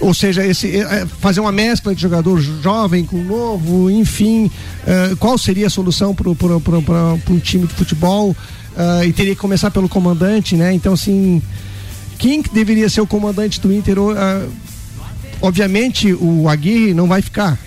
ou 0.00 0.12
seja, 0.12 0.44
esse, 0.44 0.80
é, 0.80 1.06
fazer 1.20 1.40
uma 1.40 1.52
mescla 1.52 1.94
de 1.94 2.00
jogador 2.00 2.40
jovem 2.40 3.04
com 3.04 3.22
novo, 3.22 3.90
enfim. 3.90 4.50
é, 4.86 5.14
qual 5.16 5.38
seria 5.38 5.68
a 5.68 5.70
solução 5.70 6.14
para 6.14 6.28
um 6.28 7.38
time 7.38 7.66
de 7.66 7.74
futebol? 7.74 8.36
E 9.06 9.12
teria 9.12 9.34
que 9.34 9.40
começar 9.40 9.70
pelo 9.70 9.86
comandante, 9.86 10.56
né? 10.56 10.72
Então, 10.72 10.94
assim, 10.94 11.42
quem 12.22 12.40
que 12.42 12.48
deveria 12.54 12.88
ser 12.88 13.00
o 13.00 13.06
comandante 13.06 13.60
do 13.60 13.72
Inter? 13.72 13.96
é, 14.16 14.46
obviamente, 15.40 16.12
o 16.14 16.48
Aguirre 16.48 16.94
não 16.94 17.08
vai 17.08 17.20
ficar. 17.20 17.58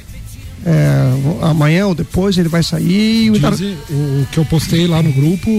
É, 0.68 1.12
amanhã 1.44 1.86
ou 1.86 1.94
depois 1.94 2.38
ele 2.40 2.50
vai 2.50 2.64
sair. 2.64 3.26
e 3.26 3.30
o 3.30 3.36
Inter- 3.36 3.52
Dizem, 3.52 3.78
o, 3.90 3.94
o 4.22 4.28
que 4.32 4.38
eu 4.40 4.46
postei 4.46 4.88
lá 4.88 5.04
no 5.04 5.12
grupo, 5.12 5.50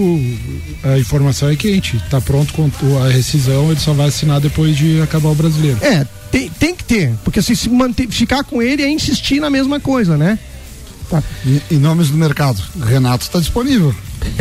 a 0.83 0.97
informação 0.97 1.47
é 1.49 1.55
quente. 1.55 1.97
Tá 2.09 2.19
pronto 2.19 2.51
com 2.53 2.69
a 3.01 3.07
rescisão, 3.07 3.71
ele 3.71 3.79
só 3.79 3.93
vai 3.93 4.07
assinar 4.07 4.41
depois 4.41 4.75
de 4.75 4.99
acabar 4.99 5.29
o 5.29 5.35
brasileiro. 5.35 5.77
É, 5.81 6.05
tem, 6.31 6.49
tem 6.49 6.75
que 6.75 6.83
ter, 6.83 7.13
porque 7.23 7.41
se, 7.41 7.55
se 7.55 7.69
manter, 7.69 8.09
ficar 8.09 8.43
com 8.43 8.61
ele 8.61 8.81
é 8.83 8.89
insistir 8.89 9.39
na 9.39 9.49
mesma 9.49 9.79
coisa, 9.79 10.17
né? 10.17 10.37
Tá. 11.09 11.23
Em, 11.45 11.61
em 11.75 11.79
nomes 11.79 12.09
do 12.09 12.17
mercado, 12.17 12.61
Renato 12.85 13.23
está 13.23 13.39
disponível. 13.39 13.95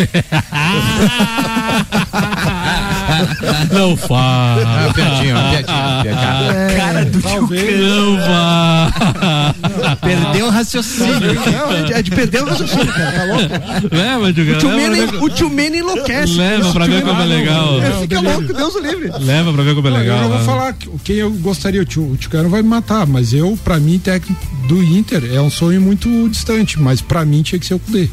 Não 3.73 3.97
faz. 3.97 4.63
Ah, 4.67 4.91
piadinha, 4.95 5.35
piadinha, 5.35 6.01
piadinha. 6.03 6.53
É, 6.53 6.77
Cara 6.77 7.05
do 7.05 7.21
tio 7.23 7.41
Não 7.41 8.17
vá. 8.27 9.55
Perdeu 10.03 10.47
o 10.47 10.51
raciocínio. 10.51 11.35
Não, 11.51 11.73
é 11.73 11.83
de, 11.83 11.93
é 11.95 12.03
de 12.03 12.11
perder 12.11 12.43
o 12.43 12.47
raciocínio, 12.47 12.87
cara, 12.93 13.13
tá 13.13 13.25
louco? 13.25 13.95
Leva, 13.95 14.27
O 14.29 14.33
tio, 14.59 14.71
Mene, 14.71 15.01
o 15.21 15.29
tio 15.31 15.51
Mene 15.51 15.79
enlouquece. 15.79 16.35
Leva 16.35 16.73
pra 16.73 16.87
ver 16.87 17.03
como 17.03 17.21
é 17.23 17.25
legal. 17.25 17.83
Ele 17.83 17.95
fica 18.03 18.21
louco, 18.21 18.53
Deus 18.53 18.75
o 18.75 18.81
livre. 18.81 19.13
Leva 19.21 19.53
pra 19.53 19.63
ver 19.63 19.75
como 19.75 19.89
é 19.89 19.91
Não, 19.91 19.99
legal. 19.99 20.17
eu 20.17 20.23
não 20.23 20.29
vou 20.31 20.39
né? 20.39 20.45
falar 20.45 20.73
que- 20.73 20.91
quem 21.05 21.17
eu 21.17 21.31
gostaria, 21.31 21.81
o 21.81 21.85
Tio, 21.85 22.11
o 22.13 22.17
Ticano 22.17 22.49
vai 22.49 22.63
me 22.63 22.69
matar, 22.69 23.07
mas 23.07 23.33
eu, 23.33 23.59
pra 23.65 23.79
mim, 23.79 23.99
técnico 23.99 24.41
do 24.69 24.83
Inter 24.83 25.23
é 25.33 25.41
um 25.41 25.51
sonho 25.51 25.81
muito 25.81 26.29
distante, 26.29 26.79
mas 26.81 27.01
pra 27.01 27.25
mim 27.25 27.43
tinha 27.43 27.59
que 27.59 27.67
ser 27.67 27.75
o 27.75 27.79
Cudê. 27.79 28.09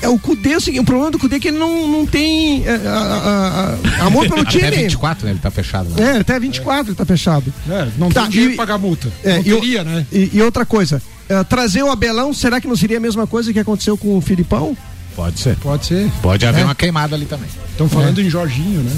É, 0.00 0.08
o 0.08 0.18
Cudê, 0.18 0.52
é 0.52 0.56
o 0.56 0.60
seguinte, 0.60 0.80
o 0.80 0.84
problema 0.84 1.10
do 1.10 1.18
Cudê 1.18 1.36
é 1.36 1.40
que 1.40 1.48
ele 1.48 1.58
não, 1.58 1.88
não 1.88 2.06
tem 2.06 2.64
é, 2.66 2.74
a- 2.86 2.90
a- 2.90 4.02
a- 4.02 4.06
amor 4.06 4.28
pelo 4.28 4.44
time. 4.44 4.64
Até 4.64 4.76
24, 4.82 5.24
né? 5.26 5.32
Ele 5.32 5.40
tá 5.40 5.50
fechado. 5.50 5.88
Né? 5.90 6.16
É, 6.16 6.20
até 6.20 6.38
24 6.38 6.88
ele 6.90 6.94
tá 6.96 7.04
fechado. 7.04 7.52
É, 7.68 7.88
não 7.98 8.08
Tá, 8.08 8.22
tem 8.22 8.30
dinheiro 8.30 8.52
e- 8.52 8.56
pra 8.56 8.66
pagar 8.66 8.78
multa. 8.78 9.08
É, 9.24 9.38
não 9.38 9.42
e 9.44 9.52
o- 9.54 9.60
teria, 9.60 9.82
né? 9.84 10.06
E, 10.12 10.30
e 10.34 10.42
outra 10.42 10.64
coisa, 10.64 11.02
é, 11.28 11.42
trazer 11.44 11.82
o 11.82 11.90
Abelão, 11.90 12.32
será 12.32 12.60
que 12.60 12.68
não 12.68 12.76
seria 12.76 12.98
a 12.98 13.00
mesma 13.00 13.26
coisa 13.26 13.52
que 13.52 13.58
aconteceu 13.58 13.98
com 13.98 14.16
o 14.16 14.20
Filipão? 14.20 14.76
Pode 15.16 15.40
ser. 15.40 15.56
Pode 15.56 15.84
ser. 15.86 16.08
Pode 16.22 16.46
haver 16.46 16.60
É. 16.60 16.64
uma 16.64 16.76
queimada 16.76 17.16
ali 17.16 17.26
também. 17.26 17.48
Estão 17.72 17.88
falando 17.88 18.20
em 18.20 18.30
Jorginho, 18.30 18.80
né? 18.82 18.96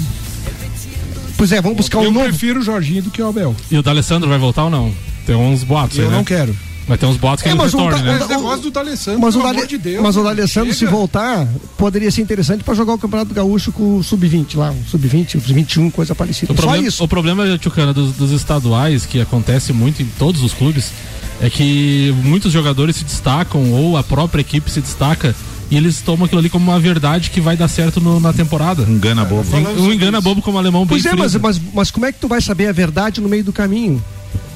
Pois 1.35 1.51
é, 1.51 1.59
vamos 1.59 1.77
buscar 1.77 1.97
um 1.97 2.03
eu 2.03 2.11
novo. 2.11 2.25
prefiro 2.27 2.59
o 2.59 2.63
Jorginho 2.63 3.01
do 3.01 3.09
que 3.09 3.19
o 3.21 3.27
Abel. 3.27 3.55
E 3.71 3.77
o 3.77 3.81
D'Alessandro 3.81 4.29
vai 4.29 4.37
voltar 4.37 4.65
ou 4.65 4.69
não? 4.69 4.93
Tem 5.25 5.35
uns 5.35 5.63
boatos 5.63 5.97
aí, 5.97 6.05
Eu 6.05 6.11
né? 6.11 6.17
não 6.17 6.23
quero. 6.23 6.55
Vai 6.87 6.97
ter 6.97 7.05
uns 7.05 7.15
boatos 7.17 7.43
que 7.43 7.47
É, 7.49 7.51
ele 7.51 7.59
mas 7.59 7.73
o 7.73 7.77
retorne, 7.77 7.99
Da- 7.99 8.03
né? 8.03 8.11
o- 8.19 8.21
Esse 8.23 8.27
negócio 8.29 8.61
do 8.63 8.71
D'Alessandro, 8.71 9.21
Mas 9.21 9.35
o, 9.35 9.37
pelo 9.37 9.43
Dale- 9.45 9.57
amor 9.59 9.67
de 9.67 9.77
Deus. 9.77 10.03
mas 10.03 10.17
o 10.17 10.23
D'Alessandro, 10.23 10.73
se 10.73 10.85
voltar, 10.85 11.47
poderia 11.77 12.11
ser 12.11 12.21
interessante 12.21 12.63
pra 12.63 12.73
jogar 12.73 12.93
o 12.93 12.97
Campeonato 12.97 13.33
Gaúcho 13.33 13.71
com 13.71 13.97
o 13.97 14.03
Sub-20 14.03 14.55
lá, 14.57 14.71
o 14.71 14.89
Sub-20, 14.89 15.35
o 15.37 15.41
Sub-21, 15.41 15.91
coisa 15.91 16.13
parecida. 16.15 16.51
O 16.51 16.55
Só 16.55 16.61
problema, 16.63 16.87
isso. 16.87 17.03
o 17.03 17.07
problema 17.07 17.57
Tchucana, 17.57 17.93
dos, 17.93 18.13
dos 18.13 18.31
estaduais, 18.31 19.05
que 19.05 19.21
acontece 19.21 19.71
muito 19.71 20.01
em 20.01 20.05
todos 20.17 20.41
os 20.43 20.53
clubes, 20.53 20.91
é 21.39 21.49
que 21.49 22.13
muitos 22.23 22.51
jogadores 22.51 22.95
se 22.97 23.03
destacam, 23.05 23.71
ou 23.71 23.95
a 23.95 24.03
própria 24.03 24.41
equipe 24.41 24.69
se 24.69 24.81
destaca, 24.81 25.33
e 25.69 25.77
eles 25.77 26.01
tomam 26.01 26.25
aquilo 26.25 26.39
ali 26.39 26.49
como 26.49 26.69
uma 26.69 26.79
verdade 26.79 27.29
que 27.29 27.39
vai 27.39 27.55
dar 27.55 27.67
certo 27.69 28.01
no- 28.01 28.19
na 28.19 28.33
temporada. 28.33 28.83
Engana 28.83 29.23
bobo. 29.23 29.45
Um 29.79 29.93
engana 29.93 30.19
bobo 30.19 30.41
como 30.41 30.57
o 30.57 30.59
alemão 30.59 30.81
bem 30.85 30.99
Pois 31.01 31.05
é, 31.05 31.15
mas, 31.15 31.33
mas, 31.35 31.61
mas 31.73 31.89
como 31.91 32.05
é 32.05 32.11
que 32.11 32.19
tu 32.19 32.27
vai 32.27 32.41
saber 32.41 32.67
a 32.67 32.71
verdade 32.73 33.21
no 33.21 33.29
meio 33.29 33.43
do 33.43 33.53
caminho? 33.53 34.03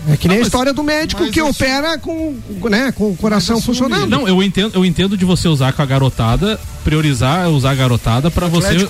É 0.07 0.17
que 0.17 0.27
nem 0.27 0.37
a 0.37 0.41
história 0.41 0.71
do 0.73 0.83
médico 0.83 1.29
que 1.31 1.41
opera 1.41 1.97
com, 1.97 2.35
né, 2.69 2.91
com 2.91 3.11
o 3.11 3.15
coração 3.15 3.59
funcionando. 3.61 4.07
Não, 4.09 4.27
eu 4.27 4.41
entendo, 4.43 4.71
eu 4.75 4.85
entendo 4.85 5.17
de 5.17 5.25
você 5.25 5.47
usar 5.47 5.73
com 5.73 5.81
a 5.81 5.85
garotada, 5.85 6.59
priorizar 6.83 7.49
usar 7.49 7.71
a 7.71 7.75
garotada 7.75 8.29
para 8.29 8.47
você 8.47 8.85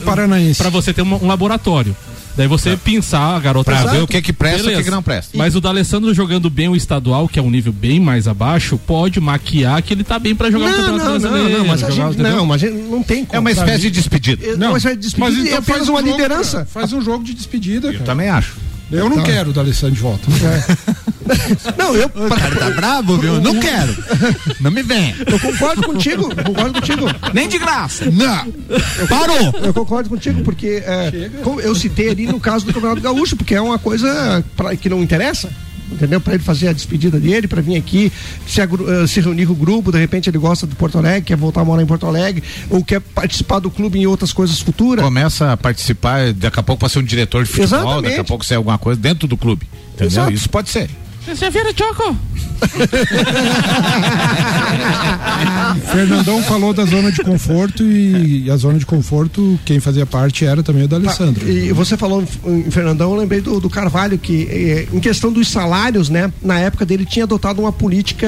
para 0.58 0.70
você 0.70 0.94
ter 0.94 1.02
uma- 1.02 1.18
um 1.18 1.28
laboratório. 1.28 1.96
Daí 2.38 2.48
você 2.50 2.76
pensar 2.76 3.34
a 3.38 3.40
garotada. 3.40 3.84
Pra 3.84 3.92
ver 3.94 4.02
o 4.04 4.08
que 4.08 4.22
que 4.22 4.34
presta 4.34 4.70
e 4.70 4.74
o 4.74 4.78
que 4.78 4.84
que 4.84 4.92
não 4.92 5.02
presta. 5.02 5.38
Mas 5.38 5.56
o 5.56 5.62
D'Alessandro 5.62 6.14
jogando 6.14 6.50
bem 6.50 6.68
o 6.68 6.76
estadual, 6.76 7.30
que 7.30 7.40
é 7.40 7.42
um 7.42 7.50
nível 7.50 7.72
bem 7.72 7.98
mais 7.98 8.28
abaixo, 8.28 8.78
pode 8.78 9.22
maquiar 9.22 9.82
que 9.82 9.94
ele 9.94 10.04
tá 10.04 10.20
bem 10.20 10.36
pra 10.36 10.52
jogar 10.52 10.66
o 10.66 10.68
Não, 10.68 10.76
Campeonato 10.76 11.06
não, 11.06 11.14
não, 11.14 11.20
Brasileiro. 11.30 11.58
não, 11.60 11.66
mas 11.66 11.82
a 11.86 11.90
gente, 11.90 12.18
não, 12.18 12.46
mas 12.46 12.62
não 12.62 13.02
tem 13.04 13.24
como. 13.24 13.38
É 13.38 13.40
uma 13.40 13.52
espécie 13.52 13.84
de 13.84 13.92
despedida. 13.92 14.46
É, 14.48 14.58
Não, 14.58 14.74
mas 14.74 14.84
é 14.84 14.94
despedida 14.98 15.30
Mas 15.32 15.38
é 15.46 15.48
então 15.48 15.60
apenas 15.60 15.78
faz 15.78 15.88
um 15.88 15.94
uma 15.94 16.02
jogo, 16.02 16.12
liderança. 16.12 16.52
cara. 16.58 16.66
Faz 16.66 16.92
um 16.92 17.02
jogo 17.02 17.24
de 17.24 17.34
despedida, 17.34 17.88
Eu 17.88 17.94
cara. 17.94 18.04
também 18.06 18.28
acho. 18.28 18.56
Eu 18.92 19.10
não 19.10 19.18
Tá. 19.18 19.24
quero 19.24 19.52
o 19.52 19.54
D'Alessandro 19.54 19.96
de 19.96 20.02
volta. 20.02 20.28
Não, 21.78 21.96
eu. 21.96 22.06
O 22.08 22.30
cara 22.36 22.56
tá 22.56 22.70
bravo, 22.72 23.18
viu? 23.18 23.42
Não 23.42 23.60
quero. 23.60 23.96
Não 24.60 24.72
me 24.72 24.84
vem. 24.84 25.16
Eu 25.26 25.40
concordo 25.40 25.84
contigo, 25.84 26.30
eu 26.36 26.44
concordo 26.44 26.74
contigo. 26.74 27.06
Nem 27.34 27.48
de 27.48 27.58
graça. 27.58 28.06
Não. 28.12 28.48
Parou. 29.08 29.54
Eu 29.64 29.74
concordo 29.74 30.10
contigo, 30.10 30.42
porque 30.44 30.84
é, 30.86 31.30
como 31.44 31.60
eu 31.60 31.74
citei 31.76 32.10
ali 32.10 32.26
no 32.28 32.40
caso 32.40 32.66
do 32.66 32.74
Campeonato 32.74 33.02
Gaúcho, 33.02 33.36
porque 33.36 33.56
é 33.56 33.62
uma 33.62 33.80
coisa 33.80 34.44
pra, 34.56 34.76
que 34.76 34.90
não 34.90 35.02
interessa. 35.02 35.50
Entendeu? 35.92 36.20
Para 36.20 36.34
ele 36.34 36.42
fazer 36.44 36.68
a 36.68 36.74
despedida 36.74 37.20
dele, 37.20 37.48
para 37.48 37.62
vir 37.62 37.76
aqui, 37.78 38.12
se, 38.48 38.60
agru- 38.60 38.92
eh, 38.92 39.06
se 39.06 39.22
reunir 39.22 39.46
com 39.46 39.54
o 39.54 39.56
grupo, 39.56 39.92
de 39.92 40.00
repente 40.00 40.28
ele 40.28 40.40
gosta 40.40 40.66
do 40.66 40.76
Porto 40.76 40.98
Alegre, 40.98 41.22
quer 41.22 41.38
voltar 41.38 41.62
a 41.62 41.64
morar 41.64 41.84
em 41.84 41.86
Porto 41.86 42.08
Alegre, 42.08 42.44
ou 42.72 42.84
quer 42.84 43.00
participar 43.00 43.60
do 43.60 43.70
clube 43.70 44.00
em 44.00 44.08
outras 44.08 44.34
coisas 44.34 44.60
futuras. 44.60 45.06
Começa 45.06 45.52
a 45.52 45.56
participar, 45.56 46.34
daqui 46.34 46.60
a 46.60 46.64
pouco 46.64 46.82
vai 46.82 46.90
ser 46.90 46.98
um 46.98 47.04
diretor 47.04 47.44
de 47.44 47.50
futebol, 47.52 47.78
Exatamente. 47.80 48.04
daqui 48.10 48.20
a 48.20 48.24
pouco 48.24 48.44
sai 48.44 48.58
alguma 48.58 48.80
coisa 48.80 49.00
dentro 49.00 49.28
do 49.28 49.38
clube. 49.38 49.68
Entendeu? 49.94 50.08
Exato. 50.08 50.32
Isso 50.34 50.50
pode 50.50 50.72
ser. 50.72 50.90
Você 51.28 51.50
vira 51.50 51.74
Choco? 51.76 52.16
Fernandão 55.92 56.42
falou 56.44 56.74
da 56.74 56.86
zona 56.86 57.12
de 57.12 57.22
conforto 57.22 57.84
e 57.84 58.50
a 58.50 58.56
zona 58.56 58.80
de 58.80 58.86
conforto, 58.86 59.60
quem 59.66 59.80
fazia 59.80 60.06
parte 60.06 60.46
era 60.46 60.64
também 60.64 60.84
o 60.84 60.88
D'Alessandro. 60.88 61.50
E 61.50 61.72
você 61.74 61.98
falou 61.98 62.24
em 62.46 62.66
em 62.66 62.72
Fernandão, 62.72 63.12
eu 63.12 63.20
lembrei 63.20 63.42
do, 63.42 63.60
do 63.60 63.70
Carvalho, 63.70 64.18
que 64.18 64.48
eh, 64.50 64.88
em 64.92 65.00
questão 65.00 65.32
dos 65.32 65.50
salários, 65.50 66.10
né? 66.10 66.32
Na 66.42 66.60
época 66.60 66.86
dele 66.86 67.06
tinha 67.06 67.26
adotado 67.26 67.62
uma 67.62 67.72
política 67.72 68.28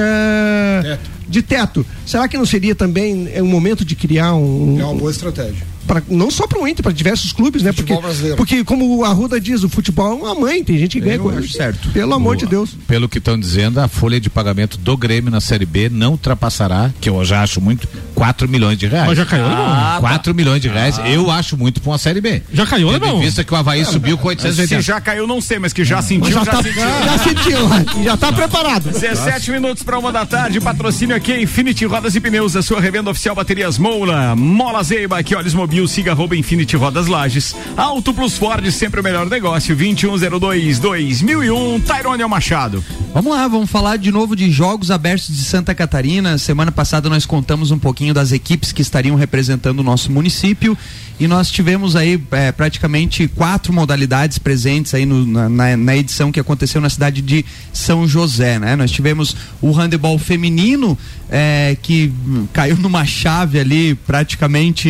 de 1.28 1.42
teto. 1.42 1.84
Será 2.06 2.26
que 2.28 2.38
não 2.38 2.46
seria 2.46 2.74
também 2.74 3.28
eh, 3.32 3.42
um 3.42 3.46
momento 3.48 3.84
de 3.84 3.94
criar 3.94 4.34
um. 4.34 4.78
É 4.80 4.84
uma 4.84 4.94
boa 4.94 5.10
estratégia. 5.10 5.66
pra- 5.86 6.02
não 6.08 6.30
só 6.30 6.46
para 6.46 6.60
o 6.60 6.68
Inter, 6.68 6.82
para 6.82 6.92
diversos 6.92 7.32
clubes, 7.32 7.62
né? 7.62 7.72
Porque, 7.72 7.94
brasileiro. 7.96 8.36
porque, 8.36 8.62
como 8.64 8.96
o 8.98 9.04
Arruda 9.04 9.40
diz, 9.40 9.62
o 9.62 9.68
futebol 9.70 10.12
é 10.12 10.14
uma 10.14 10.34
mãe, 10.34 10.62
tem 10.62 10.76
gente 10.78 11.00
que 11.00 11.04
ganha 11.06 11.18
acho 11.38 11.48
certo. 11.52 11.88
Pelo 11.90 12.12
amor 12.12 12.36
de 12.36 12.44
Deus. 12.46 12.70
Pelo 12.86 13.08
que 13.08 13.16
estão 13.18 13.38
dizendo, 13.40 13.80
a 13.80 13.88
folha 13.88 14.20
de 14.20 14.28
pagamento 14.28 14.76
do 14.76 14.96
Grêmio 14.98 15.30
na 15.30 15.40
Série 15.40 15.64
B 15.64 15.88
não 15.88 16.12
ultrapassará, 16.12 16.90
que 17.00 17.08
eu 17.08 17.24
já 17.24 17.42
acho 17.42 17.58
muito, 17.60 17.88
4 18.14 18.46
milhões 18.48 18.76
de 18.78 18.86
reais. 18.86 19.06
Mas 19.08 19.16
já 19.16 19.24
caiu, 19.24 19.46
Ah, 19.46 19.92
não? 19.94 20.00
4 20.02 20.34
milhões 20.34 20.60
de 20.60 20.68
reais, 20.68 20.98
Ah. 20.98 21.08
eu 21.08 21.30
acho 21.30 21.56
muito 21.56 21.80
pra 21.80 21.90
uma 21.92 21.98
Série 21.98 22.20
B. 22.20 22.42
Já 22.52 22.66
caiu, 22.66 22.90
Tendo 22.92 23.06
não? 23.06 23.18
em 23.18 23.20
vista 23.22 23.42
que 23.42 23.52
o 23.52 23.56
Havaí 23.56 23.82
subiu 23.86 24.18
com 24.18 24.24
Se 24.24 24.28
880. 24.28 24.82
já 24.82 25.00
caiu, 25.00 25.26
não 25.26 25.40
sei, 25.40 25.58
mas 25.58 25.72
que 25.72 25.84
já 25.86 26.02
sentiu, 26.02 26.30
já, 26.32 26.44
tá, 26.44 26.62
sentiu. 26.62 26.74
já 26.82 27.18
sentiu, 27.18 27.58
já 28.04 28.16
tá 28.16 28.30
preparado. 28.30 28.90
17 28.90 29.50
minutos 29.52 29.82
para 29.82 29.98
uma 29.98 30.12
da 30.12 30.26
tarde, 30.26 30.60
patrocínio 30.60 31.16
aqui 31.18 31.34
Infinity 31.34 31.84
Rodas 31.84 32.14
e 32.14 32.20
Pneus, 32.20 32.54
a 32.54 32.62
sua 32.62 32.80
revenda 32.80 33.10
oficial 33.10 33.34
Baterias 33.34 33.76
Moura, 33.76 34.36
Mola 34.36 34.84
Zeiba, 34.84 35.20
que 35.20 35.34
olhos 35.34 35.52
mobil, 35.52 35.86
siga 35.88 36.12
arroba 36.12 36.36
Infinity 36.36 36.76
Rodas 36.76 37.08
Lages, 37.08 37.56
Auto 37.76 38.14
Plus 38.14 38.38
Ford, 38.38 38.64
sempre 38.70 39.00
o 39.00 39.02
melhor 39.02 39.28
negócio, 39.28 39.74
2102 39.74 40.78
2001, 40.78 41.80
Tyrone 41.80 42.24
Machado. 42.26 42.84
Vamos 43.12 43.32
lá, 43.32 43.48
vamos 43.48 43.68
falar 43.68 43.96
de 43.96 44.12
novo 44.12 44.36
de 44.36 44.48
Jogos 44.48 44.92
Abertos 44.92 45.28
de 45.28 45.42
Santa 45.42 45.74
Catarina. 45.74 46.38
Semana 46.38 46.70
passada 46.70 47.08
nós 47.08 47.26
contamos 47.26 47.72
um 47.72 47.78
pouquinho 47.78 48.14
das 48.14 48.30
equipes 48.30 48.70
que 48.70 48.80
estariam 48.80 49.16
representando 49.16 49.80
o 49.80 49.82
nosso 49.82 50.12
município 50.12 50.78
e 51.20 51.26
nós 51.26 51.50
tivemos 51.50 51.96
aí 51.96 52.22
é, 52.30 52.52
praticamente 52.52 53.26
quatro 53.28 53.72
modalidades 53.72 54.38
presentes 54.38 54.94
aí 54.94 55.04
no- 55.04 55.26
na, 55.26 55.76
na- 55.76 55.96
edição 55.96 56.30
que 56.30 56.38
aconteceu 56.38 56.80
na 56.80 56.88
cidade 56.88 57.20
de 57.20 57.44
São 57.72 58.06
José, 58.06 58.58
né? 58.58 58.76
Nós 58.76 58.90
tivemos 58.90 59.34
o 59.60 59.72
handebol 59.72 60.16
feminino 60.18 60.96
é, 61.28 61.76
que 61.82 62.12
caiu 62.52 62.76
numa 62.76 63.04
chave 63.04 63.58
ali 63.58 63.94
praticamente 63.94 64.88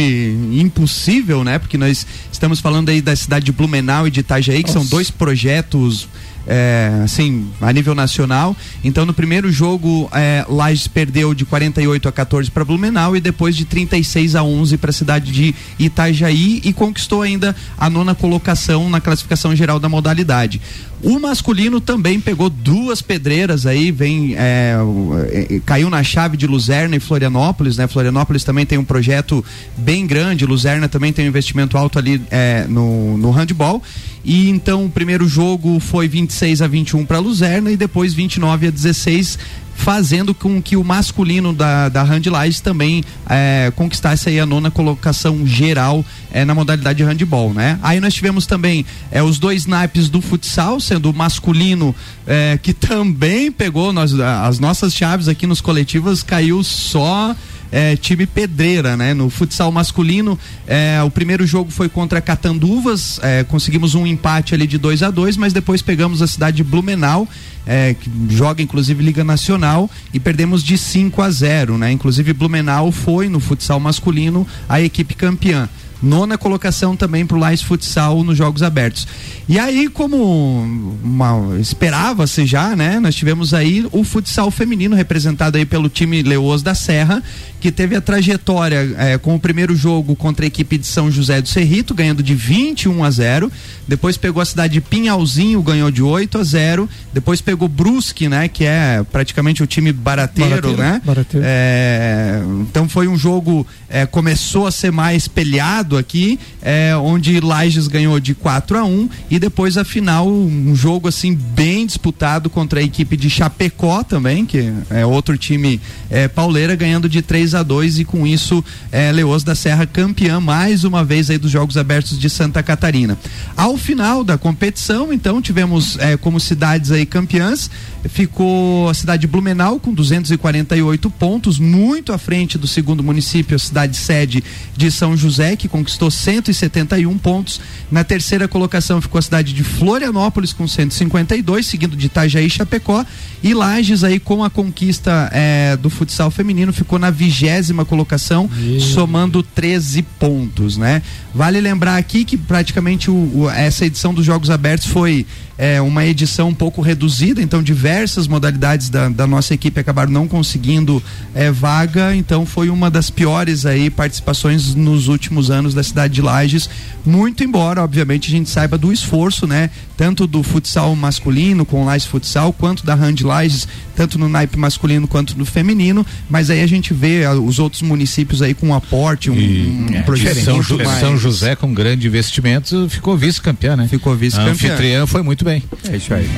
impossível, 0.53 1.43
né? 1.45 1.59
Porque 1.59 1.79
nós 1.79 2.07
estamos 2.31 2.61
falando 2.61 2.89
aí 2.91 3.01
da 3.01 3.17
cidade 3.17 3.47
de 3.47 3.53
Blumenau 3.53 4.07
e 4.07 4.11
de 4.11 4.21
Itajaí, 4.21 4.63
que 4.63 4.71
são 4.71 4.85
dois 4.85 5.11
projetos 5.11 6.09
é, 6.49 7.03
assim, 7.05 7.51
a 7.61 7.71
nível 7.71 7.95
nacional. 7.95 8.57
Então, 8.83 9.05
no 9.05 9.13
primeiro 9.13 9.53
jogo, 9.53 10.09
é, 10.13 10.45
Lages 10.49 10.89
perdeu 10.89 11.35
de 11.35 11.45
48 11.45 12.09
a 12.09 12.13
14 12.13 12.51
para 12.51 12.65
Blumenau 12.65 13.15
e 13.15 13.21
depois 13.21 13.55
de 13.55 13.67
36 13.67 14.35
a 14.35 14.43
11 14.43 14.79
para 14.79 14.89
a 14.89 14.93
cidade 14.93 15.31
de 15.31 15.55
Itajaí 15.79 16.63
e 16.65 16.73
conquistou 16.73 17.21
ainda 17.21 17.55
a 17.77 17.91
nona 17.91 18.15
colocação 18.15 18.89
na 18.89 19.01
classificação 19.01 19.55
geral 19.55 19.79
da 19.79 19.89
modalidade. 19.91 20.61
O 21.01 21.21
masculino 21.21 21.81
também 21.81 22.19
pegou 22.21 22.51
duas 22.51 23.01
pedreiras 23.01 23.67
aí, 23.67 23.93
vem 23.93 24.35
é, 24.37 24.77
o- 24.83 25.13
é, 25.31 25.61
caiu 25.65 25.89
na 25.89 26.03
chave 26.03 26.37
de 26.37 26.45
Luzerna 26.45 26.97
e 26.97 27.01
Florianópolis, 27.01 27.77
né? 27.77 27.87
Florianópolis 27.87 28.43
também 28.43 28.67
tem 28.67 28.79
um 28.79 28.85
projeto 28.85 29.45
bem 29.77 30.07
grande, 30.09 30.45
Luzerna 30.45 30.89
também 30.89 31.13
tem 31.13 31.25
um 31.25 31.29
investimento 31.29 31.79
alto 31.79 32.01
ali 32.01 32.21
é, 32.33 32.67
no, 32.69 33.17
no 33.17 33.31
handball. 33.31 33.81
E 34.25 34.51
então 34.51 34.87
o 34.87 34.91
primeiro 34.91 35.29
jogo 35.29 35.79
foi 35.79 36.09
26 36.09 36.63
a 36.63 36.67
21 36.67 37.07
para 37.07 37.21
Luzerna 37.21 37.71
e 37.71 37.77
depois 37.77 38.13
29 38.13 38.67
a 38.67 38.71
16 38.71 39.39
fazendo 39.79 40.35
com 40.35 40.61
que 40.61 40.77
o 40.77 40.83
masculino 40.83 41.53
da, 41.53 41.89
da 41.89 42.03
Hand 42.03 42.25
Lies 42.27 42.61
também 42.61 43.05
eh, 43.31 43.73
conquistasse 43.77 44.29
aí 44.29 44.41
a 44.41 44.45
nona 44.45 44.73
colocação 44.73 45.47
geral 45.47 46.05
eh, 46.33 46.45
na 46.45 46.53
modalidade 46.53 46.99
de 46.99 47.05
handball, 47.05 47.55
né? 47.55 47.79
Aí 47.81 48.01
nós 48.01 48.13
tivemos 48.13 48.45
também 48.45 48.85
eh, 49.13 49.23
os 49.23 49.39
dois 49.39 49.67
naipes 49.67 50.09
do 50.09 50.21
futsal, 50.21 50.81
sendo 50.81 51.11
o 51.11 51.15
masculino 51.15 51.95
eh, 52.27 52.59
que 52.61 52.75
também 52.75 53.53
pegou 53.53 53.93
nós, 53.93 54.13
as 54.19 54.59
nossas 54.59 54.93
chaves 54.93 55.29
aqui 55.29 55.47
nos 55.47 55.61
coletivos 55.61 56.25
caiu 56.25 56.65
só 56.65 57.35
é, 57.71 57.97
time 57.97 58.27
pedreira, 58.27 58.97
né? 58.97 59.15
No 59.15 59.31
futsal 59.31 59.71
masculino, 59.71 60.39
é, 60.67 61.03
o 61.03 61.11
primeiro 61.11 61.47
jogo 61.47 61.71
foi 61.71 61.89
contra 61.89 62.21
Catanduvas, 62.21 63.21
é, 63.23 63.45
conseguimos 63.45 63.95
um 63.95 64.07
empate 64.07 64.55
ali 64.55 64.67
de 64.67 64.79
2 64.79 65.03
a 65.03 65.11
2 65.11 65.37
mas 65.37 65.53
depois 65.53 65.83
pegamos 65.83 66.23
a 66.23 66.27
cidade 66.27 66.59
de 66.59 66.65
Blumenau, 66.65 67.29
é, 67.67 67.95
que 67.95 68.11
joga 68.31 68.63
inclusive 68.63 69.03
Liga 69.03 69.25
Nacional, 69.25 69.91
e 70.13 70.19
perdemos 70.19 70.63
de 70.63 70.79
5 70.79 71.21
a 71.23 71.31
0, 71.31 71.79
né? 71.79 71.93
Inclusive 71.93 72.33
Blumenau 72.33 72.91
foi 72.91 73.29
no 73.29 73.41
futsal 73.41 73.79
masculino 73.79 74.47
a 74.69 74.81
equipe 74.81 75.15
campeã. 75.15 75.69
Nona 76.03 76.39
colocação 76.39 76.97
também 76.97 77.27
para 77.27 77.37
o 77.37 77.41
Lais 77.41 77.61
Futsal 77.61 78.23
nos 78.23 78.39
Jogos 78.39 78.63
Abertos. 78.63 79.07
E 79.49 79.59
aí, 79.59 79.89
como 79.89 81.57
esperava-se 81.59 82.47
já, 82.47 82.77
né? 82.77 83.01
Nós 83.01 83.15
tivemos 83.15 83.53
aí 83.53 83.87
o 83.91 84.05
futsal 84.05 84.51
feminino 84.51 84.95
representado 84.95 85.57
aí 85.59 85.67
pelo 85.67 85.89
time 85.89 86.23
Leoas 86.23 86.63
da 86.63 86.75
Serra, 86.75 87.23
que 87.61 87.73
teve 87.73 87.97
a 87.97 88.01
trajetória 88.01 88.95
eh, 88.97 89.19
com 89.19 89.35
o 89.35 89.41
primeiro 89.41 89.75
jogo 89.75 90.15
contra 90.15 90.45
a 90.45 90.49
equipe 90.49 90.79
de 90.79 90.87
São 90.87 91.11
José 91.11 91.41
do 91.43 91.49
Cerrito, 91.49 91.95
ganhando 91.95 92.23
de 92.23 92.35
21 92.35 93.03
a 93.03 93.11
0. 93.11 93.53
Depois 93.87 94.17
pegou 94.17 94.41
a 94.41 94.45
cidade 94.45 94.75
de 94.75 94.81
Pinhalzinho, 94.81 95.63
ganhou 95.63 95.91
de 95.91 96.03
8 96.03 96.39
a 96.39 96.45
0. 96.45 96.89
Depois 97.13 97.41
pegou 97.41 97.69
Brusque, 97.69 98.29
né? 98.29 98.49
Que 98.49 98.65
é 98.65 99.05
praticamente 99.11 99.63
o 99.63 99.67
time 99.67 99.93
barateiro, 99.93 100.51
Barateiro, 100.51 100.77
né? 100.77 101.03
barateiro. 101.05 101.47
É, 101.49 102.43
então 102.61 102.89
foi 102.89 103.09
um 103.09 103.17
jogo, 103.17 103.67
é, 103.89 104.07
começou 104.07 104.67
a 104.67 104.71
ser 104.71 104.93
mais 104.93 105.27
peleado 105.27 105.97
aqui, 105.97 106.39
é, 106.63 106.97
onde 106.97 107.41
Lages 107.41 107.89
ganhou 107.89 108.21
de 108.21 108.35
4 108.35 108.79
a 108.79 108.85
1 108.85 109.09
e 109.31 109.39
depois 109.39 109.77
a 109.77 109.85
final, 109.85 110.29
um 110.29 110.75
jogo 110.75 111.09
assim 111.09 111.35
bem 111.35 111.87
disputado 111.87 112.49
contra 112.49 112.81
a 112.81 112.83
equipe 112.83 113.17
de 113.17 113.29
Chapecó 113.29 114.03
também, 114.03 114.45
que 114.45 114.73
é 114.91 115.05
outro 115.05 115.37
time 115.37 115.81
é, 116.11 116.29
pauleira, 116.29 116.75
ganhando 116.77 117.09
de 117.09 117.23
3 117.23 117.48
a 117.55 117.63
2 117.63 118.01
e 118.01 118.05
com 118.05 118.27
isso 118.27 118.65
é, 118.91 119.11
Leoas 119.13 119.43
da 119.43 119.55
Serra 119.55 119.87
campeã 119.87 120.41
mais 120.41 120.85
uma 120.85 121.05
vez 121.05 121.31
aí 121.31 121.39
dos 121.39 121.51
Jogos 121.51 121.77
Abertos 121.77 122.19
de 122.19 122.29
Santa 122.29 122.63
Catarina. 122.63 123.19
Ao 123.57 123.77
final 123.77 124.23
da 124.23 124.39
competição, 124.39 125.13
então, 125.13 125.43
tivemos 125.43 125.99
é, 125.99 126.17
como 126.17 126.39
cidades 126.39 126.91
aí 126.91 127.05
campeãs, 127.05 127.71
ficou 128.09 128.89
a 128.89 128.95
cidade 128.95 129.23
de 129.23 129.27
Blumenau 129.27 129.81
com 129.81 129.93
248 129.93 131.11
pontos, 131.11 131.59
muito 131.59 132.13
à 132.13 132.19
frente 132.19 132.57
do 132.57 132.67
segundo 132.67 133.03
município, 133.03 133.57
a 133.57 133.59
cidade 133.59 133.97
sede 133.97 134.43
de 134.77 134.91
São 134.91 135.17
José, 135.17 135.57
que 135.57 135.69
conquistou 135.69 136.11
171 136.11 137.17
pontos. 137.19 137.61
Na 137.91 138.05
terceira 138.05 138.47
colocação 138.47 139.01
ficou 139.01 139.19
a 139.19 139.23
cidade 139.23 139.53
de 139.53 139.65
Florianópolis 139.65 140.53
com 140.53 140.67
152, 140.69 141.67
seguido 141.67 141.97
de 141.97 142.07
Itajaí 142.07 142.47
e 142.47 142.51
Chapecó. 142.51 143.05
E 143.43 143.55
Lages 143.55 144.05
aí 144.05 144.19
com 144.19 144.43
a 144.45 144.51
conquista 144.51 145.31
eh, 145.33 145.77
do 145.77 145.91
futsal 145.91 146.31
feminino 146.31 146.73
ficou 146.73 146.99
na 146.99 147.11
vigésima 147.11 147.85
colocação, 147.85 148.49
somando 148.81 149.43
13 149.43 150.03
pontos, 150.19 150.77
né? 150.77 151.03
Vale 151.35 151.61
lembrar 151.61 151.97
aqui 151.97 152.25
que 152.25 152.37
praticamente 152.37 153.11
o- 153.11 153.15
o- 153.43 153.51
essa 153.51 153.87
edição 153.87 154.13
dos 154.13 154.25
Jogos 154.25 154.51
Abertos 154.51 154.89
foi 154.89 155.25
é, 155.59 155.81
uma 155.81 156.07
edição 156.07 156.49
um 156.51 156.55
pouco 156.55 156.81
reduzida, 156.81 157.43
então 157.43 157.61
diversas 157.63 158.29
modalidades 158.29 158.89
da, 158.89 159.09
da 159.09 159.27
nossa 159.27 159.53
equipe 159.53 159.81
acabaram 159.81 160.11
não 160.13 160.29
conseguindo 160.29 161.03
é, 161.35 161.51
vaga, 161.51 162.15
então 162.15 162.47
foi 162.47 162.71
uma 162.71 162.89
das 162.89 163.11
piores 163.11 163.67
aí 163.67 163.91
participações 163.91 164.75
nos 164.77 165.09
últimos 165.09 165.51
anos 165.51 165.75
da 165.75 165.83
cidade 165.83 166.15
de 166.15 166.23
Lages, 166.23 166.71
muito 167.05 167.43
embora, 167.43 167.83
obviamente, 167.83 168.29
a 168.29 168.31
gente 168.31 168.49
saiba 168.49 168.79
do 168.79 168.93
esforço, 168.93 169.47
né? 169.47 169.69
Tanto 169.97 170.27
do 170.29 170.43
futsal 170.45 170.95
masculino 170.95 171.65
com 171.65 171.83
o 171.83 171.85
Lages 171.85 172.07
Futsal, 172.07 172.53
quanto 172.53 172.87
da 172.87 172.95
Hand 172.95 173.17
Lages, 173.23 173.67
tanto 173.97 174.17
no 174.17 174.29
naipe 174.29 174.57
masculino 174.57 175.09
quanto 175.09 175.37
no 175.37 175.45
feminino, 175.45 176.07
mas 176.31 176.51
aí 176.51 176.63
a 176.63 176.67
gente 176.69 176.95
vê 176.95 177.27
os 177.27 177.59
outros 177.59 177.83
municípios 177.83 178.41
aí 178.43 178.55
com 178.55 178.69
um 178.69 178.75
aporte, 178.75 179.29
um, 179.29 179.35
um 179.35 179.89
É, 179.95 180.03
projeto 180.03 180.39
São, 180.45 180.63
Ju- 180.63 180.79
São 181.01 181.17
José 181.19 181.57
com 181.57 181.75
grande 181.75 182.07
investimento 182.07 182.87
ficou 182.89 183.17
vice-campeã, 183.17 183.75
né? 183.75 183.89
Ficou 183.89 184.15
vice-campeã. 184.15 184.53
Anfitriã 184.53 185.07
foi 185.07 185.23
muito 185.23 185.45
bem. 185.49 185.63
É 185.91 185.97
isso 185.97 186.13
aí. 186.13 186.29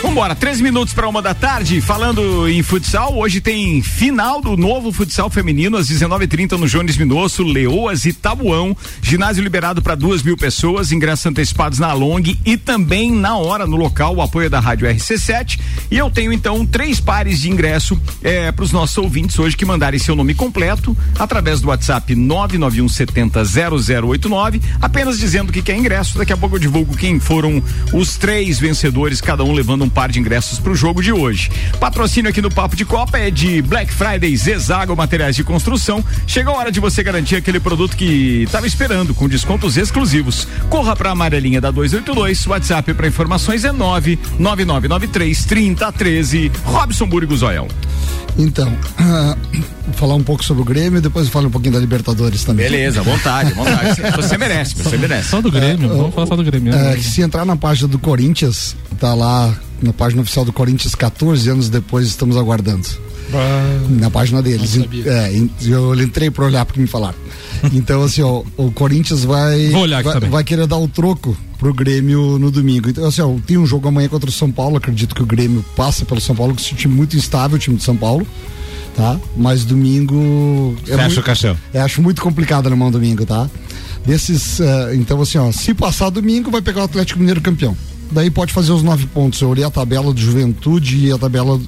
Vambora, 0.00 0.32
três 0.36 0.60
minutos 0.60 0.94
para 0.94 1.08
uma 1.08 1.20
da 1.20 1.34
tarde, 1.34 1.80
falando 1.80 2.48
em 2.48 2.62
futsal, 2.62 3.18
hoje 3.18 3.40
tem 3.40 3.82
final 3.82 4.40
do 4.40 4.56
novo 4.56 4.92
futsal 4.92 5.28
feminino 5.28 5.76
às 5.76 5.88
19h30 5.88 6.52
no 6.52 6.68
Jones 6.68 6.96
Minosso, 6.96 7.42
Leoas 7.42 8.04
e 8.04 8.12
Tabuão, 8.12 8.76
ginásio 9.02 9.42
liberado 9.42 9.82
para 9.82 9.96
duas 9.96 10.22
mil 10.22 10.36
pessoas, 10.36 10.92
ingressos 10.92 11.26
antecipados 11.26 11.80
na 11.80 11.92
Long 11.92 12.22
e 12.46 12.56
também 12.56 13.10
na 13.10 13.36
hora 13.36 13.66
no 13.66 13.74
local, 13.74 14.14
o 14.14 14.22
apoio 14.22 14.48
da 14.48 14.60
Rádio 14.60 14.86
RC7 14.86 15.58
e 15.90 15.98
eu 15.98 16.08
tenho 16.08 16.32
então 16.32 16.64
três 16.64 17.00
pares 17.00 17.40
de 17.40 17.50
ingresso 17.50 18.00
é, 18.22 18.52
para 18.52 18.64
os 18.64 18.70
nossos 18.70 18.96
ouvintes 18.98 19.36
hoje 19.36 19.56
que 19.56 19.64
mandarem 19.64 19.98
seu 19.98 20.14
nome 20.14 20.32
completo 20.32 20.96
através 21.18 21.60
do 21.60 21.68
WhatsApp 21.68 22.14
991 22.14 22.88
70 22.88 23.42
0089, 23.44 24.60
apenas 24.80 25.18
dizendo 25.18 25.52
que 25.52 25.60
quer 25.60 25.76
ingresso, 25.76 26.18
daqui 26.18 26.32
a 26.32 26.36
pouco 26.36 26.54
eu 26.54 26.60
divulgo 26.60 26.96
quem 26.96 27.18
foram 27.18 27.60
os 27.92 28.16
três 28.16 28.59
vencedores, 28.60 29.20
cada 29.20 29.42
um 29.42 29.52
levando 29.52 29.82
um 29.84 29.88
par 29.88 30.10
de 30.10 30.20
ingressos 30.20 30.58
para 30.58 30.70
o 30.72 30.74
jogo 30.74 31.02
de 31.02 31.12
hoje. 31.12 31.50
Patrocínio 31.80 32.30
aqui 32.30 32.40
no 32.42 32.50
Papo 32.50 32.76
de 32.76 32.84
Copa 32.84 33.18
é 33.18 33.30
de 33.30 33.62
Black 33.62 33.92
Friday 33.92 34.36
Zezago 34.36 34.94
Materiais 34.94 35.34
de 35.34 35.42
Construção. 35.42 36.04
Chegou 36.26 36.54
a 36.54 36.58
hora 36.58 36.72
de 36.72 36.78
você 36.80 37.02
garantir 37.02 37.36
aquele 37.36 37.58
produto 37.58 37.96
que 37.96 38.42
estava 38.44 38.66
esperando, 38.66 39.14
com 39.14 39.28
descontos 39.28 39.76
exclusivos. 39.76 40.46
Corra 40.68 40.94
para 40.94 41.08
a 41.08 41.12
amarelinha 41.12 41.60
da 41.60 41.70
282, 41.70 42.46
WhatsApp 42.46 42.94
para 42.94 43.08
informações 43.08 43.64
é 43.64 43.72
99993 43.72 45.44
3013. 45.44 46.52
Robson 46.64 47.06
Burgo 47.06 47.36
Zoião. 47.36 47.68
Então, 48.38 48.72
vou 49.84 49.94
falar 49.94 50.14
um 50.14 50.22
pouco 50.22 50.44
sobre 50.44 50.62
o 50.62 50.64
Grêmio 50.64 50.98
e 50.98 51.00
depois 51.00 51.26
eu 51.26 51.32
falo 51.32 51.48
um 51.48 51.50
pouquinho 51.50 51.74
da 51.74 51.80
Libertadores 51.80 52.44
também. 52.44 52.64
Beleza, 52.64 53.02
vontade, 53.02 53.52
vontade. 53.52 54.00
Você 54.16 54.38
merece, 54.38 54.74
você 54.76 54.96
merece. 54.96 55.28
Só 55.28 55.40
do 55.40 55.50
Grêmio, 55.50 55.90
É, 55.92 55.96
vamos 55.96 56.14
falar 56.14 56.26
só 56.26 56.36
do 56.36 56.44
Grêmio. 56.44 56.72
Que 56.94 57.02
se 57.02 57.22
entrar 57.22 57.44
na 57.44 57.56
página 57.56 57.88
do 57.88 57.98
Corinthians, 57.98 58.49
tá 58.98 59.14
lá 59.14 59.54
na 59.82 59.92
página 59.92 60.22
oficial 60.22 60.44
do 60.44 60.52
Corinthians, 60.52 60.94
14 60.94 61.48
anos 61.50 61.68
depois, 61.68 62.06
estamos 62.06 62.36
aguardando. 62.36 62.86
Na 63.90 64.10
página 64.10 64.42
deles. 64.42 64.76
É, 65.06 65.32
eu 65.62 65.94
entrei 66.00 66.30
para 66.30 66.44
olhar 66.44 66.64
porque 66.64 66.80
me 66.80 66.86
falaram. 66.86 67.18
Então, 67.74 68.02
assim, 68.02 68.22
ó, 68.22 68.42
o 68.56 68.72
Corinthians 68.72 69.22
vai, 69.22 69.68
vai, 69.68 70.20
vai 70.30 70.44
querer 70.44 70.66
dar 70.66 70.78
o 70.78 70.88
troco 70.88 71.36
pro 71.58 71.74
Grêmio 71.74 72.38
no 72.38 72.50
domingo. 72.50 72.88
Então, 72.88 73.04
assim, 73.06 73.20
ó, 73.20 73.34
tem 73.46 73.58
um 73.58 73.66
jogo 73.66 73.86
amanhã 73.86 74.08
contra 74.08 74.30
o 74.30 74.32
São 74.32 74.50
Paulo. 74.50 74.78
Acredito 74.78 75.14
que 75.14 75.22
o 75.22 75.26
Grêmio 75.26 75.62
passa 75.76 76.06
pelo 76.06 76.22
São 76.22 76.34
Paulo, 76.34 76.54
que 76.54 76.70
é 76.70 76.72
um 76.72 76.76
time 76.76 76.94
muito 76.94 77.16
instável, 77.18 77.56
o 77.56 77.58
time 77.58 77.76
de 77.76 77.82
São 77.82 77.94
Paulo. 77.94 78.26
Tá? 78.96 79.20
Mas 79.36 79.64
domingo. 79.66 80.74
é 80.84 80.92
Fecha 80.92 81.02
muito- 81.04 81.20
o 81.20 81.22
caixão. 81.22 81.56
é, 81.74 81.80
acho 81.80 82.00
muito 82.00 82.22
complicado 82.22 82.70
na 82.70 82.76
mão 82.76 82.90
domingo, 82.90 83.26
tá? 83.26 83.48
Desses. 84.06 84.58
eh, 84.60 84.94
então, 84.94 85.20
assim, 85.20 85.36
ó, 85.36 85.52
se 85.52 85.74
passar 85.74 86.08
domingo, 86.08 86.50
vai 86.50 86.62
pegar 86.62 86.80
o 86.80 86.84
Atlético 86.84 87.18
Mineiro 87.20 87.42
campeão. 87.42 87.76
Daí 88.10 88.30
pode 88.30 88.52
fazer 88.52 88.72
os 88.72 88.82
nove 88.82 89.06
pontos. 89.06 89.40
Eu 89.40 89.48
olhei 89.48 89.64
a 89.64 89.70
tabela 89.70 90.12
do 90.12 90.20
Juventude 90.20 91.06
e 91.06 91.12
a 91.12 91.18
tabela 91.18 91.60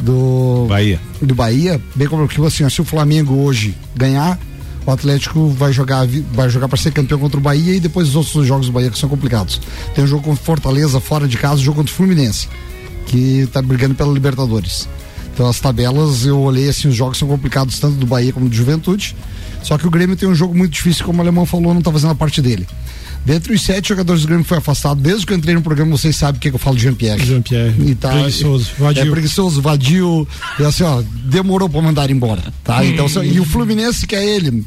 do. 0.00 0.66
Bahia. 0.68 1.00
Do 1.20 1.34
Bahia, 1.34 1.80
bem 1.94 2.08
como 2.08 2.26
tipo 2.26 2.44
assim, 2.44 2.64
ó, 2.64 2.68
se 2.68 2.80
o 2.80 2.84
Flamengo 2.84 3.34
hoje 3.34 3.76
ganhar, 3.94 4.38
o 4.86 4.90
Atlético 4.90 5.48
vai 5.48 5.72
jogar 5.72 6.06
vai 6.32 6.48
jogar 6.48 6.68
para 6.68 6.78
ser 6.78 6.92
campeão 6.92 7.18
contra 7.18 7.38
o 7.38 7.42
Bahia 7.42 7.74
e 7.74 7.80
depois 7.80 8.08
os 8.08 8.16
outros 8.16 8.46
jogos 8.46 8.66
do 8.66 8.72
Bahia 8.72 8.90
que 8.90 8.98
são 8.98 9.08
complicados. 9.08 9.60
Tem 9.94 10.04
um 10.04 10.06
jogo 10.06 10.22
contra 10.22 10.44
Fortaleza 10.44 11.00
fora 11.00 11.28
de 11.28 11.36
casa, 11.36 11.56
um 11.56 11.64
jogo 11.64 11.78
contra 11.78 11.92
o 11.92 11.96
Fluminense, 11.96 12.48
que 13.06 13.48
tá 13.52 13.60
brigando 13.60 13.94
pela 13.94 14.12
Libertadores. 14.12 14.88
Então 15.34 15.46
as 15.48 15.60
tabelas, 15.60 16.26
eu 16.26 16.40
olhei 16.40 16.68
assim, 16.68 16.88
os 16.88 16.94
jogos 16.96 17.18
são 17.18 17.28
complicados 17.28 17.78
tanto 17.78 17.96
do 17.96 18.06
Bahia 18.06 18.32
como 18.32 18.48
do 18.48 18.54
Juventude. 18.54 19.14
Só 19.62 19.76
que 19.76 19.86
o 19.86 19.90
Grêmio 19.90 20.16
tem 20.16 20.28
um 20.28 20.34
jogo 20.34 20.56
muito 20.56 20.72
difícil, 20.72 21.04
como 21.04 21.18
o 21.18 21.20
Alemão 21.20 21.44
falou, 21.44 21.74
não 21.74 21.82
tá 21.82 21.92
fazendo 21.92 22.10
a 22.10 22.14
parte 22.14 22.40
dele. 22.40 22.66
Dentre 23.24 23.52
os 23.52 23.60
sete 23.62 23.90
jogadores 23.90 24.22
do 24.22 24.26
Grêmio 24.28 24.42
que 24.44 24.48
foi 24.48 24.58
afastado, 24.58 25.00
desde 25.00 25.26
que 25.26 25.32
eu 25.32 25.36
entrei 25.36 25.54
no 25.54 25.60
programa, 25.62 25.90
vocês 25.90 26.16
sabem 26.16 26.38
o 26.38 26.40
que, 26.40 26.48
que 26.48 26.54
eu 26.56 26.58
falo 26.58 26.76
de 26.76 26.82
Jean-Pierre. 26.82 27.24
Jean-Pierre. 27.24 27.94
Tá- 27.96 28.10
Preguiçoso, 28.10 28.70
vadio. 28.78 29.02
É 29.02 29.10
preguiçoso, 29.10 29.60
vadio. 29.62 30.26
E 30.58 30.64
assim, 30.64 30.82
ó, 30.82 31.02
demorou 31.24 31.68
pra 31.68 31.82
mandar 31.82 32.10
embora, 32.10 32.42
tá? 32.64 32.84
Então, 32.84 33.04
assim, 33.06 33.20
e 33.24 33.38
o 33.38 33.44
Fluminense 33.44 34.06
que 34.06 34.14
é 34.16 34.24
ele. 34.24 34.64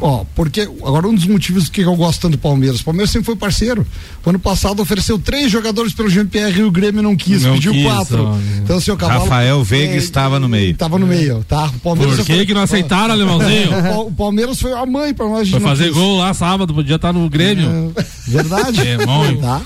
Ó, 0.00 0.24
porque 0.36 0.60
agora 0.60 1.08
um 1.08 1.14
dos 1.14 1.26
motivos 1.26 1.68
que 1.68 1.80
eu 1.80 1.96
gosto 1.96 2.20
tanto 2.22 2.32
do 2.32 2.38
Palmeiras. 2.38 2.80
O 2.80 2.84
Palmeiras 2.84 3.10
sempre 3.10 3.26
foi 3.26 3.34
parceiro. 3.36 3.84
O 4.24 4.30
ano 4.30 4.38
passado 4.38 4.80
ofereceu 4.80 5.18
três 5.18 5.50
jogadores 5.50 5.92
pelo 5.92 6.08
Jean-Pierre 6.08 6.60
e 6.60 6.62
o 6.62 6.70
Grêmio 6.70 7.02
não 7.02 7.16
quis, 7.16 7.42
Não 7.42 7.54
pediu 7.54 7.72
quis, 7.72 7.82
quatro. 7.82 8.24
ó. 8.24 8.36
Então, 8.62 8.76
assim, 8.76 8.92
o 8.92 8.96
cavalo. 8.96 9.22
Rafael 9.24 9.64
Veiga 9.64 9.94
é, 9.94 9.96
estava 9.96 10.38
no 10.38 10.48
meio. 10.48 10.74
Tava 10.76 10.96
no 10.98 11.06
meio, 11.08 11.44
tá? 11.48 11.66
O 11.66 11.80
Palmeiras 11.80 12.16
Por 12.16 12.24
que 12.26 12.34
foi- 12.36 12.46
que 12.46 12.54
não 12.54 12.62
aceitaram, 12.62 13.14
alemãozinho? 13.14 13.70
O 13.74 13.82
Pa- 13.82 13.98
O 14.04 14.12
Palmeiras 14.12 14.60
foi 14.60 14.72
a 14.72 14.86
mãe 14.86 15.12
pra 15.12 15.26
nós. 15.28 15.48
Foi 15.50 15.58
fazer 15.60 15.86
quis. 15.86 15.94
gol 15.94 16.18
lá 16.18 16.32
sábado, 16.32 16.72
podia 16.72 16.94
estar 16.96 17.12
no 17.12 17.28
Grêmio. 17.28 17.92
Verdade. 18.28 18.80
Demônio. 18.96 19.40
Tá? 19.40 19.60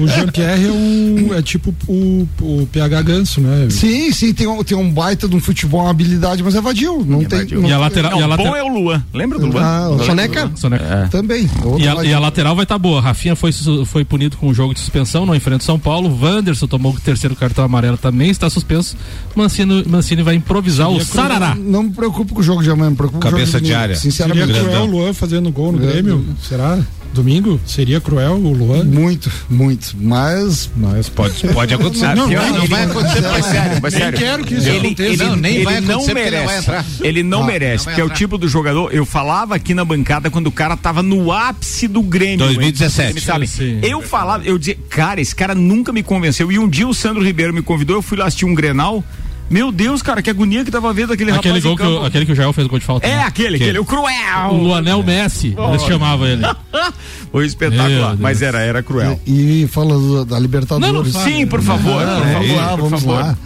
O 0.00 0.08
Jean-Pierre 0.08 0.66
é 0.66 0.72
um. 0.72 1.34
É 1.34 1.40
tipo 1.42 1.72
o, 1.86 2.26
o 2.40 2.66
PH 2.72 3.02
Ganso, 3.02 3.40
né? 3.40 3.68
Sim, 3.70 4.10
sim, 4.12 4.34
tem 4.34 4.46
um, 4.46 4.62
tem 4.64 4.76
um 4.76 4.90
baita 4.90 5.28
de 5.28 5.36
um 5.36 5.40
futebol, 5.40 5.82
uma 5.82 5.90
habilidade, 5.90 6.42
mas 6.42 6.54
é 6.54 6.60
vadio. 6.60 7.04
Não 7.06 7.24
tem. 7.24 7.46
não 7.52 7.68
E 7.68 7.72
a 7.72 7.78
lateral- 7.78 8.10
Não, 8.12 8.18
e 8.18 8.22
a 8.22 8.26
o 8.26 8.28
lateral- 8.28 8.52
bom 8.52 8.58
é 8.58 8.62
o 8.62 8.68
Luan. 8.68 9.04
Lembra 9.14 9.38
do 9.38 9.51
Ah, 9.60 9.90
o 9.90 10.04
Soneca? 10.04 10.50
Soneca. 10.54 11.08
Também. 11.10 11.48
E 11.78 11.88
a, 11.88 12.04
e 12.04 12.14
a 12.14 12.18
lateral 12.18 12.54
vai 12.54 12.64
estar 12.64 12.78
boa. 12.78 13.00
Rafinha 13.00 13.34
foi, 13.34 13.50
foi 13.84 14.04
punido 14.04 14.36
com 14.36 14.48
um 14.48 14.54
jogo 14.54 14.74
de 14.74 14.80
suspensão, 14.80 15.26
não 15.26 15.34
enfrenta 15.34 15.62
o 15.62 15.66
São 15.66 15.78
Paulo. 15.78 16.16
Wanderson 16.22 16.66
tomou 16.66 16.92
o 16.92 17.00
terceiro 17.00 17.34
cartão 17.36 17.64
amarelo, 17.64 17.96
também 17.96 18.30
está 18.30 18.48
suspenso. 18.48 18.96
Mancini, 19.34 19.84
Mancini 19.86 20.22
vai 20.22 20.34
improvisar 20.34 20.88
o 20.90 21.02
Sarará. 21.04 21.54
Não 21.54 21.84
me 21.84 21.90
preocupo 21.90 22.34
com 22.34 22.40
o 22.40 22.42
jogo 22.44 22.62
de 22.62 22.70
amanhã, 22.70 22.90
me 22.90 22.96
preocupo 22.96 23.20
com 23.20 23.28
o 23.28 23.30
Cabeça 23.30 23.52
jogo 23.52 23.64
de 23.64 23.70
de 23.70 23.74
área. 23.74 23.96
Sinceramente. 23.96 24.52
Seria 24.52 24.62
cruel 24.62 24.82
o 24.82 24.86
Luan 24.86 25.12
fazendo 25.12 25.50
gol 25.50 25.72
no 25.72 25.82
É. 25.82 25.92
Grêmio? 25.92 26.24
Será? 26.46 26.78
Domingo? 27.12 27.60
Seria 27.66 28.00
cruel 28.00 28.34
o 28.34 28.52
Luan? 28.52 28.84
Muito, 28.84 29.30
muito. 29.50 29.94
Mas. 30.00 30.70
Mas 30.76 31.08
pode, 31.08 31.46
pode 31.48 31.74
acontecer. 31.74 32.06
Ah, 32.06 32.14
não, 32.14 32.28
não, 32.28 32.52
que 32.52 32.58
não 32.58 32.66
vai 32.66 32.84
acontecer. 32.84 33.20
Mas 33.20 33.32
mas 33.32 33.44
sério, 33.46 33.78
mas 33.82 33.94
Nem 33.94 34.02
sério. 34.02 34.18
quero 34.18 34.44
que 34.44 34.54
isso 34.54 34.68
ele, 34.68 34.86
aconteça. 34.88 35.12
Ele, 35.12 35.24
Não, 35.24 35.36
nem 35.36 35.54
ele 35.56 35.64
vai 35.64 35.80
não 35.80 35.90
acontecer 35.94 36.12
porque 36.14 36.20
ele 36.28 36.30
merece. 36.36 36.46
vai 36.46 36.58
entrar. 36.58 36.86
Ele 37.02 37.22
não 37.22 37.40
Não, 37.40 37.46
merece, 37.46 37.76
não 37.86 37.92
porque 37.92 38.00
é 38.00 38.04
o 38.04 38.10
tipo 38.10 38.38
do 38.38 38.48
jogador. 38.48 38.92
Eu 38.94 39.04
falava 39.04 39.54
aqui 39.54 39.74
na 39.74 39.84
bancada 39.84 40.30
quando 40.30 40.46
o 40.46 40.52
cara 40.52 40.76
tava 40.76 41.02
no 41.02 41.32
ápice 41.32 41.88
do 41.88 42.02
Grêmio. 42.02 42.38
2017. 42.38 43.14
Você 43.14 43.20
sabe? 43.20 43.46
Sim. 43.46 43.80
Eu 43.82 44.00
falava, 44.02 44.44
eu 44.44 44.58
dizia, 44.58 44.78
cara, 44.88 45.20
esse 45.20 45.34
cara 45.34 45.54
nunca 45.54 45.92
me 45.92 46.02
convenceu. 46.02 46.50
E 46.52 46.58
um 46.58 46.68
dia 46.68 46.86
o 46.86 46.94
Sandro 46.94 47.22
Ribeiro 47.24 47.52
me 47.52 47.62
convidou, 47.62 47.96
eu 47.96 48.02
fui 48.02 48.16
lá 48.18 48.26
assistir 48.26 48.44
um 48.44 48.54
Grenal. 48.54 49.04
Meu 49.52 49.70
Deus, 49.70 50.00
cara, 50.02 50.22
que 50.22 50.30
agonia 50.30 50.64
que 50.64 50.70
tava 50.70 50.92
vendo 50.92 51.12
aquele 51.12 51.30
Aquele 51.30 51.60
rapaz. 51.60 51.64
gol 51.64 51.76
que, 51.76 51.82
o- 51.82 52.04
aquele 52.04 52.26
que 52.26 52.32
o 52.32 52.34
Jael 52.34 52.52
fez 52.52 52.66
gol 52.66 52.78
de 52.78 52.84
falta. 52.84 53.06
É 53.06 53.16
né? 53.16 53.22
aquele, 53.24 53.56
aquele, 53.56 53.78
o 53.78 53.84
cruel. 53.84 54.48
O 54.50 54.56
Luanel 54.56 55.02
Messi, 55.02 55.54
eles 55.68 55.82
chamavam 55.82 56.26
ele. 56.26 56.42
Foi 57.30 57.46
espetacular, 57.46 58.16
mas 58.18 58.42
era, 58.42 58.60
era 58.60 58.82
cruel. 58.82 59.20
E 59.26 59.66
fala 59.70 59.94
do- 59.94 60.24
da 60.24 60.38
Libertadores. 60.38 60.92
Não, 60.94 61.02
não 61.04 61.10
fala. 61.10 61.24
Sim, 61.24 61.46
por 61.46 61.60
favor, 61.62 62.02
Ah, 62.02 62.16
por 62.16 62.24
vamos 62.32 62.46
favor, 62.48 62.56
lá, 62.56 62.68
por 62.70 62.80
vamos 62.80 63.00
favor. 63.02 63.20
lá. 63.20 63.36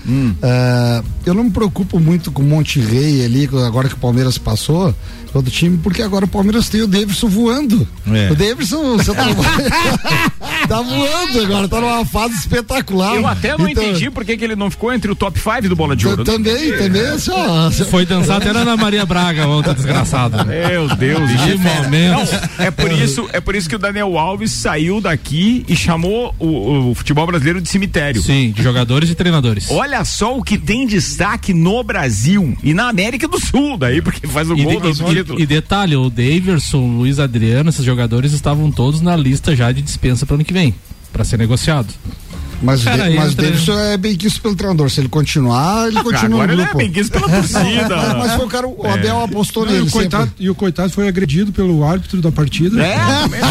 Ah, 0.42 1.02
eu 1.24 1.34
não 1.34 1.44
me 1.44 1.50
preocupo 1.50 1.98
muito 2.00 2.30
com 2.30 2.42
o 2.42 2.44
Monte 2.46 2.80
Rei 2.80 3.24
ali, 3.24 3.48
agora 3.66 3.88
que 3.88 3.94
o 3.94 3.98
Palmeiras 3.98 4.38
passou, 4.38 4.94
todo 5.36 5.50
time, 5.50 5.76
porque 5.82 6.00
agora 6.00 6.24
o 6.24 6.28
Palmeiras 6.28 6.68
tem 6.70 6.80
o 6.80 6.86
Davidson 6.86 7.28
voando. 7.28 7.86
É. 8.10 8.30
O 8.30 8.34
Davidson, 8.34 8.96
você 8.96 9.12
tá, 9.14 9.24
tá 10.66 10.80
voando 10.82 11.42
agora, 11.44 11.68
tá 11.68 11.80
numa 11.80 12.04
fase 12.06 12.34
espetacular. 12.36 13.16
Eu 13.16 13.26
até 13.26 13.56
não 13.56 13.68
Então, 13.68 13.82
entendi 13.84 14.10
por 14.10 14.24
que 14.24 14.36
que 14.36 14.44
ele 14.44 14.56
não 14.56 14.70
ficou 14.70 14.92
entre 14.94 15.10
o 15.10 15.14
top 15.14 15.38
5 15.38 15.68
do 15.68 15.76
Bola 15.76 15.94
de 15.94 16.06
Ouro. 16.08 16.24
Também, 16.24 16.72
também, 16.78 17.18
só. 17.18 17.70
Foi 17.90 18.06
dançar 18.06 18.38
até 18.38 18.50
na 18.52 18.60
Ana 18.60 18.76
Maria 18.78 19.04
Braga 19.04 19.46
ontem, 19.46 19.74
desgraçado. 19.74 20.38
Meu 20.46 20.88
Deus, 20.96 21.30
Que 21.30 21.54
momento. 21.56 22.32
Não, 22.58 22.64
é 22.64 22.70
por 22.70 22.90
isso, 22.92 23.28
é 23.32 23.40
por 23.40 23.54
isso 23.54 23.68
que 23.68 23.76
o 23.76 23.78
Daniel 23.78 24.16
Alves 24.18 24.52
saiu 24.52 25.00
daqui 25.00 25.64
e 25.68 25.76
chamou 25.76 26.34
o, 26.38 26.90
o 26.90 26.94
futebol 26.94 27.26
brasileiro 27.26 27.60
de 27.60 27.68
cemitério. 27.68 28.22
Sim, 28.22 28.52
de 28.52 28.62
jogadores 28.62 29.10
e 29.10 29.14
treinadores. 29.14 29.70
Olha 29.70 30.02
só 30.04 30.36
o 30.36 30.42
que 30.42 30.56
tem 30.56 30.86
destaque 30.86 31.52
no 31.52 31.82
Brasil 31.84 32.56
e 32.62 32.72
na 32.72 32.88
América 32.88 33.28
do 33.28 33.38
Sul, 33.38 33.76
daí 33.76 34.00
porque 34.00 34.26
faz 34.26 34.48
o 34.50 34.56
E, 34.56 34.62
gol 34.62 34.80
de- 34.80 35.22
do 35.22 35.25
título. 35.26 35.40
e- 35.40 35.42
e 35.42 35.46
detalhe, 35.46 35.96
o 35.96 36.08
Daverson, 36.10 36.78
o 36.78 36.98
Luiz 36.98 37.18
Adriano, 37.18 37.70
esses 37.70 37.84
jogadores 37.84 38.32
estavam 38.32 38.70
todos 38.70 39.00
na 39.00 39.16
lista 39.16 39.54
já 39.54 39.70
de 39.72 39.82
dispensa 39.82 40.24
para 40.24 40.36
ano 40.36 40.44
que 40.44 40.52
vem, 40.52 40.74
para 41.12 41.24
ser 41.24 41.38
negociado. 41.38 41.88
Mas, 42.62 42.80
o 42.80 42.84
Cara, 42.84 43.10
De- 43.10 43.16
mas 43.16 43.28
o 43.28 43.32
entra- 43.32 43.44
Davidson 43.50 43.78
é 43.78 43.96
bem 43.98 44.16
quisto 44.16 44.40
pelo 44.40 44.56
treinador. 44.56 44.88
Se 44.88 44.98
ele 44.98 45.10
continuar, 45.10 45.88
ele 45.88 46.02
continua 46.02 46.44
Agora 46.44 46.46
no 46.46 46.52
ele 46.54 46.62
é 46.62 46.64
grupo. 46.64 46.78
bem 46.78 46.90
quisto 46.90 47.12
pela 47.12 47.28
torcida. 47.28 47.60
mas 48.16 48.32
foi 48.32 48.46
o 48.46 48.48
cara, 48.48 48.66
o 48.66 48.86
Abel 48.90 49.20
apostou 49.24 49.66
Não, 49.66 49.72
e, 49.72 49.74
nele. 49.74 49.88
o 49.88 49.90
coitado, 49.90 50.32
e 50.40 50.48
o 50.48 50.54
coitado 50.54 50.90
foi 50.90 51.06
agredido 51.06 51.52
pelo 51.52 51.84
árbitro 51.84 52.22
da 52.22 52.32
partida. 52.32 52.82
É, 52.82 52.96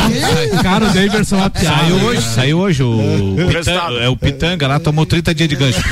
Cara, 0.63 0.89
o 0.89 0.91
Daverson 0.91 1.43
apiado. 1.43 1.77
Saiu 1.77 1.95
hoje, 1.97 2.21
saiu 2.23 2.57
hoje 2.57 2.81
o, 2.81 2.87
o 2.89 3.35
Resultado. 3.35 3.53
Pitanga, 3.93 3.99
é 4.03 4.09
o 4.09 4.17
Pitanga 4.17 4.67
lá, 4.67 4.79
tomou 4.79 5.05
30 5.05 5.35
dias 5.35 5.49
de 5.49 5.55
gancho. 5.55 5.81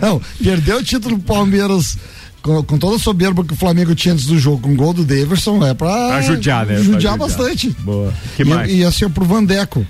Não, 0.00 0.20
perdeu 0.42 0.78
o 0.78 0.82
título 0.82 1.16
do 1.16 1.22
Palmeiras 1.22 1.96
com, 2.42 2.62
com 2.62 2.78
toda 2.78 2.96
a 2.96 2.98
soberba 2.98 3.44
que 3.44 3.54
o 3.54 3.56
Flamengo 3.56 3.94
tinha 3.94 4.14
antes 4.14 4.26
do 4.26 4.38
jogo, 4.38 4.62
com 4.62 4.72
o 4.72 4.76
gol 4.76 4.92
do 4.92 5.04
Daverson, 5.04 5.64
é 5.64 5.74
pra, 5.74 6.08
Pra 6.08 6.22
judiar, 6.22 6.66
né? 6.66 6.76
Judiar 6.76 6.92
judiar. 6.92 7.18
bastante. 7.18 7.70
Boa. 7.80 8.12
Que 8.36 8.42
e, 8.42 8.44
mais? 8.44 8.70
e 8.70 8.84
assim, 8.84 9.08
pro 9.08 9.24
Vandeco. 9.24 9.86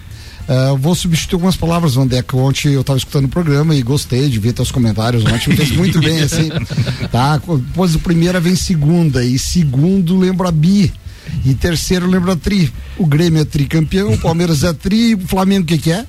Eu 0.49 0.77
vou 0.77 0.95
substituir 0.95 1.37
algumas 1.37 1.57
palavras, 1.57 1.95
Vandeco. 1.95 2.37
Ontem 2.37 2.73
eu 2.73 2.81
estava 2.81 2.99
escutando 2.99 3.27
o 3.27 3.29
programa 3.29 3.75
e 3.75 3.83
gostei 3.83 4.29
de 4.29 4.39
ver 4.39 4.53
teus 4.53 4.71
comentários. 4.71 5.25
Ontem 5.25 5.51
me 5.51 5.57
fez 5.57 5.71
muito 5.71 6.01
bem, 6.01 6.21
assim. 6.23 6.51
Tá? 7.11 7.37
Depois 7.39 7.93
do 7.93 8.01
primeira 8.01 8.41
vem 8.41 8.57
segunda. 8.57 9.25
E 9.25 9.39
segundo 9.39 10.19
lembra 10.19 10.49
a 10.49 10.53
Bi. 10.53 10.93
E 11.45 11.55
terceiro 11.55 12.07
lembra 12.07 12.33
a 12.33 12.37
Tri. 12.37 12.73
O 12.99 13.07
Grêmio 13.07 13.41
é 13.41 13.45
tricampeão, 13.45 14.13
o 14.13 14.19
Palmeiras 14.19 14.65
é 14.65 14.73
tri, 14.73 15.15
o 15.15 15.21
Flamengo 15.21 15.63
o 15.63 15.67
que, 15.67 15.79
que 15.79 15.93
é? 15.93 16.05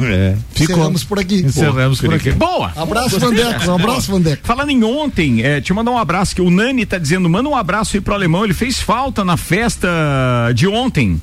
É, 0.00 0.34
ficou. 0.52 0.76
Encerramos 0.76 1.04
por 1.04 1.18
aqui. 1.18 1.36
Encerramos 1.36 2.00
por 2.00 2.14
aqui. 2.14 2.32
Boa! 2.32 2.72
Abraço, 2.76 3.18
Vandeco. 3.18 3.70
Um 3.70 3.74
abraço, 3.74 4.10
Vandeco. 4.10 4.46
Falando 4.46 4.70
em 4.70 4.82
ontem, 4.82 5.42
é, 5.42 5.60
te 5.60 5.72
mandar 5.72 5.92
um 5.92 5.98
abraço, 5.98 6.34
que 6.34 6.42
o 6.42 6.50
Nani 6.50 6.84
tá 6.84 6.98
dizendo, 6.98 7.28
manda 7.28 7.48
um 7.48 7.56
abraço 7.56 7.96
aí 7.96 8.00
pro 8.00 8.14
alemão, 8.14 8.44
ele 8.44 8.54
fez 8.54 8.80
falta 8.80 9.24
na 9.24 9.36
festa 9.36 9.88
de 10.54 10.66
ontem. 10.66 11.20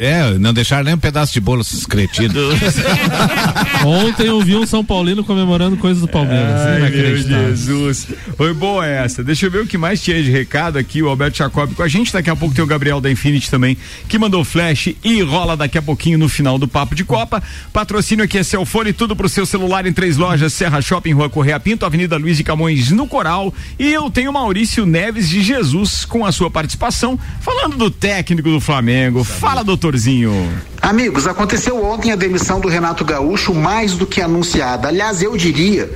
É, 0.00 0.38
não 0.38 0.54
deixaram 0.54 0.84
nem 0.84 0.94
um 0.94 0.98
pedaço 0.98 1.30
de 1.30 1.40
bolo, 1.40 1.60
esses 1.60 1.84
cretinos. 1.84 2.34
Ontem 3.84 4.28
eu 4.28 4.40
vi 4.40 4.56
um 4.56 4.64
São 4.64 4.82
Paulino 4.82 5.22
comemorando 5.22 5.76
coisas 5.76 6.00
do 6.00 6.08
Palmeiras. 6.08 6.58
Ai, 6.58 6.88
meu. 6.88 7.16
Jesus. 7.18 8.06
Foi 8.34 8.54
boa 8.54 8.86
essa. 8.86 9.22
Deixa 9.22 9.44
eu 9.44 9.50
ver 9.50 9.60
o 9.60 9.66
que 9.66 9.76
mais 9.76 10.00
tinha 10.02 10.22
de 10.22 10.30
recado 10.30 10.78
aqui. 10.78 11.02
O 11.02 11.08
Alberto 11.10 11.36
Jacob 11.36 11.74
com 11.74 11.82
a 11.82 11.88
gente. 11.88 12.14
Daqui 12.14 12.30
a 12.30 12.34
pouco 12.34 12.54
tem 12.54 12.64
o 12.64 12.66
Gabriel 12.66 12.98
da 12.98 13.10
Infinity 13.10 13.50
também, 13.50 13.76
que 14.08 14.18
mandou 14.18 14.42
flash 14.42 14.94
e 15.04 15.20
rola 15.20 15.54
daqui 15.54 15.76
a 15.76 15.82
pouquinho 15.82 16.16
no 16.16 16.30
final 16.30 16.58
do 16.58 16.66
Papo 16.66 16.94
de 16.94 17.04
Copa. 17.04 17.42
Patrocínio 17.70 18.24
aqui 18.24 18.38
é 18.38 18.42
Celfone, 18.42 18.94
tudo 18.94 19.14
pro 19.14 19.28
seu 19.28 19.44
celular 19.44 19.84
em 19.84 19.92
três 19.92 20.16
lojas: 20.16 20.54
Serra 20.54 20.80
Shopping, 20.80 21.12
Rua 21.12 21.28
Correia 21.28 21.60
Pinto, 21.60 21.84
Avenida 21.84 22.16
Luiz 22.16 22.38
de 22.38 22.44
Camões, 22.44 22.90
no 22.90 23.06
Coral. 23.06 23.52
E 23.78 23.92
eu 23.92 24.08
tenho 24.08 24.32
Maurício 24.32 24.86
Neves 24.86 25.28
de 25.28 25.42
Jesus 25.42 26.06
com 26.06 26.24
a 26.24 26.32
sua 26.32 26.50
participação, 26.50 27.18
falando 27.42 27.76
do 27.76 27.90
técnico 27.90 28.48
do 28.48 28.60
Flamengo. 28.60 29.22
Fala, 29.22 29.62
doutor 29.62 29.89
doutorzinho? 29.90 30.32
Amigos, 30.80 31.26
aconteceu 31.26 31.84
ontem 31.84 32.10
a 32.10 32.16
demissão 32.16 32.58
do 32.58 32.68
Renato 32.68 33.04
Gaúcho 33.04 33.54
mais 33.54 33.92
do 33.94 34.06
que 34.06 34.20
anunciada. 34.20 34.88
Aliás, 34.88 35.22
eu 35.22 35.36
diria, 35.36 35.92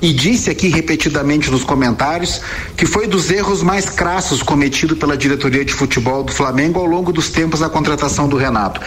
e 0.00 0.12
disse 0.12 0.48
aqui 0.48 0.68
repetidamente 0.68 1.50
nos 1.50 1.64
comentários, 1.64 2.40
que 2.76 2.86
foi 2.86 3.06
dos 3.06 3.30
erros 3.30 3.62
mais 3.62 3.90
crassos 3.90 4.42
cometido 4.42 4.96
pela 4.96 5.16
diretoria 5.16 5.64
de 5.64 5.72
futebol 5.72 6.22
do 6.22 6.32
Flamengo 6.32 6.78
ao 6.78 6.86
longo 6.86 7.12
dos 7.12 7.30
tempos 7.30 7.60
da 7.60 7.68
contratação 7.68 8.28
do 8.28 8.36
Renato. 8.36 8.80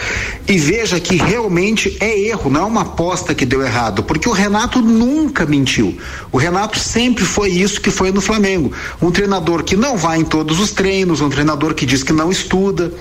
E 0.48 0.56
veja 0.58 0.98
que 0.98 1.16
realmente 1.16 1.96
é 2.00 2.18
erro, 2.18 2.50
não 2.50 2.62
é 2.62 2.64
uma 2.64 2.82
aposta 2.82 3.34
que 3.34 3.44
deu 3.44 3.62
errado, 3.62 4.02
porque 4.02 4.28
o 4.28 4.32
Renato 4.32 4.80
nunca 4.80 5.44
mentiu. 5.44 5.98
O 6.30 6.38
Renato 6.38 6.78
sempre 6.78 7.24
foi 7.24 7.50
isso 7.50 7.80
que 7.80 7.90
foi 7.90 8.10
no 8.10 8.20
Flamengo. 8.20 8.72
Um 9.00 9.10
treinador 9.10 9.62
que 9.64 9.76
não 9.76 9.96
vai 9.98 10.18
em 10.18 10.24
todos 10.24 10.58
os 10.58 10.70
treinos, 10.70 11.20
um 11.20 11.28
treinador 11.28 11.74
que 11.74 11.84
diz 11.84 12.02
que 12.02 12.12
não 12.12 12.30
estuda. 12.30 12.92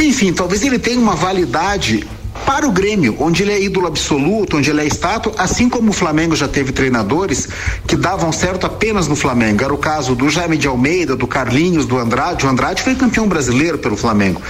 Enfim, 0.00 0.32
talvez 0.32 0.62
ele 0.62 0.78
tenha 0.78 0.98
uma 0.98 1.14
validade 1.14 2.06
para 2.46 2.66
o 2.66 2.72
Grêmio, 2.72 3.16
onde 3.20 3.42
ele 3.42 3.52
é 3.52 3.62
ídolo 3.62 3.86
absoluto, 3.86 4.56
onde 4.56 4.70
ele 4.70 4.80
é 4.80 4.86
estátua, 4.86 5.32
assim 5.38 5.68
como 5.68 5.90
o 5.90 5.92
Flamengo 5.92 6.34
já 6.34 6.48
teve 6.48 6.72
treinadores 6.72 7.48
que 7.86 7.96
davam 7.96 8.32
certo 8.32 8.66
apenas 8.66 9.08
no 9.08 9.16
Flamengo. 9.16 9.62
Era 9.64 9.72
o 9.72 9.78
caso 9.78 10.14
do 10.14 10.28
Jaime 10.28 10.56
de 10.56 10.66
Almeida, 10.66 11.16
do 11.16 11.26
Carlinhos, 11.26 11.86
do 11.86 11.98
Andrade. 11.98 12.46
O 12.46 12.48
Andrade 12.48 12.82
foi 12.82 12.94
campeão 12.94 13.28
brasileiro 13.28 13.78
pelo 13.78 13.96
Flamengo. 13.96 14.42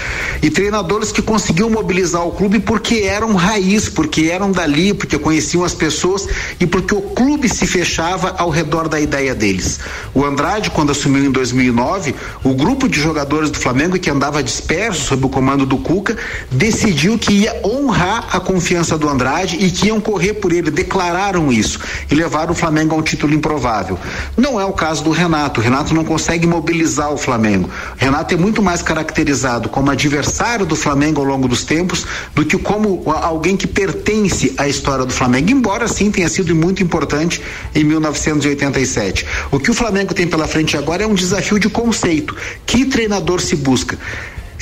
E 0.42 0.50
treinadores 0.50 1.12
que 1.12 1.22
conseguiam 1.22 1.70
mobilizar 1.70 2.26
o 2.26 2.32
clube 2.32 2.58
porque 2.60 3.02
eram 3.02 3.34
raiz, 3.34 3.88
porque 3.88 4.30
eram 4.30 4.50
dali, 4.50 4.94
porque 4.94 5.18
conheciam 5.18 5.64
as 5.64 5.74
pessoas 5.74 6.26
e 6.58 6.66
porque 6.66 6.94
o 6.94 7.02
clube 7.02 7.48
se 7.48 7.66
fechava 7.66 8.34
ao 8.38 8.50
redor 8.50 8.88
da 8.88 9.00
ideia 9.00 9.34
deles. 9.34 9.78
O 10.14 10.24
Andrade, 10.24 10.70
quando 10.70 10.90
assumiu 10.90 11.24
em 11.24 11.30
2009, 11.30 12.14
o 12.42 12.54
grupo 12.54 12.88
de 12.88 13.00
jogadores 13.00 13.50
do 13.50 13.58
Flamengo 13.58 13.98
que 13.98 14.10
andava 14.10 14.42
disperso 14.42 15.02
sob 15.02 15.26
o 15.26 15.28
comando 15.28 15.66
do 15.66 15.78
Cuca 15.78 16.16
decidiu 16.50 17.18
que 17.18 17.32
ia 17.32 17.60
honrar 17.70 18.28
a 18.32 18.40
confiança 18.40 18.98
do 18.98 19.08
Andrade 19.08 19.56
e 19.56 19.70
que 19.70 19.88
iam 19.88 20.00
correr 20.00 20.34
por 20.34 20.52
ele, 20.52 20.70
declararam 20.70 21.52
isso 21.52 21.78
e 22.10 22.14
levaram 22.14 22.52
o 22.52 22.54
Flamengo 22.54 22.94
a 22.94 22.98
um 22.98 23.02
título 23.02 23.32
improvável. 23.34 23.98
Não 24.36 24.60
é 24.60 24.64
o 24.64 24.72
caso 24.72 25.04
do 25.04 25.10
Renato. 25.10 25.60
O 25.60 25.62
Renato 25.62 25.94
não 25.94 26.04
consegue 26.04 26.46
mobilizar 26.46 27.12
o 27.12 27.16
Flamengo. 27.16 27.68
O 27.68 28.04
Renato 28.04 28.34
é 28.34 28.36
muito 28.36 28.62
mais 28.62 28.82
caracterizado 28.82 29.68
como 29.68 29.90
adversário 29.90 30.66
do 30.66 30.76
Flamengo 30.76 31.20
ao 31.20 31.26
longo 31.26 31.46
dos 31.46 31.64
tempos 31.64 32.06
do 32.34 32.44
que 32.44 32.58
como 32.58 33.02
alguém 33.10 33.56
que 33.56 33.66
pertence 33.66 34.54
à 34.56 34.68
história 34.68 35.04
do 35.04 35.12
Flamengo, 35.12 35.50
embora 35.50 35.86
sim 35.88 36.10
tenha 36.10 36.28
sido 36.28 36.54
muito 36.54 36.82
importante 36.82 37.40
em 37.74 37.84
1987. 37.84 39.26
O 39.50 39.58
que 39.58 39.70
o 39.70 39.74
Flamengo 39.74 40.14
tem 40.14 40.26
pela 40.26 40.46
frente 40.46 40.76
agora 40.76 41.04
é 41.04 41.06
um 41.06 41.14
desafio 41.14 41.58
de 41.58 41.68
conceito. 41.68 42.36
Que 42.66 42.84
treinador 42.84 43.40
se 43.40 43.56
busca? 43.56 43.98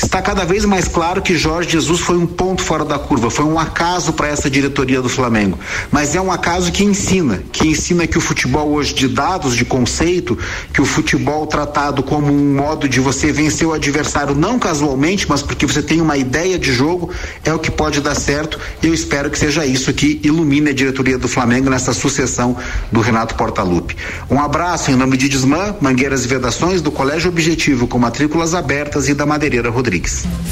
Está 0.00 0.22
cada 0.22 0.44
vez 0.44 0.64
mais 0.64 0.86
claro 0.86 1.20
que 1.20 1.36
Jorge 1.36 1.70
Jesus 1.70 1.98
foi 1.98 2.16
um 2.16 2.24
ponto 2.24 2.62
fora 2.62 2.84
da 2.84 3.00
curva, 3.00 3.30
foi 3.30 3.44
um 3.44 3.58
acaso 3.58 4.12
para 4.12 4.28
essa 4.28 4.48
diretoria 4.48 5.02
do 5.02 5.08
Flamengo. 5.08 5.58
Mas 5.90 6.14
é 6.14 6.20
um 6.20 6.30
acaso 6.30 6.70
que 6.70 6.84
ensina, 6.84 7.42
que 7.50 7.66
ensina 7.66 8.06
que 8.06 8.16
o 8.16 8.20
futebol 8.20 8.70
hoje 8.70 8.94
de 8.94 9.08
dados, 9.08 9.56
de 9.56 9.64
conceito, 9.64 10.38
que 10.72 10.80
o 10.80 10.84
futebol 10.84 11.48
tratado 11.48 12.00
como 12.00 12.32
um 12.32 12.54
modo 12.54 12.88
de 12.88 13.00
você 13.00 13.32
vencer 13.32 13.66
o 13.66 13.72
adversário 13.72 14.36
não 14.36 14.56
casualmente, 14.56 15.26
mas 15.28 15.42
porque 15.42 15.66
você 15.66 15.82
tem 15.82 16.00
uma 16.00 16.16
ideia 16.16 16.56
de 16.56 16.72
jogo, 16.72 17.10
é 17.44 17.52
o 17.52 17.58
que 17.58 17.70
pode 17.70 18.00
dar 18.00 18.14
certo. 18.14 18.56
E 18.80 18.86
eu 18.86 18.94
espero 18.94 19.28
que 19.28 19.38
seja 19.38 19.66
isso 19.66 19.92
que 19.92 20.20
ilumine 20.22 20.70
a 20.70 20.74
diretoria 20.74 21.18
do 21.18 21.26
Flamengo 21.26 21.68
nessa 21.68 21.92
sucessão 21.92 22.56
do 22.92 23.00
Renato 23.00 23.34
Portaluppi. 23.34 23.96
Um 24.30 24.40
abraço 24.40 24.92
em 24.92 24.94
nome 24.94 25.16
de 25.16 25.28
Desmã, 25.28 25.74
Mangueiras 25.80 26.24
e 26.24 26.28
Vedações, 26.28 26.80
do 26.80 26.92
Colégio 26.92 27.30
Objetivo, 27.30 27.88
com 27.88 27.98
matrículas 27.98 28.54
abertas 28.54 29.08
e 29.08 29.14
da 29.14 29.26
Madeireira 29.26 29.68
Rodrigues. 29.68 29.87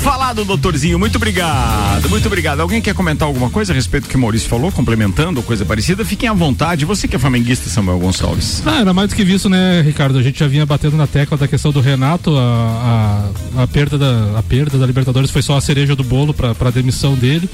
Falado, 0.02 0.44
doutorzinho, 0.44 0.98
muito 0.98 1.16
obrigado, 1.16 2.08
muito 2.08 2.26
obrigado. 2.26 2.60
Alguém 2.60 2.80
quer 2.80 2.94
comentar 2.94 3.28
alguma 3.28 3.50
coisa 3.50 3.72
a 3.72 3.74
respeito 3.74 4.04
do 4.04 4.08
que 4.08 4.16
o 4.16 4.18
Maurício 4.18 4.48
falou, 4.48 4.72
complementando 4.72 5.40
ou 5.40 5.44
coisa 5.44 5.64
parecida? 5.64 6.04
Fiquem 6.04 6.28
à 6.28 6.32
vontade. 6.32 6.84
Você 6.84 7.06
que 7.06 7.16
é 7.16 7.18
flamenguista, 7.18 7.68
Samuel 7.68 7.98
Gonçalves. 7.98 8.62
Ah, 8.64 8.80
era 8.80 8.94
mais 8.94 9.10
do 9.10 9.14
que 9.14 9.24
visto, 9.24 9.48
né, 9.48 9.82
Ricardo? 9.82 10.18
A 10.18 10.22
gente 10.22 10.38
já 10.38 10.46
vinha 10.46 10.64
batendo 10.64 10.96
na 10.96 11.06
tecla 11.06 11.36
da 11.36 11.46
questão 11.46 11.70
do 11.70 11.80
Renato, 11.80 12.34
a, 12.36 13.30
a, 13.56 13.62
a 13.62 13.66
perda, 13.66 13.98
da, 13.98 14.38
a 14.38 14.42
perda 14.42 14.78
da 14.78 14.86
Libertadores 14.86 15.30
foi 15.30 15.42
só 15.42 15.56
a 15.56 15.60
cereja 15.60 15.94
do 15.94 16.02
bolo 16.02 16.32
para 16.32 16.54
a 16.58 16.70
demissão 16.70 17.14
dele. 17.14 17.48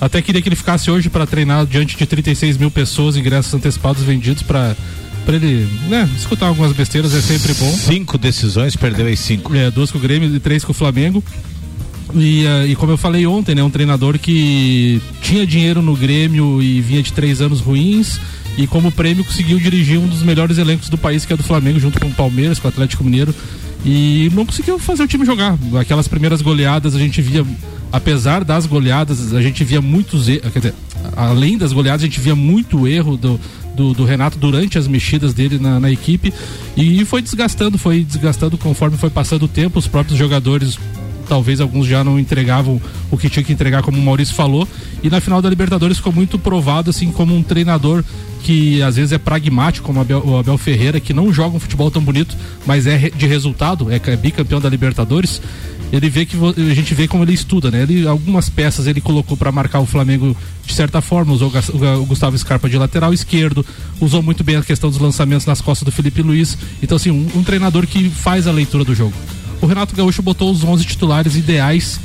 Até 0.00 0.22
queria 0.22 0.40
que 0.40 0.48
ele 0.48 0.56
ficasse 0.56 0.90
hoje 0.90 1.10
para 1.10 1.26
treinar 1.26 1.66
diante 1.66 1.96
de 1.96 2.06
36 2.06 2.56
mil 2.56 2.70
pessoas, 2.70 3.16
ingressos 3.16 3.52
antecipados 3.52 4.02
vendidos 4.02 4.42
para 4.42 4.76
para 5.28 5.36
ele, 5.36 5.68
né, 5.90 6.08
escutar 6.16 6.46
algumas 6.46 6.72
besteiras 6.72 7.14
é 7.14 7.20
sempre 7.20 7.52
bom. 7.52 7.70
Cinco 7.70 8.16
decisões, 8.16 8.74
perdeu 8.74 9.04
aí 9.04 9.14
cinco. 9.14 9.54
É, 9.54 9.70
duas 9.70 9.90
com 9.90 9.98
o 9.98 10.00
Grêmio 10.00 10.34
e 10.34 10.40
três 10.40 10.64
com 10.64 10.72
o 10.72 10.74
Flamengo. 10.74 11.22
E, 12.14 12.46
uh, 12.46 12.66
e 12.66 12.74
como 12.74 12.92
eu 12.92 12.96
falei 12.96 13.26
ontem, 13.26 13.54
né, 13.54 13.62
um 13.62 13.68
treinador 13.68 14.18
que 14.18 15.02
tinha 15.20 15.46
dinheiro 15.46 15.82
no 15.82 15.94
Grêmio 15.94 16.62
e 16.62 16.80
vinha 16.80 17.02
de 17.02 17.12
três 17.12 17.42
anos 17.42 17.60
ruins 17.60 18.18
e 18.56 18.66
como 18.66 18.90
prêmio 18.90 19.22
conseguiu 19.22 19.58
dirigir 19.58 19.98
um 19.98 20.06
dos 20.06 20.22
melhores 20.22 20.56
elencos 20.56 20.88
do 20.88 20.96
país, 20.96 21.26
que 21.26 21.32
é 21.34 21.36
do 21.36 21.42
Flamengo, 21.42 21.78
junto 21.78 22.00
com 22.00 22.06
o 22.06 22.14
Palmeiras, 22.14 22.58
com 22.58 22.66
o 22.66 22.70
Atlético 22.70 23.04
Mineiro. 23.04 23.34
E 23.84 24.32
não 24.32 24.46
conseguiu 24.46 24.78
fazer 24.78 25.02
o 25.02 25.06
time 25.06 25.26
jogar. 25.26 25.58
Aquelas 25.78 26.08
primeiras 26.08 26.40
goleadas 26.40 26.96
a 26.96 26.98
gente 26.98 27.20
via, 27.20 27.44
apesar 27.92 28.44
das 28.44 28.64
goleadas, 28.64 29.34
a 29.34 29.42
gente 29.42 29.62
via 29.62 29.82
muitos 29.82 30.26
erros. 30.26 30.50
Quer 30.54 30.58
dizer, 30.58 30.74
além 31.14 31.58
das 31.58 31.74
goleadas, 31.74 32.00
a 32.00 32.06
gente 32.06 32.18
via 32.18 32.34
muito 32.34 32.88
erro 32.88 33.18
do, 33.18 33.38
do, 33.78 33.94
do, 33.94 34.04
Renato 34.04 34.36
durante 34.36 34.76
as 34.76 34.88
mexidas 34.88 35.32
dele 35.32 35.58
na, 35.58 35.78
na, 35.78 35.90
equipe 35.90 36.34
e 36.76 37.04
foi 37.04 37.22
desgastando, 37.22 37.78
foi 37.78 38.02
desgastando 38.02 38.58
conforme 38.58 38.96
foi 38.96 39.08
passando 39.08 39.44
o 39.44 39.48
tempo. 39.48 39.78
Os 39.78 39.86
próprios 39.86 40.18
jogadores, 40.18 40.76
talvez 41.28 41.60
alguns 41.60 41.86
já 41.86 42.02
não 42.02 42.18
entregavam 42.18 42.82
o 43.08 43.16
que 43.16 43.30
tinha 43.30 43.44
que 43.44 43.52
entregar, 43.52 43.82
como 43.82 43.96
o 43.96 44.02
Maurício 44.02 44.34
falou. 44.34 44.66
E 45.00 45.08
na 45.08 45.20
final 45.20 45.40
da 45.40 45.48
Libertadores 45.48 45.98
ficou 45.98 46.12
muito 46.12 46.38
provado 46.38 46.90
assim 46.90 47.12
como 47.12 47.34
um 47.34 47.42
treinador 47.42 48.02
que 48.42 48.82
às 48.82 48.96
vezes 48.96 49.12
é 49.12 49.18
pragmático, 49.18 49.86
como 49.86 50.00
o 50.00 50.38
Abel 50.38 50.58
Ferreira, 50.58 50.98
que 50.98 51.12
não 51.12 51.32
joga 51.32 51.56
um 51.56 51.60
futebol 51.60 51.90
tão 51.90 52.02
bonito, 52.02 52.36
mas 52.66 52.86
é 52.86 53.10
de 53.10 53.26
resultado, 53.26 53.88
é 53.90 53.98
bicampeão 54.16 54.60
da 54.60 54.68
Libertadores 54.68 55.40
ele 55.92 56.08
vê 56.10 56.26
que 56.26 56.36
a 56.36 56.74
gente 56.74 56.94
vê 56.94 57.08
como 57.08 57.24
ele 57.24 57.32
estuda, 57.32 57.70
né? 57.70 57.82
Ele 57.82 58.06
algumas 58.06 58.48
peças 58.48 58.86
ele 58.86 59.00
colocou 59.00 59.36
para 59.36 59.50
marcar 59.50 59.80
o 59.80 59.86
Flamengo 59.86 60.36
de 60.66 60.74
certa 60.74 61.00
forma, 61.00 61.32
usou 61.32 61.50
o 62.00 62.06
Gustavo 62.06 62.36
Scarpa 62.36 62.68
de 62.68 62.76
lateral 62.76 63.12
esquerdo, 63.12 63.64
usou 64.00 64.22
muito 64.22 64.44
bem 64.44 64.56
a 64.56 64.62
questão 64.62 64.90
dos 64.90 64.98
lançamentos 64.98 65.46
nas 65.46 65.60
costas 65.60 65.86
do 65.86 65.92
Felipe 65.92 66.22
Luiz. 66.22 66.58
Então 66.82 66.96
assim, 66.96 67.10
um, 67.10 67.26
um 67.38 67.42
treinador 67.42 67.86
que 67.86 68.10
faz 68.10 68.46
a 68.46 68.52
leitura 68.52 68.84
do 68.84 68.94
jogo. 68.94 69.14
O 69.60 69.66
Renato 69.66 69.96
Gaúcho 69.96 70.22
botou 70.22 70.50
os 70.50 70.62
11 70.62 70.84
titulares 70.84 71.36
ideais 71.36 71.98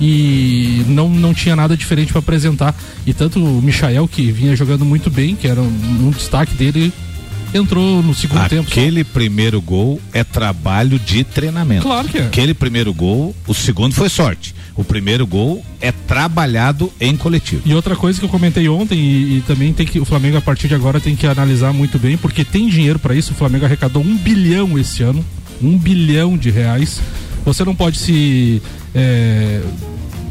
e 0.00 0.82
não, 0.86 1.08
não 1.08 1.34
tinha 1.34 1.54
nada 1.54 1.76
diferente 1.76 2.12
para 2.12 2.20
apresentar. 2.20 2.74
E 3.06 3.12
tanto 3.12 3.42
o 3.42 3.60
Michael, 3.60 4.08
que 4.08 4.32
vinha 4.32 4.56
jogando 4.56 4.84
muito 4.84 5.10
bem, 5.10 5.36
que 5.36 5.46
era 5.46 5.60
um, 5.60 6.06
um 6.06 6.10
destaque 6.10 6.54
dele, 6.54 6.92
entrou 7.52 8.02
no 8.02 8.14
segundo 8.14 8.40
Aquele 8.40 8.60
tempo. 8.60 8.70
Aquele 8.70 9.04
primeiro 9.04 9.60
gol 9.60 10.00
é 10.12 10.22
trabalho 10.22 10.98
de 10.98 11.24
treinamento. 11.24 11.82
Claro 11.82 12.08
que 12.08 12.18
é. 12.18 12.26
Aquele 12.26 12.54
primeiro 12.54 12.92
gol, 12.94 13.34
o 13.46 13.54
segundo 13.54 13.94
foi 13.94 14.08
sorte. 14.08 14.54
O 14.76 14.84
primeiro 14.84 15.26
gol 15.26 15.64
é 15.80 15.92
trabalhado 15.92 16.92
em 17.00 17.16
coletivo. 17.16 17.62
E 17.66 17.74
outra 17.74 17.96
coisa 17.96 18.18
que 18.18 18.24
eu 18.24 18.30
comentei 18.30 18.68
ontem 18.68 18.98
e, 18.98 19.38
e 19.38 19.40
também 19.42 19.72
tem 19.72 19.86
que 19.86 19.98
o 19.98 20.04
Flamengo 20.04 20.36
a 20.36 20.40
partir 20.40 20.68
de 20.68 20.74
agora 20.74 21.00
tem 21.00 21.16
que 21.16 21.26
analisar 21.26 21.72
muito 21.72 21.98
bem 21.98 22.16
porque 22.16 22.44
tem 22.44 22.68
dinheiro 22.68 22.98
para 22.98 23.14
isso. 23.14 23.32
O 23.32 23.36
Flamengo 23.36 23.64
arrecadou 23.64 24.02
um 24.02 24.16
bilhão 24.16 24.78
esse 24.78 25.02
ano, 25.02 25.24
um 25.62 25.76
bilhão 25.76 26.36
de 26.36 26.50
reais. 26.50 27.00
Você 27.44 27.64
não 27.64 27.74
pode 27.74 27.98
se 27.98 28.62
é, 28.94 29.60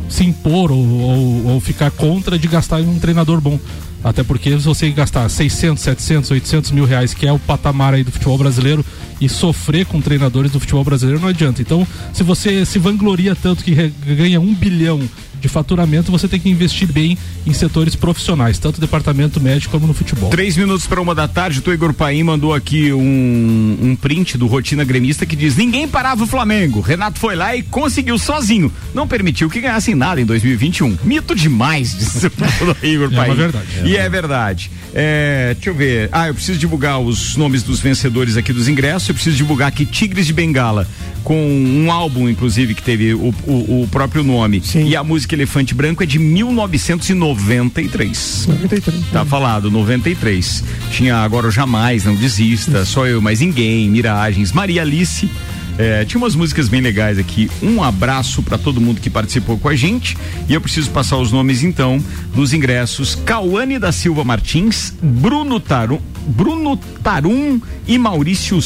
se 0.07 0.24
impor 0.24 0.72
ou, 0.72 0.88
ou, 0.88 1.45
ou 1.47 1.59
ficar 1.59 1.91
contra 1.91 2.38
de 2.38 2.47
gastar 2.47 2.82
em 2.82 2.88
um 2.88 2.99
treinador 2.99 3.39
bom. 3.39 3.59
Até 4.04 4.24
porque 4.24 4.52
se 4.52 4.66
você 4.66 4.89
gastar 4.91 5.28
600, 5.28 5.84
700, 5.84 6.32
800 6.32 6.72
mil 6.72 6.86
reais, 6.86 7.14
que 7.14 7.28
é 7.28 7.34
o 7.34 7.39
patamar 7.39 7.93
aí 7.93 8.04
do 8.04 8.12
futebol 8.12 8.38
brasileiro, 8.38 8.86
e 9.20 9.28
sofrer 9.28 9.86
com 9.86 10.00
treinadores 10.00 10.52
do 10.52 10.60
futebol 10.60 10.84
brasileiro, 10.84 11.20
não 11.20 11.28
adianta. 11.28 11.62
Então, 11.62 11.86
se 12.14 12.24
você 12.24 12.66
se 12.66 12.80
vangloria 12.80 13.36
tanto 13.36 13.64
que 13.64 13.74
ganha 14.16 14.39
um 14.39 14.54
bilhão 14.54 15.02
de 15.39 15.47
faturamento, 15.47 16.11
você 16.11 16.27
tem 16.27 16.39
que 16.39 16.49
investir 16.49 16.91
bem 16.91 17.17
em 17.45 17.53
setores 17.53 17.95
profissionais, 17.95 18.59
tanto 18.59 18.79
departamento 18.79 19.39
médico 19.39 19.71
como 19.71 19.87
no 19.87 19.93
futebol. 19.93 20.29
Três 20.29 20.57
minutos 20.57 20.85
para 20.87 21.01
uma 21.01 21.15
da 21.15 21.27
tarde, 21.27 21.61
o 21.65 21.73
Igor 21.73 21.93
Paim 21.93 22.23
mandou 22.23 22.53
aqui 22.53 22.91
um, 22.91 23.77
um 23.81 23.95
print 23.95 24.37
do 24.37 24.47
Rotina 24.47 24.83
Gremista 24.83 25.25
que 25.25 25.35
diz: 25.35 25.55
ninguém 25.55 25.87
parava 25.87 26.23
o 26.23 26.27
Flamengo. 26.27 26.81
Renato 26.81 27.19
foi 27.19 27.35
lá 27.35 27.55
e 27.55 27.61
conseguiu 27.61 28.17
sozinho. 28.17 28.71
Não 28.93 29.07
permitiu 29.07 29.49
que 29.49 29.61
ganhassem 29.61 29.95
nada 29.95 30.19
em 30.19 30.25
2021. 30.25 30.97
Mito 31.03 31.35
demais, 31.35 31.95
disse 31.97 32.27
o 32.27 32.85
Igor 32.85 33.11
Paim. 33.11 33.31
É 33.31 33.35
verdade. 33.35 33.67
E 33.85 33.97
é 33.97 34.09
verdade. 34.09 34.71
É, 34.93 35.53
deixa 35.53 35.69
eu 35.69 35.73
ver. 35.73 36.09
Ah, 36.11 36.27
eu 36.27 36.33
preciso 36.33 36.57
divulgar 36.57 36.99
os 36.99 37.35
nomes 37.35 37.63
dos 37.63 37.79
vencedores 37.79 38.37
aqui 38.37 38.51
dos 38.51 38.67
ingressos. 38.67 39.09
Eu 39.09 39.15
preciso 39.15 39.37
divulgar 39.37 39.67
aqui 39.67 39.85
Tigres 39.85 40.25
de 40.25 40.33
Bengala, 40.33 40.87
com 41.23 41.39
um 41.39 41.91
álbum, 41.91 42.27
inclusive, 42.27 42.73
que 42.73 42.81
teve 42.81 43.13
o, 43.13 43.33
o, 43.45 43.83
o 43.83 43.87
próprio 43.91 44.23
nome. 44.23 44.61
Sim. 44.63 44.87
E 44.87 44.95
a 44.95 45.03
música 45.03 45.28
Elefante 45.36 45.73
Branco 45.73 46.03
é 46.03 46.05
de 46.05 46.19
1993. 46.19 48.47
93. 48.47 49.05
Tá 49.11 49.25
falado, 49.25 49.71
93. 49.71 50.63
Tinha 50.91 51.17
agora 51.17 51.47
o 51.47 51.51
Jamais, 51.51 52.05
Não 52.05 52.15
Desista, 52.15 52.86
Só 52.86 53.07
Eu 53.07 53.21
Mais 53.21 53.39
Ninguém, 53.39 53.89
Miragens, 53.89 54.51
Maria 54.51 54.82
Alice. 54.82 55.30
É, 55.77 56.03
tinha 56.03 56.19
umas 56.19 56.36
músicas 56.36 56.67
bem 56.67 56.82
legais 56.82 57.17
aqui. 57.17 57.49
Um 57.63 57.82
abraço 57.82 58.43
para 58.43 58.57
todo 58.57 58.82
mundo 58.82 58.99
que 58.99 59.09
participou 59.09 59.57
com 59.57 59.69
a 59.69 59.75
gente. 59.75 60.17
E 60.49 60.53
eu 60.53 60.59
preciso 60.59 60.91
passar 60.91 61.15
os 61.17 61.32
nomes 61.32 61.63
então 61.63 62.03
dos 62.36 62.53
ingressos: 62.53 63.15
Cauane 63.15 63.80
da 63.80 63.93
Silva 63.93 64.25
Martins, 64.25 64.93
Bruno 65.01 65.57
Tarum, 65.57 66.01
Bruno 66.27 66.75
Tarum 67.01 67.61
e 67.88 67.97
Maurício 67.97 68.61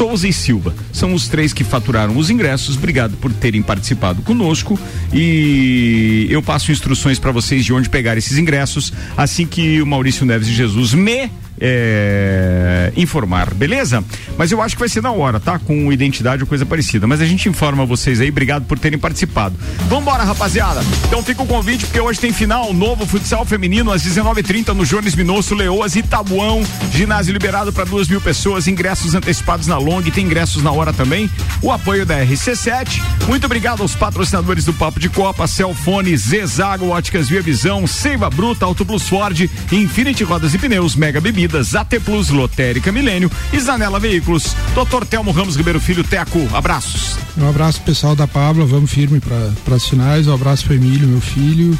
Souza 0.00 0.26
e 0.26 0.32
Silva. 0.32 0.74
São 0.94 1.12
os 1.12 1.28
três 1.28 1.52
que 1.52 1.62
faturaram 1.62 2.16
os 2.16 2.30
ingressos. 2.30 2.74
Obrigado 2.74 3.18
por 3.18 3.30
terem 3.34 3.60
participado 3.60 4.22
conosco. 4.22 4.80
E 5.12 6.26
eu 6.30 6.42
passo 6.42 6.72
instruções 6.72 7.18
para 7.18 7.30
vocês 7.30 7.66
de 7.66 7.74
onde 7.74 7.90
pegar 7.90 8.16
esses 8.16 8.38
ingressos 8.38 8.94
assim 9.14 9.46
que 9.46 9.82
o 9.82 9.86
Maurício 9.86 10.24
Neves 10.24 10.48
de 10.48 10.54
Jesus 10.54 10.94
me 10.94 11.30
é, 11.60 12.92
informar, 12.96 13.52
beleza? 13.54 14.02
Mas 14.38 14.50
eu 14.50 14.62
acho 14.62 14.74
que 14.74 14.80
vai 14.80 14.88
ser 14.88 15.02
na 15.02 15.12
hora, 15.12 15.38
tá? 15.38 15.58
Com 15.58 15.92
identidade 15.92 16.42
ou 16.42 16.48
coisa 16.48 16.64
parecida. 16.64 17.06
Mas 17.06 17.20
a 17.20 17.26
gente 17.26 17.48
informa 17.48 17.84
vocês 17.84 18.20
aí, 18.20 18.30
obrigado 18.30 18.64
por 18.64 18.78
terem 18.78 18.98
participado. 18.98 19.56
Vambora, 19.88 20.24
rapaziada. 20.24 20.80
Então 21.06 21.22
fica 21.22 21.42
o 21.42 21.46
convite, 21.46 21.84
porque 21.84 22.00
hoje 22.00 22.18
tem 22.18 22.32
final, 22.32 22.72
novo 22.72 23.06
futsal 23.06 23.44
feminino 23.44 23.92
às 23.92 24.02
19h30 24.02 24.68
no 24.68 24.86
Jones 24.86 25.14
Minosso, 25.14 25.54
Leoas 25.54 25.96
e 25.96 26.02
Tabuão. 26.02 26.62
Ginásio 26.92 27.32
liberado 27.32 27.72
para 27.72 27.84
duas 27.84 28.08
mil 28.08 28.20
pessoas, 28.20 28.66
ingressos 28.66 29.14
antecipados 29.14 29.66
na 29.66 29.76
Long, 29.76 30.02
tem 30.02 30.24
ingressos 30.24 30.62
na 30.62 30.72
hora 30.72 30.92
também. 30.92 31.30
O 31.62 31.70
apoio 31.70 32.06
da 32.06 32.24
RC7. 32.24 33.02
Muito 33.28 33.44
obrigado 33.44 33.82
aos 33.82 33.94
patrocinadores 33.94 34.64
do 34.64 34.72
Papo 34.72 34.98
de 34.98 35.08
Copa, 35.08 35.46
Celfone, 35.46 36.16
Zezago, 36.16 36.88
Óticas 36.88 37.28
Via 37.28 37.42
Visão, 37.42 37.86
Seiva 37.86 38.30
Bruta, 38.30 38.64
Auto 38.64 38.84
Plus 38.84 39.08
Ford, 39.08 39.48
Infinity 39.70 40.24
Rodas 40.24 40.54
e 40.54 40.58
Pneus, 40.58 40.96
Mega 40.96 41.20
Bebidas, 41.50 41.74
AT 41.74 41.98
Plus, 42.04 42.30
Lotérica 42.30 42.92
Milênio 42.92 43.30
e 43.52 43.58
Zanela 43.58 43.98
Veículos. 43.98 44.54
Doutor 44.72 45.04
Telmo 45.04 45.32
Ramos 45.32 45.56
Ribeiro 45.56 45.80
Filho, 45.80 46.04
Teco, 46.04 46.48
abraços. 46.54 47.18
Um 47.36 47.48
abraço 47.48 47.80
pessoal 47.82 48.14
da 48.14 48.26
Pablo, 48.26 48.66
vamos 48.66 48.90
firme 48.90 49.20
para 49.20 49.74
as 49.74 49.88
finais. 49.88 50.28
Um 50.28 50.34
abraço 50.34 50.64
pro 50.64 50.74
Emílio, 50.74 51.08
meu 51.08 51.20
filho. 51.20 51.76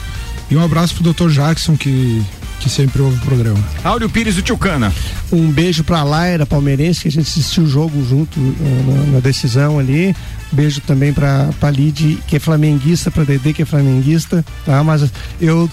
E 0.50 0.56
um 0.56 0.64
abraço 0.64 0.96
pro 0.96 1.12
Dr. 1.12 1.30
Jackson, 1.30 1.76
que, 1.76 2.20
que 2.58 2.68
sempre 2.68 3.00
ouve 3.00 3.16
o 3.18 3.20
programa. 3.20 3.62
Áureo 3.84 4.10
Pires 4.10 4.34
do 4.34 4.42
Tchucana. 4.42 4.92
Um 5.30 5.48
beijo 5.52 5.84
pra 5.84 6.02
Laira 6.02 6.44
Palmeirense, 6.44 7.02
que 7.02 7.08
a 7.08 7.12
gente 7.12 7.28
assistiu 7.28 7.62
o 7.62 7.68
jogo 7.68 8.04
junto 8.04 8.40
eh, 8.40 8.82
na, 8.86 9.12
na 9.12 9.20
decisão 9.20 9.78
ali. 9.78 10.16
Beijo 10.50 10.80
também 10.80 11.12
pra, 11.12 11.50
pra 11.60 11.70
Lid, 11.70 12.18
que 12.26 12.34
é 12.34 12.40
flamenguista, 12.40 13.08
pra 13.08 13.22
Dedê, 13.22 13.52
que 13.52 13.62
é 13.62 13.64
flamenguista, 13.64 14.44
tá? 14.66 14.82
Mas 14.82 15.08
eu, 15.40 15.70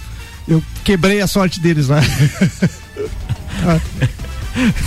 eu 0.47 0.61
quebrei 0.83 1.19
a 1.19 1.25
sorte 1.25 1.59
deles 1.59 1.87
lá. 1.87 1.99
Evet. 3.65 3.81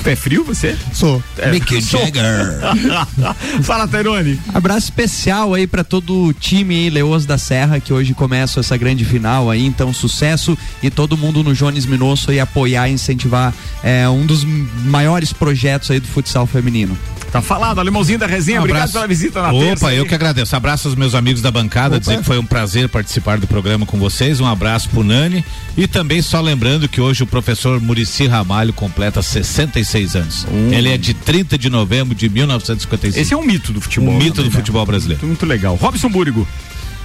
Pé 0.03 0.17
frio 0.17 0.45
você? 0.45 0.77
Sou. 0.93 1.23
É. 1.39 1.51
Mick 1.51 1.81
Jagger. 1.81 2.61
Fala, 3.63 3.87
Tairone. 3.87 4.39
Abraço 4.53 4.87
especial 4.87 5.55
aí 5.55 5.67
para 5.67 5.85
todo 5.85 6.25
o 6.25 6.33
time 6.33 6.75
aí, 6.75 6.91
Leoas 6.91 7.25
da 7.27 7.39
Serra, 7.39 7.81
que 7.81 7.93
hoje 7.93 8.15
começa 8.15 8.61
essa 8.61 8.77
grande 8.77 9.05
final 9.05 9.51
aí, 9.51 9.65
então 9.65 9.93
sucesso 9.93 10.57
e 10.83 10.91
todo 10.91 11.17
mundo 11.17 11.43
no 11.43 11.55
Jones 11.55 11.87
Minosso 11.87 12.31
aí 12.31 12.41
apoiar 12.41 12.89
e 12.89 12.93
incentivar 12.93 13.53
é, 13.83 14.09
um 14.09 14.27
dos 14.27 14.45
maiores 14.45 15.33
projetos 15.33 15.91
aí 15.91 16.01
do 16.01 16.07
futsal 16.09 16.47
feminino. 16.47 16.97
Tá 17.31 17.41
falado, 17.41 17.79
alemãozinho 17.79 18.19
da 18.19 18.27
resenha, 18.27 18.59
Um 18.59 18.65
obrigado 18.65 18.91
pela 18.91 19.07
visita 19.07 19.41
na 19.41 19.53
Opa, 19.53 19.61
terça. 19.61 19.95
eu 19.95 20.05
que 20.05 20.15
agradeço. 20.15 20.57
Abraço 20.57 20.89
aos 20.89 20.97
meus 20.97 21.15
amigos 21.15 21.41
da 21.41 21.51
bancada, 21.51 22.01
dizer 22.01 22.19
que 22.19 22.25
foi 22.25 22.39
um 22.39 22.45
prazer 22.45 22.89
participar 22.89 23.39
do 23.39 23.47
programa 23.47 23.87
com 23.87 23.99
vocês. 23.99 24.41
Um 24.41 24.47
abraço 24.47 24.89
pro 24.89 25.05
Nani. 25.05 25.45
E 25.77 25.87
também 25.87 26.21
só 26.23 26.41
lembrando 26.41 26.89
que 26.89 27.01
hoje 27.01 27.23
o 27.23 27.27
professor 27.27 27.81
Murici 27.81 28.27
Ramalho 28.27 28.73
completa 28.73 29.23
66 29.67 30.17
anos. 30.17 30.47
Ele 30.71 30.89
é 30.89 30.97
de 30.97 31.13
30 31.13 31.59
de 31.59 31.69
novembro 31.69 32.15
de 32.15 32.29
1955. 32.29 33.21
Esse 33.21 33.35
é 33.35 33.37
um 33.37 33.45
mito 33.45 33.73
do 33.73 33.81
futebol. 33.81 34.15
Um 34.15 34.19
mito 34.19 34.37
também, 34.37 34.51
do 34.51 34.57
futebol 34.57 34.87
brasileiro. 34.87 35.27
Muito 35.27 35.45
legal. 35.45 35.75
Robson 35.77 36.09
Búrigo. 36.09 36.47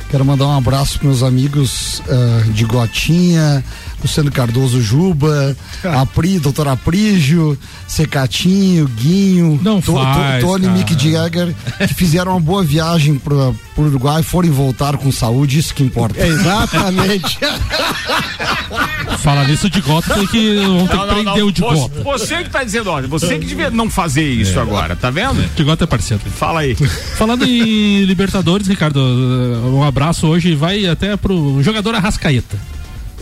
Quero 0.09 0.23
mandar 0.23 0.47
um 0.47 0.57
abraço 0.57 0.99
para 0.99 1.07
meus 1.07 1.23
amigos 1.23 2.01
ah, 2.07 2.43
de 2.51 2.63
Gotinha, 2.63 3.63
Luciano 4.01 4.31
Cardoso 4.31 4.81
Juba, 4.81 5.55
Apri, 6.01 6.39
doutor 6.39 6.67
Aprígio, 6.67 7.57
Secatinho, 7.87 8.87
Guinho, 8.87 9.59
Não 9.63 9.81
To- 9.81 9.93
To- 9.93 9.99
faz, 10.03 10.43
Tony 10.43 10.65
cara. 10.67 10.77
Mick 10.77 11.11
Jagger, 11.11 11.55
que 11.87 11.93
fizeram 11.93 12.31
uma 12.33 12.39
boa 12.39 12.63
viagem 12.63 13.15
pro, 13.17 13.55
pro 13.73 13.85
Uruguai, 13.85 14.21
foram 14.23 14.47
e 14.47 14.51
voltaram 14.51 14.97
com 14.99 15.11
saúde, 15.11 15.59
isso 15.59 15.73
que 15.73 15.83
importa. 15.83 16.19
Exatamente. 16.25 17.37
Falar 19.19 19.47
nisso 19.47 19.69
de 19.69 19.81
gota, 19.81 20.13
tem 20.13 20.27
que 20.27 20.55
vão 20.57 20.87
ter 20.87 20.95
Não, 20.95 21.01
que 21.01 21.07
não, 21.07 21.07
prender 21.07 21.37
não. 21.37 21.47
o 21.47 21.51
de 21.51 21.61
Você- 21.61 21.75
gota. 21.79 22.03
Você 22.03 22.43
que 22.43 22.49
tá 22.49 22.63
dizendo, 22.63 22.89
olha, 22.89 23.07
você 23.07 23.39
que 23.39 23.45
devia 23.45 23.71
não 23.71 23.89
fazer 23.89 24.27
isso 24.29 24.59
agora, 24.59 24.95
tá 24.95 25.09
vendo? 25.09 25.43
De 25.55 25.63
gota 25.63 25.83
é 25.83 25.87
parceiro. 25.87 26.21
Fala 26.37 26.59
aí. 26.61 26.75
Falando 27.17 27.43
em 27.45 28.03
Libertadores, 28.05 28.67
Ricardo, 28.67 28.99
um 28.99 29.83
abraço 29.83 30.27
hoje 30.27 30.53
vai 30.55 30.85
até 30.85 31.15
pro 31.17 31.61
jogador 31.63 31.95
Arrascaeta. 31.95 32.57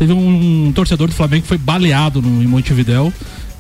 Teve 0.04 0.12
um, 0.12 0.70
torcedor 0.76 1.08
do 1.08 1.14
Flamengo 1.14 1.44
que 1.44 1.48
foi 1.48 1.58
baleado 1.58 2.22
no, 2.22 2.44
em 2.44 2.46
Montevidéu 2.46 3.12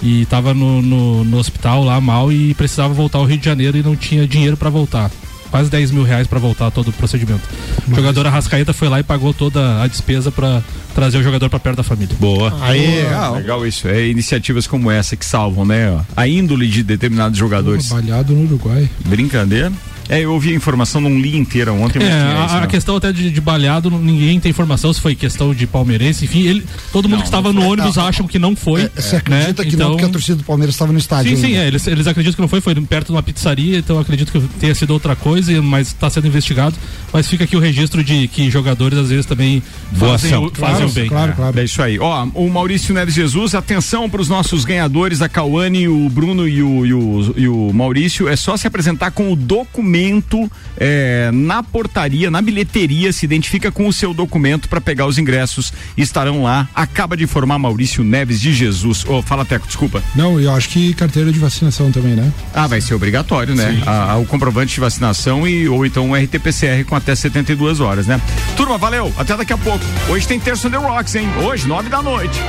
e 0.01 0.25
tava 0.25 0.53
no, 0.53 0.81
no, 0.81 1.23
no 1.23 1.37
hospital 1.37 1.85
lá 1.85 2.01
mal 2.01 2.33
e 2.33 2.53
precisava 2.53 2.93
voltar 2.93 3.19
ao 3.19 3.23
Rio 3.23 3.37
de 3.37 3.45
Janeiro 3.45 3.77
e 3.77 3.81
não 3.81 3.95
tinha 3.95 4.27
dinheiro 4.27 4.57
para 4.57 4.69
voltar. 4.69 5.09
Quase 5.49 5.69
10 5.69 5.91
mil 5.91 6.03
reais 6.03 6.27
para 6.27 6.39
voltar 6.39 6.69
todo 6.69 6.89
o 6.89 6.91
procedimento. 6.91 7.47
O 7.89 7.95
jogador 7.95 8.27
Arrascaeta 8.27 8.73
foi 8.73 8.89
lá 8.89 8.99
e 8.99 9.03
pagou 9.03 9.33
toda 9.33 9.81
a 9.81 9.87
despesa 9.87 10.33
para 10.33 10.61
trazer 10.93 11.17
o 11.19 11.23
jogador 11.23 11.49
para 11.49 11.59
perto 11.59 11.77
da 11.77 11.83
família. 11.83 12.13
Boa. 12.19 12.53
Aí, 12.59 13.05
legal 13.35 13.65
isso. 13.65 13.87
É 13.87 14.05
iniciativas 14.05 14.67
como 14.67 14.91
essa 14.91 15.15
que 15.15 15.25
salvam, 15.25 15.63
né? 15.63 15.97
A 16.13 16.27
índole 16.27 16.67
de 16.67 16.83
determinados 16.83 17.37
jogadores. 17.39 17.87
Trabalhado 17.87 18.33
no 18.33 18.43
Uruguai. 18.43 18.89
Brincadeira. 19.05 19.71
É, 20.09 20.19
eu 20.21 20.33
ouvi 20.33 20.51
a 20.51 20.55
informação, 20.55 20.99
não 20.99 21.17
li 21.19 21.35
inteira 21.37 21.71
ontem, 21.71 21.99
mas 21.99 22.07
É, 22.09 22.11
tinha 22.11 22.33
a, 22.37 22.57
a 22.57 22.61
né? 22.61 22.67
questão 22.67 22.95
até 22.97 23.11
de, 23.11 23.31
de 23.31 23.41
baleado, 23.41 23.89
não- 23.89 23.99
ninguém 23.99 24.39
tem 24.39 24.49
informação 24.49 24.91
se 24.93 24.99
foi 24.99 25.15
questão 25.15 25.53
de 25.53 25.65
palmeirense, 25.65 26.25
enfim, 26.25 26.43
ele, 26.45 26.63
todo 26.91 27.05
mundo 27.05 27.13
Não, 27.17 27.21
que 27.21 27.27
estava 27.27 27.53
não 27.53 27.61
no 27.61 27.69
ônibus 27.69 27.97
Ah, 27.97 28.07
acham 28.07 28.27
que 28.27 28.37
não 28.37 28.55
foi. 28.55 28.83
É, 28.83 29.01
Você 29.01 29.15
acredita 29.15 29.63
né? 29.63 29.69
que 29.69 29.77
não, 29.77 29.91
porque 29.91 30.05
a 30.05 30.09
torcida 30.09 30.35
do 30.37 30.43
Palmeiras 30.43 30.75
estava 30.75 30.91
no 30.91 30.99
estádio. 30.99 31.35
Sim, 31.35 31.41
sim, 31.41 31.47
ainda. 31.53 31.59
é, 31.63 31.67
eles, 31.67 31.87
eles 31.87 32.05
acreditam 32.07 32.35
que 32.35 32.41
não 32.41 32.47
foi, 32.49 32.59
foi 32.59 32.75
perto 32.81 33.07
de 33.07 33.11
uma 33.13 33.23
pizzaria, 33.23 33.77
então 33.77 33.95
eu 33.95 34.01
acredito 34.01 34.31
que 34.31 34.39
tenha 34.59 34.75
sido 34.75 34.91
outra 34.91 35.15
coisa, 35.15 35.61
mas 35.61 35.87
está 35.87 36.09
sendo 36.09 36.27
investigado. 36.27 36.75
Mas 37.13 37.27
fica 37.27 37.45
aqui 37.45 37.55
o 37.55 37.59
registro 37.59 38.03
de 38.03 38.27
que 38.27 38.49
jogadores 38.51 38.97
às 38.97 39.09
vezes 39.09 39.25
também 39.25 39.63
Boa 39.91 40.13
fazem, 40.17 40.31
ação. 40.31 40.45
o, 40.45 40.51
fazem 40.55 40.85
o 40.85 40.89
bem. 40.89 41.09
É, 41.55 41.61
É 41.61 41.63
isso 41.63 41.81
aí. 41.81 41.97
Ó, 41.99 42.25
o 42.33 42.49
Maurício 42.49 42.93
Neves 42.93 43.13
Jesus, 43.13 43.55
atenção 43.55 44.09
para 44.09 44.19
os 44.21 44.27
nossos 44.27 44.65
ganhadores, 44.65 45.21
a 45.21 45.29
Cauane, 45.29 45.87
o 45.87 46.09
Bruno 46.09 46.47
e 46.47 46.61
o, 46.61 46.85
e 46.85 46.93
o, 46.93 47.33
e 47.37 47.47
o 47.47 47.71
Maurício. 47.73 48.27
É 48.27 48.35
só 48.35 48.57
se 48.57 48.67
apresentar 48.67 49.11
com 49.11 49.31
o 49.31 49.35
documento 49.35 49.92
documento 49.93 50.51
é, 50.77 51.29
na 51.31 51.61
portaria, 51.61 52.31
na 52.31 52.41
bilheteria, 52.41 53.13
se 53.13 53.25
identifica 53.25 53.71
com 53.71 53.87
o 53.87 53.93
seu 53.93 54.13
documento 54.13 54.67
para 54.67 54.81
pegar 54.81 55.05
os 55.05 55.19
ingressos. 55.19 55.71
Estarão 55.95 56.43
lá. 56.43 56.67
Acaba 56.73 57.15
de 57.15 57.23
informar 57.23 57.59
Maurício 57.59 58.03
Neves 58.03 58.41
de 58.41 58.51
Jesus. 58.51 59.05
Oh, 59.07 59.21
fala, 59.21 59.45
Teco, 59.45 59.67
desculpa. 59.67 60.01
Não, 60.15 60.39
eu 60.39 60.51
acho 60.51 60.69
que 60.69 60.93
carteira 60.95 61.31
de 61.31 61.37
vacinação 61.37 61.91
também, 61.91 62.15
né? 62.15 62.31
Ah, 62.53 62.65
vai 62.65 62.81
ser 62.81 62.95
obrigatório, 62.95 63.55
né? 63.55 63.71
Sim, 63.71 63.83
a, 63.85 64.17
o 64.17 64.25
comprovante 64.25 64.73
de 64.73 64.79
vacinação 64.79 65.47
e 65.47 65.69
ou 65.69 65.85
então 65.85 66.09
um 66.09 66.15
RT-PCR 66.15 66.83
com 66.85 66.95
até 66.95 67.13
72 67.13 67.79
horas, 67.79 68.07
né? 68.07 68.19
Turma, 68.57 68.77
valeu. 68.77 69.13
Até 69.17 69.37
daqui 69.37 69.53
a 69.53 69.57
pouco. 69.57 69.83
Hoje 70.09 70.27
tem 70.27 70.39
terça 70.39 70.69
The 70.69 70.77
Rocks, 70.77 71.13
hein? 71.15 71.29
Hoje, 71.43 71.67
nove 71.67 71.89
da 71.89 72.01
noite. 72.01 72.39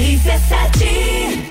RC7 0.00 1.50